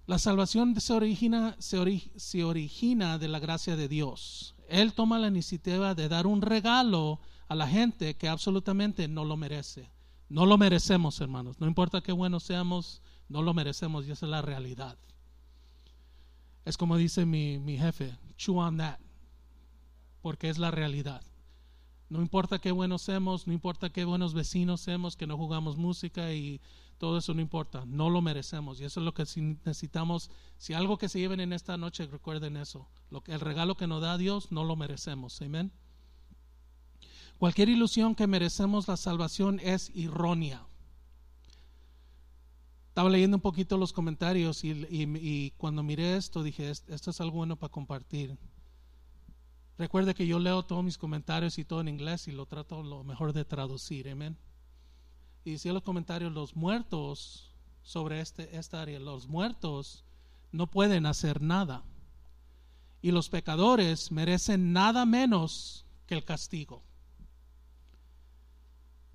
La 0.06 0.18
salvación 0.18 0.78
se 0.80 0.92
origina, 0.92 1.56
se, 1.58 2.44
origina 2.44 3.18
de 3.18 3.28
la 3.28 3.38
gracia 3.38 3.76
de 3.76 3.88
Dios. 3.88 4.54
Él 4.68 4.94
toma 4.94 5.18
la 5.18 5.28
iniciativa 5.28 5.94
de 5.94 6.08
dar 6.08 6.26
un 6.26 6.42
regalo 6.42 7.20
a 7.48 7.54
la 7.54 7.68
gente 7.68 8.16
que 8.16 8.28
absolutamente 8.28 9.06
no 9.06 9.24
lo 9.24 9.36
merece. 9.36 9.90
No 10.28 10.44
lo 10.44 10.58
merecemos, 10.58 11.20
hermanos. 11.20 11.60
No 11.60 11.68
importa 11.68 12.00
qué 12.00 12.10
buenos 12.10 12.42
seamos, 12.42 13.00
no 13.28 13.42
lo 13.42 13.54
merecemos 13.54 14.06
y 14.06 14.10
esa 14.10 14.26
es 14.26 14.30
la 14.30 14.42
realidad. 14.42 14.98
Es 16.64 16.76
como 16.76 16.96
dice 16.96 17.24
mi, 17.24 17.58
mi 17.58 17.78
jefe, 17.78 18.16
chew 18.36 18.58
on 18.58 18.78
that, 18.78 18.98
porque 20.20 20.48
es 20.48 20.58
la 20.58 20.70
realidad. 20.70 21.22
No 22.12 22.20
importa 22.20 22.58
qué 22.58 22.72
buenos 22.72 23.00
seamos, 23.00 23.46
no 23.46 23.54
importa 23.54 23.88
qué 23.88 24.04
buenos 24.04 24.34
vecinos 24.34 24.82
seamos, 24.82 25.16
que 25.16 25.26
no 25.26 25.38
jugamos 25.38 25.78
música 25.78 26.34
y 26.34 26.60
todo 26.98 27.16
eso 27.16 27.32
no 27.32 27.40
importa, 27.40 27.84
no 27.86 28.10
lo 28.10 28.20
merecemos. 28.20 28.78
Y 28.78 28.84
eso 28.84 29.00
es 29.00 29.04
lo 29.06 29.14
que 29.14 29.24
necesitamos. 29.64 30.30
Si 30.58 30.74
algo 30.74 30.98
que 30.98 31.08
se 31.08 31.20
lleven 31.20 31.40
en 31.40 31.54
esta 31.54 31.78
noche, 31.78 32.06
recuerden 32.06 32.58
eso. 32.58 32.86
Lo 33.08 33.22
que, 33.22 33.32
el 33.32 33.40
regalo 33.40 33.78
que 33.78 33.86
nos 33.86 34.02
da 34.02 34.18
Dios, 34.18 34.52
no 34.52 34.62
lo 34.62 34.76
merecemos. 34.76 35.40
Amén. 35.40 35.72
Cualquier 37.38 37.70
ilusión 37.70 38.14
que 38.14 38.26
merecemos 38.26 38.88
la 38.88 38.98
salvación 38.98 39.58
es 39.60 39.90
errónea. 39.94 40.66
Estaba 42.88 43.08
leyendo 43.08 43.38
un 43.38 43.40
poquito 43.40 43.78
los 43.78 43.94
comentarios 43.94 44.64
y, 44.64 44.72
y, 44.90 45.52
cuando 45.56 45.82
miré 45.82 46.16
esto 46.16 46.42
dije, 46.42 46.68
esto 46.68 47.10
es 47.10 47.20
algo 47.22 47.38
bueno 47.38 47.56
para 47.56 47.72
compartir. 47.72 48.36
Recuerde 49.82 50.14
que 50.14 50.28
yo 50.28 50.38
leo 50.38 50.62
todos 50.62 50.84
mis 50.84 50.96
comentarios 50.96 51.58
y 51.58 51.64
todo 51.64 51.80
en 51.80 51.88
inglés 51.88 52.28
y 52.28 52.30
lo 52.30 52.46
trato 52.46 52.84
lo 52.84 53.02
mejor 53.02 53.32
de 53.32 53.44
traducir. 53.44 54.08
Amén. 54.08 54.38
Y 55.44 55.56
en 55.66 55.74
los 55.74 55.82
comentarios, 55.82 56.32
los 56.32 56.54
muertos 56.54 57.50
sobre 57.82 58.20
este, 58.20 58.56
esta 58.56 58.80
área. 58.80 59.00
Los 59.00 59.26
muertos 59.26 60.04
no 60.52 60.68
pueden 60.68 61.04
hacer 61.04 61.42
nada. 61.42 61.82
Y 63.00 63.10
los 63.10 63.28
pecadores 63.28 64.12
merecen 64.12 64.72
nada 64.72 65.04
menos 65.04 65.84
que 66.06 66.14
el 66.14 66.24
castigo. 66.24 66.84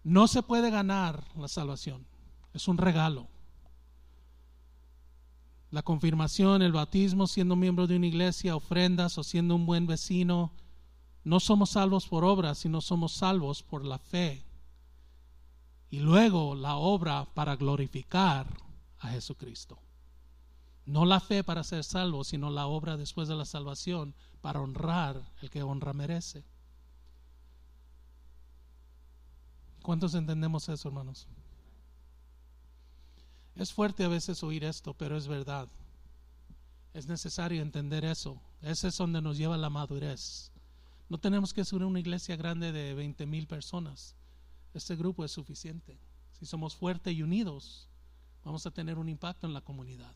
No 0.03 0.27
se 0.27 0.43
puede 0.43 0.69
ganar 0.69 1.23
la 1.37 1.47
salvación. 1.47 2.05
Es 2.53 2.67
un 2.67 2.77
regalo. 2.77 3.29
La 5.69 5.81
confirmación, 5.81 6.61
el 6.61 6.71
bautismo, 6.71 7.27
siendo 7.27 7.55
miembro 7.55 7.87
de 7.87 7.97
una 7.97 8.07
iglesia, 8.07 8.55
ofrendas 8.55 9.17
o 9.17 9.23
siendo 9.23 9.55
un 9.55 9.65
buen 9.65 9.85
vecino, 9.85 10.51
no 11.23 11.41
somos 11.41 11.71
salvos 11.71 12.07
por 12.07 12.23
obras, 12.23 12.57
sino 12.57 12.79
somos 12.79 13.11
salvos 13.11 13.63
por 13.63 13.83
la 13.83 13.99
fe. 13.99 14.45
Y 15.89 15.99
luego 15.99 16.55
la 16.55 16.75
obra 16.75 17.25
para 17.33 17.57
glorificar 17.57 18.47
a 18.99 19.09
Jesucristo. 19.09 19.77
No 20.85 21.05
la 21.05 21.19
fe 21.19 21.43
para 21.43 21.65
ser 21.65 21.83
salvo, 21.83 22.23
sino 22.23 22.49
la 22.49 22.67
obra 22.67 22.95
después 22.95 23.27
de 23.27 23.35
la 23.35 23.43
salvación 23.43 24.15
para 24.39 24.61
honrar 24.61 25.21
el 25.41 25.49
que 25.49 25.63
honra 25.63 25.91
merece. 25.91 26.45
¿Cuántos 29.81 30.13
entendemos 30.15 30.69
eso, 30.69 30.87
hermanos? 30.87 31.27
Es 33.57 33.73
fuerte 33.73 34.03
a 34.03 34.07
veces 34.07 34.43
oír 34.43 34.63
esto, 34.63 34.93
pero 34.93 35.17
es 35.17 35.27
verdad. 35.27 35.67
Es 36.93 37.07
necesario 37.07 37.61
entender 37.61 38.05
eso. 38.05 38.39
Ese 38.61 38.89
es 38.89 38.97
donde 38.97 39.21
nos 39.21 39.37
lleva 39.37 39.57
la 39.57 39.71
madurez. 39.71 40.51
No 41.09 41.17
tenemos 41.17 41.53
que 41.53 41.65
ser 41.65 41.83
una 41.83 41.99
iglesia 41.99 42.35
grande 42.35 42.71
de 42.71 42.93
20 42.93 43.25
mil 43.25 43.47
personas. 43.47 44.15
Este 44.75 44.95
grupo 44.95 45.25
es 45.25 45.31
suficiente. 45.31 45.97
Si 46.33 46.45
somos 46.45 46.75
fuertes 46.75 47.13
y 47.13 47.23
unidos, 47.23 47.89
vamos 48.43 48.65
a 48.67 48.71
tener 48.71 48.99
un 48.99 49.09
impacto 49.09 49.47
en 49.47 49.53
la 49.53 49.61
comunidad. 49.61 50.13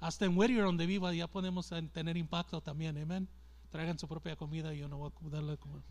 Hasta 0.00 0.26
en 0.26 0.36
Whittier, 0.36 0.64
donde 0.64 0.84
viva, 0.84 1.14
ya 1.14 1.26
podemos 1.26 1.70
tener 1.92 2.18
impacto 2.18 2.60
también. 2.60 2.98
Amén. 2.98 3.28
Traigan 3.70 3.98
su 3.98 4.06
propia 4.06 4.36
comida 4.36 4.74
y 4.74 4.78
yo 4.80 4.88
no 4.88 4.98
voy 4.98 5.10
a 5.10 5.28
darle 5.30 5.56
comer. 5.56 5.82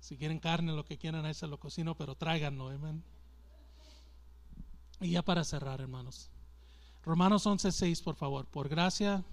Si 0.00 0.16
quieren 0.16 0.38
carne, 0.38 0.72
lo 0.72 0.86
que 0.86 0.96
quieran, 0.96 1.26
ahí 1.26 1.34
se 1.34 1.46
lo 1.46 1.60
cocino, 1.60 1.94
pero 1.94 2.14
tráiganlo. 2.14 2.70
Amén. 2.70 3.04
Y 5.00 5.10
ya 5.10 5.22
para 5.22 5.44
cerrar, 5.44 5.80
hermanos. 5.80 6.30
Romanos 7.02 7.46
11:6, 7.46 8.02
por 8.02 8.16
favor. 8.16 8.46
Por 8.46 8.68
gracia. 8.68 9.24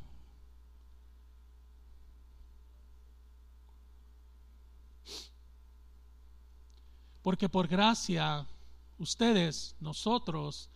Porque 7.21 7.49
por 7.49 7.67
gracia, 7.67 8.47
ustedes, 8.97 9.75
nosotros, 9.81 10.69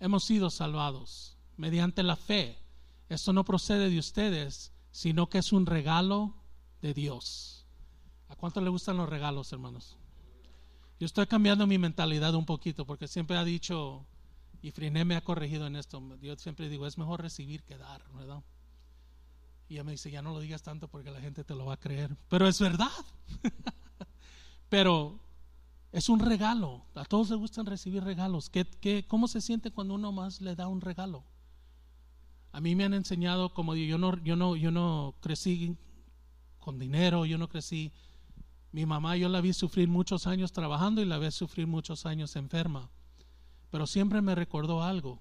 hemos 0.00 0.24
sido 0.24 0.48
salvados 0.50 1.36
mediante 1.58 2.02
la 2.02 2.16
fe. 2.16 2.58
Esto 3.10 3.34
no 3.34 3.44
procede 3.44 3.90
de 3.90 3.98
ustedes, 3.98 4.72
sino 4.90 5.28
que 5.28 5.38
es 5.38 5.52
un 5.52 5.66
regalo 5.66 6.34
de 6.80 6.94
Dios. 6.94 7.66
¿A 8.28 8.36
cuánto 8.36 8.62
le 8.62 8.70
gustan 8.70 8.96
los 8.96 9.08
regalos, 9.08 9.52
hermanos? 9.52 9.98
Yo 10.98 11.06
estoy 11.06 11.26
cambiando 11.26 11.66
mi 11.66 11.76
mentalidad 11.76 12.34
un 12.34 12.46
poquito 12.46 12.86
porque 12.86 13.06
siempre 13.08 13.36
ha 13.36 13.44
dicho, 13.44 14.06
y 14.64 14.70
Friné 14.70 15.04
me 15.04 15.14
ha 15.14 15.20
corregido 15.20 15.66
en 15.66 15.76
esto. 15.76 16.02
Yo 16.22 16.34
siempre 16.36 16.70
digo, 16.70 16.86
es 16.86 16.96
mejor 16.96 17.20
recibir 17.20 17.64
que 17.64 17.76
dar, 17.76 18.02
¿verdad? 18.14 18.42
Y 19.68 19.74
ella 19.74 19.84
me 19.84 19.92
dice, 19.92 20.10
ya 20.10 20.22
no 20.22 20.32
lo 20.32 20.40
digas 20.40 20.62
tanto 20.62 20.88
porque 20.88 21.10
la 21.10 21.20
gente 21.20 21.44
te 21.44 21.54
lo 21.54 21.66
va 21.66 21.74
a 21.74 21.76
creer. 21.76 22.16
Pero 22.30 22.48
es 22.48 22.58
verdad. 22.58 22.88
Pero 24.70 25.20
es 25.92 26.08
un 26.08 26.18
regalo. 26.18 26.86
A 26.94 27.04
todos 27.04 27.28
les 27.28 27.38
gustan 27.38 27.66
recibir 27.66 28.04
regalos. 28.04 28.48
¿Qué, 28.48 28.64
qué, 28.64 29.06
cómo 29.06 29.28
se 29.28 29.42
siente 29.42 29.70
cuando 29.70 29.92
uno 29.92 30.12
más 30.12 30.40
le 30.40 30.56
da 30.56 30.66
un 30.66 30.80
regalo? 30.80 31.24
A 32.50 32.62
mí 32.62 32.74
me 32.74 32.84
han 32.84 32.94
enseñado, 32.94 33.52
como 33.52 33.74
yo 33.74 33.98
no, 33.98 34.16
yo 34.24 34.34
no, 34.34 34.56
yo 34.56 34.70
no 34.70 35.14
crecí 35.20 35.76
con 36.58 36.78
dinero, 36.78 37.26
yo 37.26 37.36
no 37.36 37.50
crecí. 37.50 37.92
Mi 38.72 38.86
mamá 38.86 39.18
yo 39.18 39.28
la 39.28 39.42
vi 39.42 39.52
sufrir 39.52 39.88
muchos 39.88 40.26
años 40.26 40.52
trabajando 40.52 41.02
y 41.02 41.04
la 41.04 41.18
vi 41.18 41.30
sufrir 41.32 41.66
muchos 41.66 42.06
años 42.06 42.34
enferma. 42.34 42.88
Pero 43.74 43.88
siempre 43.88 44.22
me 44.22 44.36
recordó 44.36 44.84
algo 44.84 45.18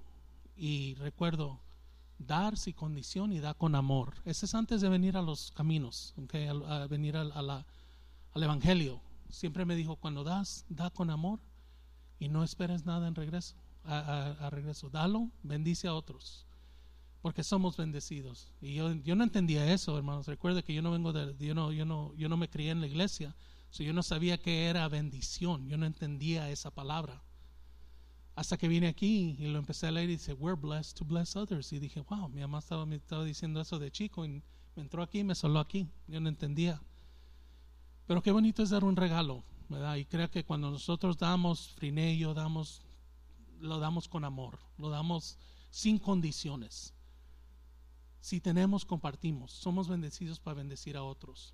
y 0.56 0.94
recuerdo 1.00 1.60
dar 2.20 2.56
sin 2.56 2.74
condición 2.74 3.34
y 3.34 3.40
dar 3.40 3.58
con 3.58 3.74
amor. 3.74 4.14
Ese 4.26 4.46
es 4.46 4.54
antes 4.54 4.80
de 4.80 4.90
venir 4.90 5.18
a 5.18 5.24
los 5.24 5.50
caminos, 5.54 6.14
a, 6.68 6.86
venir 6.86 7.18
al 7.18 7.66
Evangelio. 8.36 9.02
Siempre 9.28 9.66
me 9.66 9.76
dijo, 9.76 9.96
cuando 9.96 10.24
das, 10.24 10.66
da 10.70 10.92
con 10.92 11.10
amor 11.10 11.40
y 12.20 12.30
no 12.30 12.44
esperes 12.44 12.86
nada 12.86 13.08
en 13.08 13.16
regreso. 13.16 13.56
A, 13.86 14.52
regreso, 14.52 14.88
dalo, 14.88 15.32
bendice 15.42 15.88
a 15.88 15.96
otros, 15.96 16.46
porque 17.24 17.44
somos 17.44 17.76
bendecidos. 17.76 18.52
Y 18.62 18.76
yo, 18.76 18.94
yo 18.94 19.16
no 19.16 19.24
entendía 19.24 19.74
eso, 19.74 19.98
hermanos. 19.98 20.28
Recuerde 20.28 20.62
que 20.64 20.76
yo 20.76 20.84
no 20.84 20.92
vengo 20.92 21.12
de, 21.12 21.36
yo 21.44 21.56
no, 21.56 21.72
yo 21.72 21.86
no, 21.86 22.14
yo 22.14 22.30
no 22.30 22.38
me 22.38 22.52
crié 22.52 22.70
en 22.70 22.82
la 22.82 22.88
iglesia, 22.88 23.36
yo 23.72 23.94
no 23.94 24.04
sabía 24.04 24.38
qué 24.38 24.68
era 24.68 24.88
bendición, 24.90 25.68
yo 25.68 25.76
no 25.76 25.88
entendía 25.88 26.52
esa 26.52 26.70
palabra. 26.70 27.20
Hasta 28.36 28.58
que 28.58 28.68
vine 28.68 28.88
aquí 28.88 29.36
y 29.38 29.48
lo 29.48 29.60
empecé 29.60 29.88
a 29.88 29.92
leer 29.92 30.10
y 30.10 30.14
dice, 30.14 30.34
we're 30.34 30.60
blessed 30.60 30.98
to 30.98 31.06
bless 31.06 31.36
others. 31.36 31.72
Y 31.72 31.80
dije, 31.80 32.02
wow, 32.02 32.30
mi 32.30 32.42
mamá 32.42 32.60
estaba, 32.60 32.86
me 32.86 32.96
estaba 32.96 33.24
diciendo 33.24 33.62
eso 33.62 33.78
de 33.78 33.92
chico 33.92 34.26
y 34.26 34.42
me 34.76 34.82
entró 34.82 35.04
aquí 35.04 35.20
y 35.20 35.24
me 35.24 35.36
soló 35.36 35.60
aquí. 35.60 35.88
Yo 36.08 36.20
no 36.20 36.30
entendía. 36.30 36.82
Pero 38.08 38.24
qué 38.24 38.32
bonito 38.32 38.64
es 38.64 38.72
dar 38.72 38.84
un 38.84 38.96
regalo, 38.96 39.44
¿verdad? 39.70 39.98
Y 39.98 40.06
creo 40.06 40.32
que 40.32 40.44
cuando 40.44 40.72
nosotros 40.72 41.18
damos 41.18 41.70
frinello, 41.76 42.34
damos, 42.34 42.82
lo 43.60 43.78
damos 43.80 44.08
con 44.08 44.26
amor, 44.26 44.58
lo 44.78 44.90
damos 44.90 45.38
sin 45.70 46.00
condiciones. 46.00 46.94
Si 48.20 48.42
tenemos, 48.42 48.84
compartimos. 48.84 49.52
Somos 49.52 49.88
bendecidos 49.88 50.40
para 50.40 50.56
bendecir 50.56 50.98
a 50.98 51.04
otros. 51.04 51.54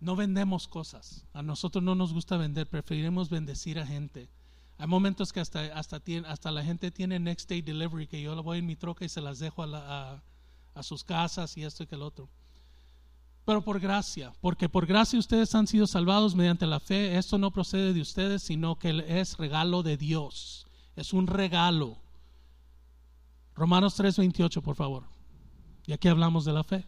No 0.00 0.16
vendemos 0.16 0.66
cosas. 0.66 1.24
A 1.32 1.42
nosotros 1.42 1.84
no 1.84 1.94
nos 1.94 2.12
gusta 2.12 2.36
vender, 2.36 2.68
preferimos 2.68 3.30
bendecir 3.30 3.78
a 3.78 3.86
gente 3.86 4.28
hay 4.78 4.86
momentos 4.86 5.32
que 5.32 5.40
hasta, 5.40 5.60
hasta, 5.76 6.50
la 6.52 6.62
gente 6.62 6.92
tiene 6.92 7.18
next 7.18 7.48
day 7.48 7.60
delivery, 7.60 8.06
que 8.06 8.22
yo 8.22 8.36
lo 8.36 8.44
voy 8.44 8.58
en 8.58 8.66
mi 8.66 8.76
troca 8.76 9.04
y 9.04 9.08
se 9.08 9.20
las 9.20 9.40
dejo 9.40 9.64
a, 9.64 10.22
a, 10.74 10.82
sus 10.84 11.02
casas 11.02 11.56
y 11.56 11.64
esto 11.64 11.82
y 11.82 11.86
que 11.86 11.96
el 11.96 12.02
otro. 12.02 12.28
Pero 13.44 13.62
por 13.62 13.80
gracia, 13.80 14.32
porque 14.40 14.68
por 14.68 14.86
gracia 14.86 15.18
ustedes 15.18 15.52
han 15.56 15.66
sido 15.66 15.88
salvados 15.88 16.36
mediante 16.36 16.64
la 16.64 16.78
fe. 16.78 17.16
Esto 17.18 17.38
no 17.38 17.50
procede 17.50 17.92
de 17.92 18.00
ustedes, 18.00 18.42
sino 18.42 18.78
que 18.78 19.04
es 19.08 19.36
regalo 19.36 19.82
de 19.82 19.96
Dios. 19.96 20.66
Es 20.94 21.12
un 21.12 21.26
regalo. 21.26 21.96
Romanos 23.56 23.98
3:28, 23.98 24.62
por 24.62 24.76
favor. 24.76 25.04
Y 25.86 25.92
aquí 25.92 26.06
hablamos 26.06 26.44
de 26.44 26.52
la 26.52 26.62
fe. 26.62 26.86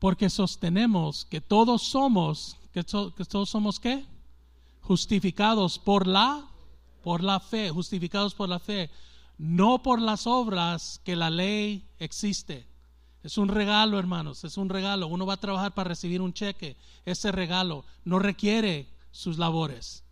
Porque 0.00 0.30
sostenemos 0.30 1.26
que 1.26 1.42
todos 1.42 1.82
somos, 1.82 2.56
que, 2.72 2.82
todos 2.82 3.50
somos 3.50 3.78
qué? 3.78 4.04
Justificados 4.80 5.78
por 5.78 6.06
la, 6.06 6.42
por 7.02 7.22
la 7.22 7.38
fe, 7.38 7.68
justificados 7.70 8.34
por 8.34 8.48
la 8.48 8.58
fe, 8.58 8.90
no 9.36 9.82
por 9.82 10.00
las 10.00 10.26
obras 10.26 11.00
que 11.04 11.14
la 11.14 11.28
ley 11.28 11.86
existe. 11.98 12.66
Es 13.22 13.36
un 13.36 13.48
regalo, 13.48 13.98
hermanos, 13.98 14.42
es 14.44 14.56
un 14.56 14.70
regalo. 14.70 15.06
Uno 15.06 15.26
va 15.26 15.34
a 15.34 15.40
trabajar 15.40 15.74
para 15.74 15.88
recibir 15.88 16.22
un 16.22 16.32
cheque. 16.32 16.78
Ese 17.04 17.30
regalo 17.30 17.84
no 18.02 18.18
requiere 18.18 18.88
sus 19.10 19.36
labores. 19.36 20.02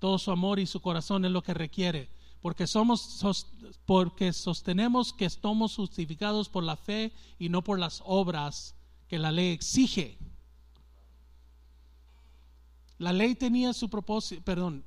Todo 0.00 0.18
su 0.18 0.32
amor 0.32 0.58
y 0.58 0.66
su 0.66 0.80
corazón 0.80 1.24
es 1.24 1.30
lo 1.30 1.42
que 1.42 1.54
requiere. 1.54 2.08
Porque 2.42 2.66
somos 2.66 3.24
porque 3.86 4.32
sostenemos 4.32 5.12
que 5.12 5.26
estamos 5.26 5.76
justificados 5.76 6.48
por 6.48 6.64
la 6.64 6.76
fe 6.76 7.12
y 7.38 7.48
no 7.48 7.62
por 7.62 7.78
las 7.78 8.02
obras 8.04 8.74
que 9.08 9.18
la 9.18 9.32
ley 9.32 9.52
exige. 9.52 10.18
La 12.98 13.12
ley 13.12 13.34
tenía 13.34 13.72
su 13.72 13.90
propósito, 13.90 14.42
perdón, 14.42 14.84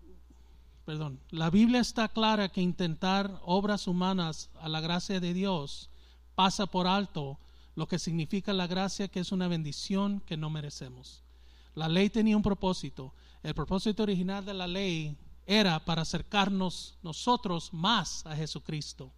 perdón, 0.86 1.20
la 1.30 1.49
Biblia 1.49 1.80
está 1.80 2.07
clara 2.07 2.49
que 2.49 2.61
intentar 2.61 3.39
obras 3.43 3.88
humanas 3.88 4.49
a 4.59 4.67
la 4.67 4.82
gracia 4.82 5.20
de 5.20 5.34
Dios 5.34 5.89
pasa 6.34 6.65
por 6.65 6.88
alto 6.88 7.38
lo 7.76 7.88
que 7.88 7.99
significa 7.99 8.51
la 8.53 8.67
gracia 8.67 9.07
que 9.07 9.20
es 9.20 9.32
una 9.32 9.47
bendición 9.47 10.22
que 10.22 10.38
no 10.38 10.49
merecemos. 10.49 11.24
La 11.76 11.88
ley 11.88 12.09
tenía 12.09 12.36
un 12.36 12.43
propósito. 12.43 13.13
El 13.43 13.53
propósito 13.53 14.03
original 14.03 14.43
de 14.43 14.53
la 14.53 14.67
ley 14.67 15.15
era 15.45 15.84
para 15.86 16.01
acercarnos 16.01 16.97
nosotros 17.03 17.74
más 17.74 18.26
a 18.26 18.36
Jesucristo. 18.36 19.11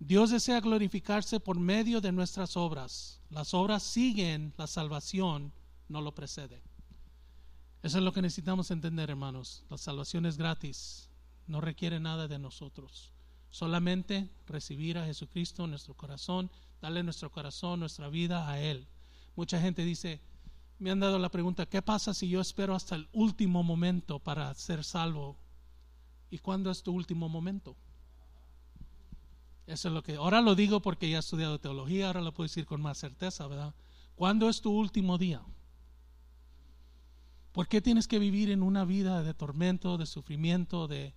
Dios 0.00 0.30
desea 0.30 0.60
glorificarse 0.60 1.40
por 1.40 1.58
medio 1.58 2.00
de 2.00 2.12
nuestras 2.12 2.56
obras. 2.56 3.20
Las 3.30 3.52
obras 3.52 3.82
siguen 3.82 4.54
la 4.56 4.66
salvación, 4.66 5.52
no 5.88 6.00
lo 6.00 6.14
precede. 6.14 6.62
Eso 7.82 7.98
es 7.98 8.04
lo 8.04 8.12
que 8.12 8.22
necesitamos 8.22 8.70
entender, 8.70 9.10
hermanos. 9.10 9.64
La 9.68 9.78
salvación 9.78 10.26
es 10.26 10.36
gratis, 10.36 11.08
no 11.46 11.60
requiere 11.60 11.98
nada 11.98 12.28
de 12.28 12.38
nosotros. 12.38 13.12
Solamente 13.50 14.30
recibir 14.46 14.98
a 14.98 15.06
Jesucristo 15.06 15.64
en 15.64 15.70
nuestro 15.70 15.94
corazón, 15.94 16.50
darle 16.80 17.02
nuestro 17.02 17.30
corazón, 17.32 17.80
nuestra 17.80 18.08
vida 18.08 18.48
a 18.48 18.60
Él. 18.60 18.86
Mucha 19.34 19.60
gente 19.60 19.84
dice, 19.84 20.20
me 20.78 20.90
han 20.90 21.00
dado 21.00 21.18
la 21.18 21.30
pregunta, 21.30 21.66
¿qué 21.66 21.82
pasa 21.82 22.14
si 22.14 22.28
yo 22.28 22.40
espero 22.40 22.74
hasta 22.74 22.94
el 22.94 23.08
último 23.12 23.64
momento 23.64 24.20
para 24.20 24.54
ser 24.54 24.84
salvo? 24.84 25.36
¿Y 26.30 26.38
cuándo 26.38 26.70
es 26.70 26.82
tu 26.82 26.92
último 26.92 27.28
momento? 27.28 27.76
Eso 29.68 29.88
es 29.88 29.94
lo 29.94 30.02
que 30.02 30.16
ahora 30.16 30.40
lo 30.40 30.54
digo 30.54 30.80
porque 30.80 31.10
ya 31.10 31.18
he 31.18 31.20
estudiado 31.20 31.60
teología, 31.60 32.06
ahora 32.06 32.22
lo 32.22 32.32
puedo 32.32 32.46
decir 32.48 32.64
con 32.64 32.80
más 32.80 32.96
certeza, 32.96 33.46
¿verdad? 33.46 33.74
¿Cuándo 34.16 34.48
es 34.48 34.62
tu 34.62 34.72
último 34.72 35.18
día? 35.18 35.42
¿Por 37.52 37.68
qué 37.68 37.82
tienes 37.82 38.08
que 38.08 38.18
vivir 38.18 38.50
en 38.50 38.62
una 38.62 38.86
vida 38.86 39.22
de 39.22 39.34
tormento, 39.34 39.98
de 39.98 40.06
sufrimiento, 40.06 40.88
de, 40.88 41.12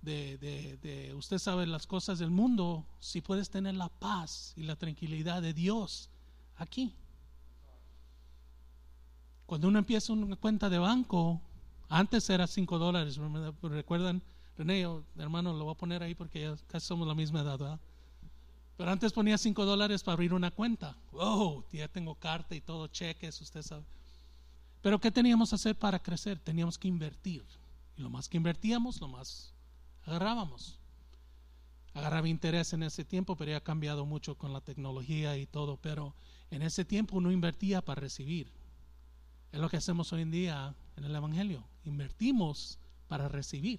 de, 0.00 0.36
de, 0.36 1.14
usted 1.14 1.38
sabe 1.38 1.64
las 1.64 1.86
cosas 1.86 2.18
del 2.18 2.30
mundo, 2.30 2.84
si 2.98 3.20
puedes 3.20 3.50
tener 3.50 3.76
la 3.76 3.88
paz 3.88 4.52
y 4.56 4.64
la 4.64 4.74
tranquilidad 4.74 5.40
de 5.40 5.54
Dios 5.54 6.10
aquí? 6.56 6.96
Cuando 9.46 9.68
uno 9.68 9.78
empieza 9.78 10.12
una 10.12 10.34
cuenta 10.34 10.68
de 10.68 10.80
banco, 10.80 11.40
antes 11.88 12.28
era 12.30 12.48
5 12.48 12.78
dólares, 12.80 13.20
recuerdan, 13.62 14.24
René, 14.58 14.88
hermano, 15.16 15.52
lo 15.52 15.66
voy 15.66 15.74
a 15.74 15.78
poner 15.78 16.02
ahí 16.02 16.16
porque 16.16 16.40
ya 16.40 16.56
casi 16.66 16.88
somos 16.88 17.06
la 17.06 17.14
misma 17.14 17.42
edad, 17.42 17.58
¿verdad? 17.58 17.80
Pero 18.82 18.90
antes 18.90 19.12
ponía 19.12 19.38
5 19.38 19.64
dólares 19.64 20.02
para 20.02 20.14
abrir 20.14 20.34
una 20.34 20.50
cuenta. 20.50 20.96
Oh, 21.12 21.62
ya 21.72 21.86
tengo 21.86 22.16
carta 22.16 22.56
y 22.56 22.60
todo, 22.60 22.88
cheques, 22.88 23.40
usted 23.40 23.62
sabe. 23.62 23.84
Pero 24.80 25.00
¿qué 25.00 25.12
teníamos 25.12 25.50
que 25.50 25.54
hacer 25.54 25.78
para 25.78 26.02
crecer? 26.02 26.40
Teníamos 26.40 26.78
que 26.78 26.88
invertir. 26.88 27.44
Y 27.96 28.02
lo 28.02 28.10
más 28.10 28.28
que 28.28 28.38
invertíamos, 28.38 29.00
lo 29.00 29.06
más 29.06 29.54
agarrábamos. 30.04 30.80
Agarraba 31.94 32.28
interés 32.28 32.72
en 32.72 32.82
ese 32.82 33.04
tiempo, 33.04 33.36
pero 33.36 33.52
ya 33.52 33.58
ha 33.58 33.62
cambiado 33.62 34.04
mucho 34.04 34.36
con 34.36 34.52
la 34.52 34.60
tecnología 34.60 35.36
y 35.36 35.46
todo. 35.46 35.76
Pero 35.76 36.16
en 36.50 36.62
ese 36.62 36.84
tiempo 36.84 37.18
uno 37.18 37.30
invertía 37.30 37.82
para 37.82 38.00
recibir. 38.00 38.50
Es 39.52 39.60
lo 39.60 39.68
que 39.68 39.76
hacemos 39.76 40.12
hoy 40.12 40.22
en 40.22 40.32
día 40.32 40.74
en 40.96 41.04
el 41.04 41.14
Evangelio. 41.14 41.62
Invertimos 41.84 42.80
para 43.06 43.28
recibir. 43.28 43.78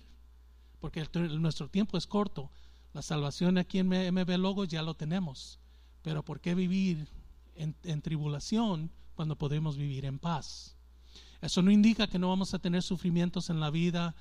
Porque 0.80 1.06
nuestro 1.14 1.68
tiempo 1.68 1.98
es 1.98 2.08
corto. 2.08 2.50
La 2.94 3.02
salvación 3.02 3.58
aquí 3.58 3.80
en 3.80 3.88
MB 3.88 4.38
Logos 4.38 4.68
ya 4.68 4.82
lo 4.84 4.94
tenemos. 4.94 5.60
Pero 6.02 6.24
¿por 6.24 6.40
qué 6.40 6.56
vivir 6.56 7.08
en, 7.56 7.76
en 7.84 8.02
tribulación 8.02 8.92
cuando 9.16 9.38
podemos 9.38 9.78
vivir 9.78 10.06
en 10.06 10.20
paz? 10.20 10.76
Eso 11.42 11.62
no 11.62 11.72
indica 11.72 12.08
que 12.08 12.20
no 12.20 12.30
vamos 12.30 12.54
a 12.54 12.60
tener 12.60 12.84
sufrimientos 12.84 13.50
en 13.50 13.60
la 13.60 13.70
vida, 13.70 14.16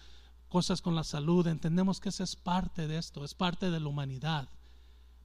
cosas 0.49 0.83
con 0.83 0.95
la 0.95 1.05
salud. 1.05 1.47
Entendemos 1.47 2.01
que 2.01 2.09
eso 2.09 2.25
es 2.25 2.35
parte 2.35 2.89
de 2.89 2.99
esto, 2.99 3.25
es 3.25 3.35
parte 3.35 3.71
de 3.71 3.79
la 3.79 3.89
humanidad. 3.89 4.49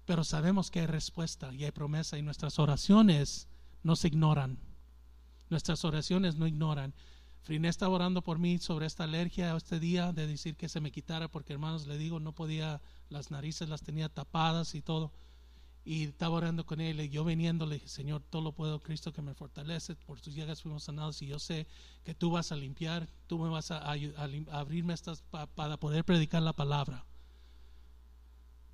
Pero 0.05 0.23
sabemos 0.23 0.71
que 0.71 0.81
hay 0.81 0.85
respuesta 0.85 1.53
y 1.53 1.65
hay 1.65 1.71
promesa 1.71 2.17
y 2.17 2.21
nuestras 2.21 2.59
oraciones 2.59 3.47
no 3.83 3.95
se 3.95 4.07
ignoran. 4.07 4.57
Nuestras 5.49 5.83
oraciones 5.85 6.35
no 6.35 6.47
ignoran. 6.47 6.93
Friné 7.47 7.69
estaba 7.69 7.95
orando 7.95 8.21
por 8.21 8.39
mí 8.39 8.57
sobre 8.57 8.87
esta 8.87 9.05
alergia 9.05 9.55
este 9.55 9.79
día 9.79 10.11
de 10.11 10.27
decir 10.27 10.57
que 10.57 10.67
se 10.67 10.81
me 10.81 10.91
quitara 10.91 11.29
porque 11.29 11.53
hermanos 11.53 11.87
le 11.87 11.97
digo 11.97 12.19
no 12.19 12.33
podía 12.33 12.81
las 13.07 13.31
narices 13.31 13.69
las 13.69 13.83
tenía 13.83 14.09
tapadas 14.09 14.75
y 14.75 14.81
todo 14.81 15.13
y 15.85 16.03
estaba 16.03 16.35
orando 16.35 16.65
con 16.65 16.81
él 16.81 16.99
y 16.99 17.07
yo 17.07 17.23
viniendo 17.23 17.65
le 17.65 17.75
dije 17.75 17.87
Señor 17.87 18.21
todo 18.29 18.41
lo 18.41 18.51
puedo 18.51 18.81
Cristo 18.81 19.13
que 19.13 19.21
me 19.21 19.33
fortalece 19.33 19.95
por 19.95 20.19
tus 20.19 20.35
llagas 20.35 20.61
fuimos 20.61 20.83
sanados 20.83 21.21
y 21.21 21.27
yo 21.27 21.39
sé 21.39 21.67
que 22.03 22.13
tú 22.13 22.31
vas 22.31 22.51
a 22.51 22.57
limpiar 22.57 23.07
tú 23.27 23.39
me 23.39 23.47
vas 23.47 23.71
a, 23.71 23.93
abrirme 24.51 24.93
estas 24.93 25.23
para 25.55 25.77
poder 25.77 26.03
predicar 26.03 26.41
la 26.41 26.51
palabra 26.51 27.05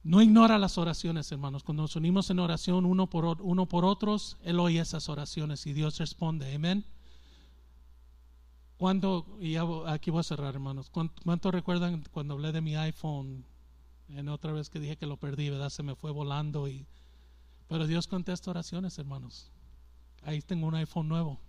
no 0.05 0.21
ignora 0.21 0.57
las 0.57 0.78
oraciones, 0.78 1.32
hermanos. 1.32 1.63
Cuando 1.63 1.84
nos 1.84 1.95
unimos 1.95 2.30
en 2.30 2.39
oración 2.39 2.86
uno 2.86 3.09
por, 3.09 3.41
uno 3.41 3.69
por 3.69 3.86
otros, 3.86 4.36
Él 4.43 4.59
oye 4.59 4.82
esas 4.82 5.07
oraciones 5.07 5.65
y 5.65 5.71
Dios 5.71 5.97
responde. 5.97 6.53
Amén. 6.53 6.84
Cuando, 8.84 9.25
y 9.39 9.55
aquí 9.88 10.11
voy 10.11 10.19
a 10.19 10.23
cerrar, 10.23 10.55
hermanos. 10.55 10.89
¿Cuánto, 10.89 11.51
recuerdan 11.51 12.03
cuando 12.11 12.34
hablé 12.34 12.51
de 12.51 12.59
mi 12.59 12.75
iPhone? 12.75 13.45
En 14.09 14.27
otra 14.27 14.51
vez 14.51 14.69
que 14.69 14.77
dije 14.77 14.97
que 14.97 15.05
lo 15.05 15.15
perdí, 15.15 15.49
¿verdad? 15.49 15.69
Se 15.69 15.84
me 15.84 15.95
fue 15.95 16.11
volando. 16.11 16.67
y 16.67 16.86
Pero 17.69 17.88
Dios 17.88 18.07
contesta 18.07 18.51
oraciones, 18.51 18.97
hermanos. 18.97 19.49
Ahí 20.23 20.41
tengo 20.41 20.67
un 20.67 20.75
iPhone 20.75 21.07
nuevo. 21.07 21.39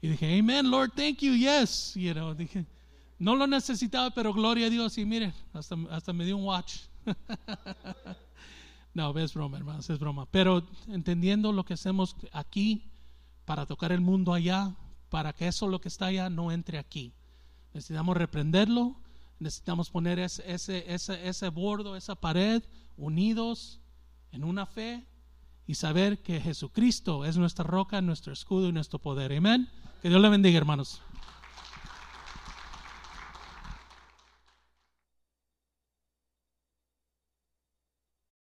Y 0.00 0.06
dije, 0.06 0.38
Amen, 0.38 0.70
Lord, 0.70 0.92
thank 0.94 1.18
you, 1.22 1.34
yes. 1.34 1.94
You 1.96 2.12
know, 2.12 2.32
dije, 2.34 2.64
no 3.18 3.34
lo 3.34 3.48
necesitaba, 3.48 4.10
pero 4.10 4.32
gloria 4.32 4.68
a 4.68 4.70
Dios. 4.70 4.96
Y 4.96 5.04
miren, 5.04 5.34
hasta, 5.52 5.76
hasta 5.90 6.12
me 6.12 6.24
dio 6.24 6.36
un 6.36 6.44
watch. 6.44 6.82
no, 8.94 9.18
es 9.18 9.34
broma, 9.34 9.58
hermanos, 9.58 9.90
es 9.90 9.98
broma. 9.98 10.24
Pero 10.30 10.64
entendiendo 10.86 11.50
lo 11.50 11.64
que 11.64 11.74
hacemos 11.74 12.14
aquí 12.30 12.92
para 13.44 13.66
tocar 13.66 13.90
el 13.90 14.00
mundo 14.00 14.32
allá, 14.32 14.76
para 15.08 15.32
que 15.32 15.48
eso 15.48 15.68
lo 15.68 15.80
que 15.80 15.88
está 15.88 16.06
allá 16.06 16.30
no 16.30 16.52
entre 16.52 16.78
aquí. 16.78 17.14
Necesitamos 17.74 18.16
reprenderlo, 18.16 18.96
necesitamos 19.38 19.90
poner 19.90 20.18
ese, 20.18 20.50
ese, 20.50 20.92
ese, 20.92 21.28
ese 21.28 21.48
bordo, 21.48 21.96
esa 21.96 22.14
pared, 22.14 22.62
unidos 22.96 23.80
en 24.32 24.44
una 24.44 24.66
fe 24.66 25.06
y 25.66 25.74
saber 25.74 26.22
que 26.22 26.40
Jesucristo 26.40 27.24
es 27.24 27.36
nuestra 27.36 27.64
roca, 27.64 28.00
nuestro 28.00 28.32
escudo 28.32 28.68
y 28.68 28.72
nuestro 28.72 28.98
poder. 28.98 29.32
Amén. 29.32 29.68
Que 30.02 30.08
Dios 30.08 30.20
le 30.20 30.28
bendiga, 30.28 30.56
hermanos. 30.58 31.02